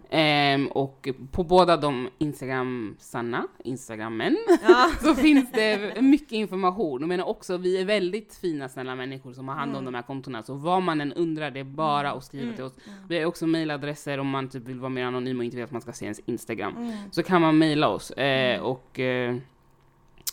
[0.09, 4.37] Ehm, och på båda de Instagram-sanna, Instagrammen,
[4.67, 4.91] Ja.
[5.01, 7.07] så finns det mycket information.
[7.07, 9.85] Men också, vi är väldigt fina, snälla människor som har hand om Mm.
[9.93, 10.43] de här kontona.
[10.43, 12.73] Så vad man än undrar, det är bara att skriva till oss.
[13.09, 15.71] Vi har också mailadresser om man typ vill vara mer anonym och inte vill att
[15.71, 16.93] man ska se ens Instagram.
[17.11, 18.11] Så kan man mejla oss.
[18.11, 19.35] Eh, och eh,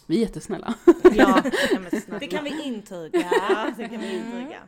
[0.06, 0.74] vi är jättesnälla.
[1.12, 1.42] Ja.
[2.20, 3.30] Det kan vi intyga.
[3.76, 4.58] Det kan vi intyga.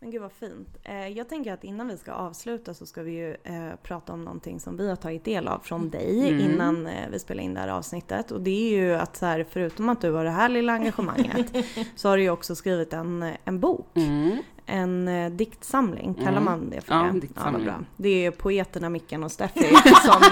[0.00, 0.68] Men gud vad fint.
[0.84, 4.24] Eh, jag tänker att innan vi ska avsluta så ska vi ju eh, prata om
[4.24, 6.40] någonting som vi har tagit del av från dig Mm.
[6.40, 8.30] innan eh, vi spelar in det här avsnittet.
[8.30, 11.52] Och det är ju att så här, förutom att du har det här lilla engagemanget
[11.96, 13.86] så har du ju också skrivit en, en bok.
[13.94, 14.36] Mm.
[14.66, 16.44] En eh, diktsamling, kallar Mm.
[16.44, 17.08] man det för Ja, det?
[17.08, 17.66] en diktsamling.
[17.66, 17.84] vad bra.
[17.96, 19.68] Det är poeterna Mickan och Steffi
[20.04, 20.22] som...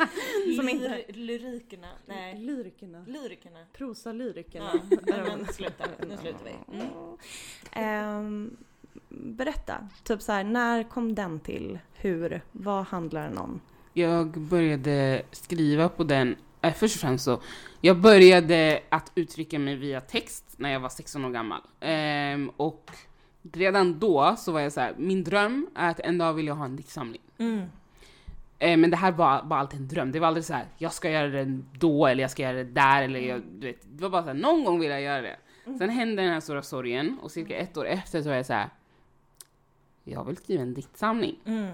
[0.00, 0.88] Eh, som inte...
[0.88, 1.88] Lyr- Lyrikerna.
[2.06, 2.38] Nej.
[2.38, 3.04] Lyrikerna.
[3.08, 3.58] Lyrikerna.
[3.72, 4.70] Prosalyrikerna.
[4.90, 5.84] Ja, nej, men sluta.
[6.08, 6.76] Nu slutar vi.
[6.78, 6.88] Mm.
[7.72, 8.56] Ehm,
[9.08, 11.78] berätta, typ så här, när kom den till?
[11.94, 12.42] Hur?
[12.52, 13.60] Vad handlar den om?
[13.92, 17.42] Jag började skriva på den, äh, först och främst så,
[17.80, 21.60] jag började att uttrycka mig via text när jag var 16 år gammal.
[21.80, 22.90] Ehm, och
[23.52, 26.54] redan då så var jag så här, min dröm är att en dag vill jag
[26.54, 27.22] ha en diktsamling.
[27.38, 27.66] Mm.
[28.60, 30.12] Eh, men det här var bara alltid en dröm.
[30.12, 32.64] Det var aldrig så här, jag ska göra det då eller jag ska göra det
[32.64, 33.80] där eller jag, du vet.
[33.82, 35.36] Det var bara så här, någon gång vill jag göra det.
[35.78, 38.52] Sen hände den här stora sorgen och cirka ett år efter så var jag så
[38.52, 38.70] här.
[40.04, 41.36] jag vill skriva en diktsamling.
[41.44, 41.66] Mm.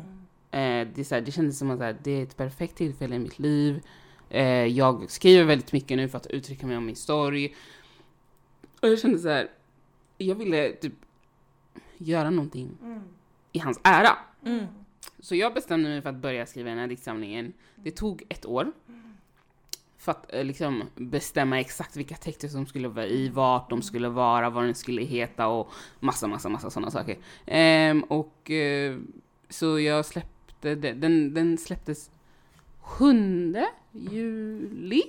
[0.50, 3.16] Eh, det, är så här, det kändes som att här, det är ett perfekt tillfälle
[3.16, 3.82] i mitt liv.
[4.30, 7.54] Eh, jag skriver väldigt mycket nu för att uttrycka mig om min story.
[8.82, 9.48] Och jag kände så här,
[10.18, 10.94] jag ville typ
[11.98, 12.78] göra någonting
[13.52, 14.18] i hans ära.
[14.44, 14.66] Mm.
[15.20, 17.52] Så jag bestämde mig för att börja skriva den här diktsamlingen.
[17.74, 18.72] Det tog ett år.
[19.98, 24.08] För att eh, liksom bestämma exakt vilka texter som skulle vara i, vart de skulle
[24.08, 25.70] vara, vad den skulle heta och
[26.00, 27.16] massa, massa, massa sådana saker.
[27.46, 28.98] Ehm, och eh,
[29.48, 32.10] så jag släppte, den- den, den släpptes
[32.80, 33.54] 7
[33.92, 35.02] juli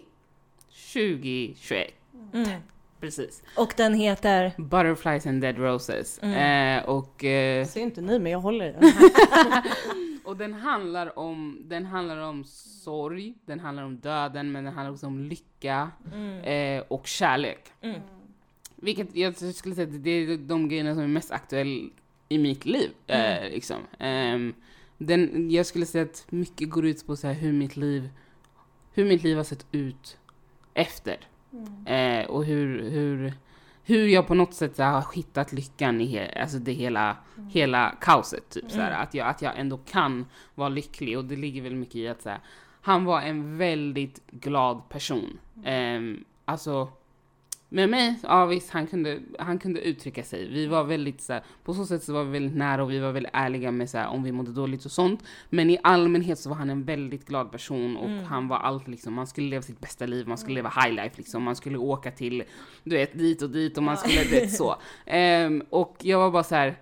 [0.93, 1.93] 2021.
[2.33, 2.49] Mm.
[2.99, 3.43] Precis.
[3.57, 4.51] Och den heter?
[4.57, 6.19] Butterflies and Dead Roses.
[6.21, 6.79] Mm.
[6.79, 8.83] Eh, och eh, Ser inte ni men jag håller i den.
[10.25, 12.43] Och den handlar om, den handlar om
[12.83, 16.39] sorg, den handlar om döden, men den handlar också om lycka Mm.
[16.79, 17.59] eh, och kärlek.
[17.81, 18.01] Mm.
[18.75, 21.89] Vilket jag skulle säga att det är de grejerna som är mest aktuell,
[22.29, 22.91] i mitt liv.
[23.07, 23.77] Eh, liksom.
[23.99, 24.53] Ehm,
[24.97, 28.09] den, jag skulle säga att mycket går ut på så här hur mitt liv,
[28.93, 30.17] hur mitt liv har sett ut
[30.73, 31.17] efter.
[31.85, 33.33] Eh, och hur, hur,
[33.83, 37.17] hur jag på något sätt här, har hittat lyckan i he, alltså det hela,
[37.49, 38.49] hela kaoset.
[38.49, 40.25] Typ, så här, att, jag, att jag ändå kan
[40.55, 42.39] vara lycklig och det ligger väl mycket i att så här,
[42.81, 45.39] han var en väldigt glad person.
[45.63, 46.89] Ehm, alltså
[47.69, 50.49] med mig, ja visst, han kunde, han kunde uttrycka sig.
[50.49, 52.99] Vi var väldigt så här, på så sätt så var vi väldigt nära och vi
[52.99, 55.23] var väldigt ärliga med så här, om vi mådde dåligt och sånt.
[55.49, 59.13] Men i allmänhet så var han en väldigt glad person och han var allt liksom,
[59.13, 62.11] man skulle leva sitt bästa liv, man skulle leva high life liksom, man skulle åka
[62.11, 62.43] till,
[62.83, 64.75] du vet, dit och dit och man skulle, du vet så.
[65.05, 66.75] Ehm, och jag var bara så här.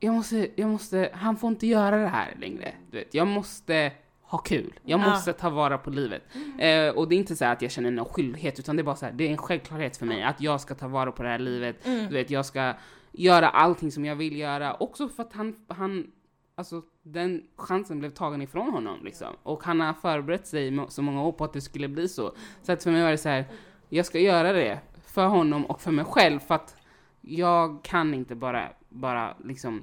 [0.00, 2.74] Jag måste, jag måste, han får inte göra det här längre.
[2.90, 3.92] Du vet, jag måste
[4.28, 4.72] ha kul.
[4.84, 5.10] Jag Ja.
[5.10, 6.22] måste ta vara på livet.
[6.58, 8.96] Eh, och det är inte så att jag känner någon skyldighet, utan det är bara
[8.96, 11.28] så här, det är en självklarhet för mig att jag ska ta vara på det
[11.28, 11.76] här livet.
[11.84, 12.74] Du vet, jag ska
[13.12, 14.74] göra allting som jag vill göra.
[14.74, 16.06] Också för att han, han
[16.54, 19.28] alltså den chansen blev tagen ifrån honom liksom.
[19.42, 22.32] Och han har förberett sig så många år på att det skulle bli så.
[22.62, 23.44] Så att för mig var det så här,
[23.88, 26.76] jag ska göra det för honom och för mig själv för att
[27.20, 29.82] jag kan inte bara, bara liksom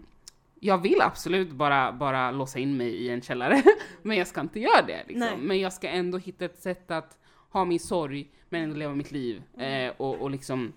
[0.66, 3.64] jag vill absolut bara, bara låsa in mig i en källare,
[4.02, 5.04] men jag ska inte göra det.
[5.08, 5.40] Liksom.
[5.40, 7.18] Men jag ska ändå hitta ett sätt att
[7.50, 9.44] ha min sorg, men ändå leva mitt liv.
[9.58, 10.74] Eh, och, och liksom,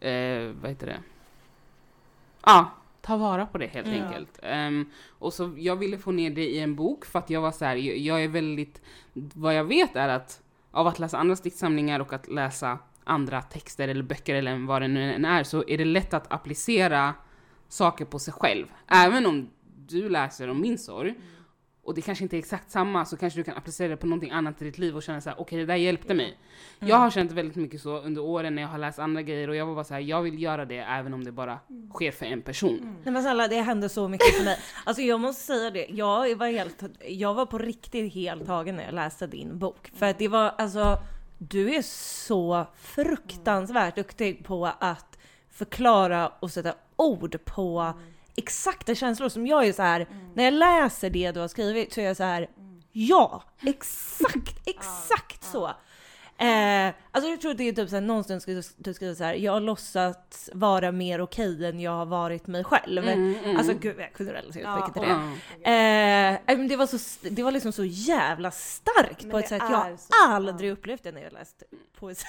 [0.00, 0.98] eh, vad heter det?
[2.44, 2.70] Ja,
[3.00, 3.92] ta vara på det helt Ja.
[4.04, 4.38] enkelt.
[4.42, 7.52] Ehm, och så jag ville få ner det i en bok för att jag var
[7.52, 11.34] så här, jag, jag är väldigt, vad jag vet är att av att läsa andra
[11.34, 15.64] diktsamlingar och att läsa andra texter eller böcker eller vad det nu än är så
[15.68, 17.14] är det lätt att applicera
[17.68, 18.66] saker på sig själv.
[18.88, 19.50] Även om
[19.86, 21.14] du läser om min sorg
[21.88, 24.30] och det kanske inte är exakt samma så kanske du kan applicera det på någonting
[24.30, 26.38] annat i ditt liv och känna så här: okej det där hjälpte mig.
[26.78, 29.56] Jag har känt väldigt mycket så under åren när jag har läst andra grejer och
[29.56, 31.58] jag var bara så här: jag vill göra det även om det bara
[31.94, 32.96] sker för en person.
[33.04, 34.58] Nej men snälla det hände så mycket för mig.
[34.84, 38.84] Alltså jag måste säga det, jag var, helt, jag var på riktigt helt tagen när
[38.84, 39.90] jag läste din bok.
[39.94, 40.98] För att det var alltså,
[41.38, 41.82] du är
[42.26, 45.18] så fruktansvärt duktig på att
[45.50, 47.94] förklara och sätta ord på
[48.36, 50.08] exakta känslor som jag är så här.
[50.34, 52.48] när jag läser det du har skrivit så är jag så här.
[52.92, 55.70] ja, exakt, exakt så.
[56.40, 59.34] Eh, alltså jag tror att det är typ såhär, någonstans skulle du skriva så här.
[59.34, 63.08] jag har låtsats vara mer okej än jag har varit mig själv.
[63.08, 63.56] Mm, mm.
[63.56, 65.08] Alltså gud jag kunde relatera så mycket till det.
[65.70, 66.38] Ja.
[66.50, 69.62] Eh, men det var, så, det var liksom så jävla starkt Men på ett sätt
[69.70, 71.62] jag så- aldrig upplevt det när jag läst
[71.98, 72.26] poesi.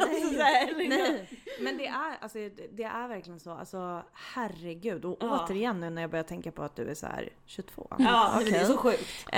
[0.00, 0.14] alltså,
[0.76, 0.98] liksom.
[0.98, 1.28] Nej,
[1.60, 2.38] men det är, alltså,
[2.72, 3.50] det- är verkligen så.
[3.50, 4.02] Alltså
[4.34, 5.04] herregud.
[5.04, 5.44] Och Ja.
[5.44, 7.86] återigen nu när jag börjar tänka på att du är så här 22.
[7.98, 8.50] Ja, Okej.
[8.50, 9.02] det är så sjukt.
[9.32, 9.36] Eh,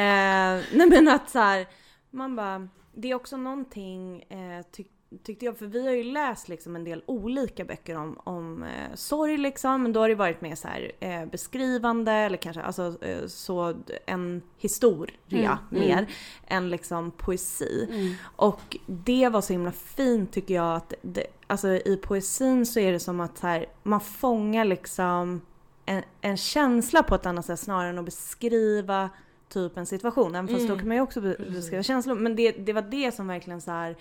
[0.78, 1.66] nej men att så här,
[2.10, 2.68] man bara,
[3.00, 4.90] det är också någonting eh, tyck,
[5.22, 8.94] tyckte jag, för vi har ju läst liksom en del olika böcker om, om eh,
[8.94, 13.04] sorg liksom, men då har det varit mer så här eh, beskrivande eller kanske alltså
[13.04, 13.74] eh, så
[14.06, 16.06] en historia Mm, mer mm.
[16.46, 17.88] än liksom poesi.
[17.90, 18.14] Mm.
[18.22, 22.92] Och det var så himla fint tycker jag att det, alltså i poesin så är
[22.92, 25.40] det som att här, man fångar liksom
[25.86, 29.10] en, en känsla på ett annat sätt snarare än att beskriva
[29.48, 30.34] typ en situation.
[30.34, 30.70] Även fast Mm.
[30.72, 32.14] då kan man ju också be- beskriva känslor.
[32.14, 33.96] Men det, det var det som verkligen så här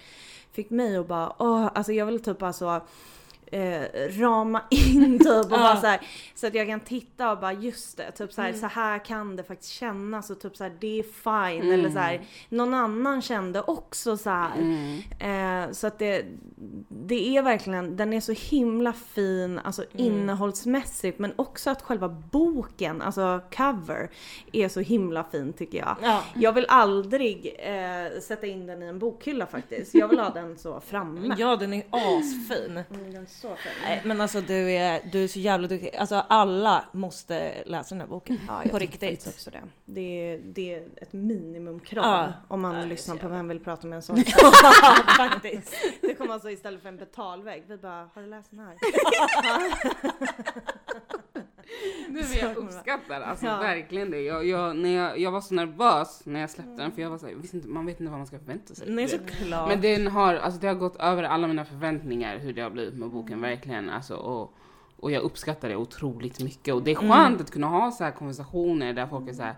[0.51, 2.81] fick mig att bara, åh, alltså jag vill typ bara så
[3.51, 3.81] eh,
[4.19, 6.01] rama in typ och bara så här,
[6.35, 8.59] så att jag kan titta och bara just det, typ så här, Mm.
[8.61, 11.79] så här kan det faktiskt kännas och typ så här, det är fine Mm.
[11.79, 14.57] eller så här, någon annan kände också så här.
[14.57, 15.65] Mm.
[15.67, 16.25] Eh, så att det,
[16.89, 20.05] det är verkligen, den är så himla fin, alltså Mm.
[20.05, 24.09] innehållsmässigt men också att själva boken, alltså cover,
[24.51, 25.95] är så himla fin tycker jag.
[26.01, 26.23] Ja.
[26.35, 29.93] Jag vill aldrig eh, sätta in den i en bokhylla faktiskt.
[29.95, 31.35] Jag vill ha den så framme.
[31.37, 32.83] ja, den är asfin.
[33.41, 33.55] Så.
[33.83, 35.95] Nej, men alltså du är, du är så jävla duktig.
[35.95, 38.39] Alltså alla måste läsa den här boken.
[38.47, 39.27] Ja, jag på riktigt.
[39.27, 39.61] också det.
[39.85, 42.33] Det är, det är ett minimumkrav Ja.
[42.47, 44.23] om man Ja, lyssnar på jävla- Vem vill prata med en sån?
[45.17, 45.75] faktiskt.
[46.01, 47.63] Det kommer alltså istället för en betalvägg.
[47.67, 48.75] Vi bara, har du läst den här?
[52.09, 53.57] Nu men jag uppskattar alltså Ja.
[53.57, 54.21] verkligen det.
[54.21, 57.17] Jag, jag, när jag, jag var så nervös när jag släppte den för jag var
[57.17, 58.91] så här, jag visste inte, man vet inte vad man ska förvänta sig.
[58.91, 59.67] Nej såklart.
[59.69, 62.93] Men den har, alltså det har gått över alla mina förväntningar hur det har blivit
[62.93, 63.89] med boken, verkligen.
[63.89, 64.53] Alltså, och,
[64.99, 66.73] och jag uppskattar det otroligt mycket.
[66.73, 67.41] Och det är skönt Mm.
[67.41, 69.55] att kunna ha så här konversationer där folk är så här.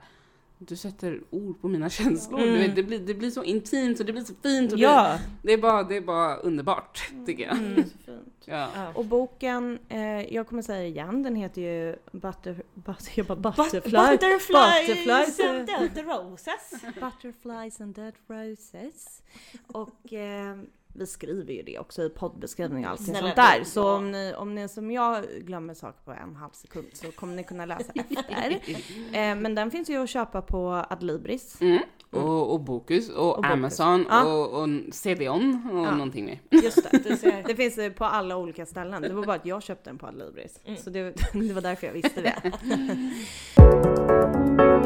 [0.61, 2.41] Du sätter ord på mina känslor.
[2.41, 2.53] Mm.
[2.53, 4.71] Du vet, det, blir, det blir så intimt och det blir så fint.
[4.71, 5.17] Och det, ja.
[5.43, 7.57] det, är bara, det är bara underbart, tycker jag.
[7.57, 7.83] Mm.
[7.83, 8.33] Så fint.
[8.45, 8.67] Ja.
[8.95, 13.35] Och boken, eh, jag kommer säga det igen, den heter ju Butter, butter, jag bara
[13.39, 13.91] But- Butterfly.
[13.91, 15.39] Butterflies, Butterflies.
[15.49, 16.81] and dead roses.
[16.99, 19.21] Butterflies and Dead Roses.
[19.67, 20.55] Och eh,
[20.93, 23.63] vi skriver ju det också i poddbeskrivning och allting sånt där.
[23.63, 27.35] Så om ni, om ni som jag glömmer saker på en halv sekund så kommer
[27.35, 28.59] ni kunna läsa efter.
[29.13, 31.61] Eh, men den finns ju att köpa på Adlibris.
[31.61, 31.79] Mm.
[32.11, 33.51] Och, och Bokus och, Och Bokus.
[33.51, 34.23] Amazon Ja.
[34.33, 35.91] och, och CDON och Ja.
[35.91, 36.41] någonting mer.
[36.49, 39.01] Just det, det finns på alla olika ställen.
[39.01, 40.59] Det var bara att jag köpte den på Adlibris.
[40.65, 40.77] Mm.
[40.77, 41.01] Så det,
[41.33, 42.51] det var därför jag visste det.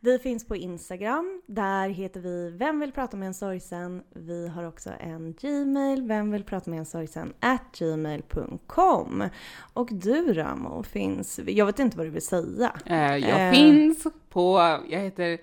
[0.00, 1.42] Vi finns på Instagram.
[1.46, 4.02] Där heter vi Vem vill prata med en sorgsen?
[4.14, 7.32] Vi har också en Gmail, Vem vill prata med en sorgsen?
[7.40, 9.24] at gmail.com.
[9.72, 12.72] Och du Ramo finns, jag vet inte vad du vill säga.
[12.86, 13.52] Eh, jag Eh.
[13.52, 14.58] finns på,
[14.88, 15.38] jag heter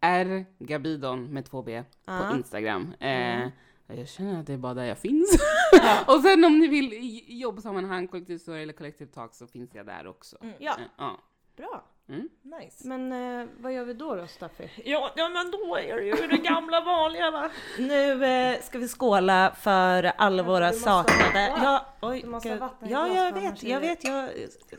[0.00, 2.36] R Gabidon med två B på Ja.
[2.36, 2.92] Instagram.
[3.00, 3.48] Eh.
[3.96, 5.38] Jag känner att det är bara där jag finns.
[6.06, 10.36] och sen om ni vill i jobbsammanhang, kollektivstory eller kollektivtalk så finns jag där också.
[10.42, 10.54] Mm.
[10.58, 11.18] Ja, Eh, ja.
[11.56, 11.84] bra.
[12.10, 12.28] Mm.
[12.42, 12.88] Nice.
[12.88, 14.70] Men eh, vad gör vi då då Staffi?
[14.84, 17.50] Ja, ja, men då är det ju det gamla vanliga va?
[17.78, 21.46] Nu eh, ska vi skåla för alla våra måste saknade.
[21.62, 24.28] Ja, oj, Du måste ha vatten ja, jag vet, är jag det- vet, jag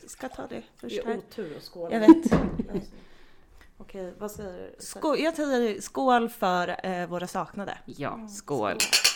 [0.10, 1.18] ska ta det först här.
[1.18, 1.94] otur att skåla.
[1.94, 2.32] Jag vet.
[3.78, 4.86] Okej, vad säger du?
[4.86, 7.78] Skål, jag säger skål för eh, våra saknade.
[7.86, 8.80] ja, skål.
[8.80, 9.11] Skål.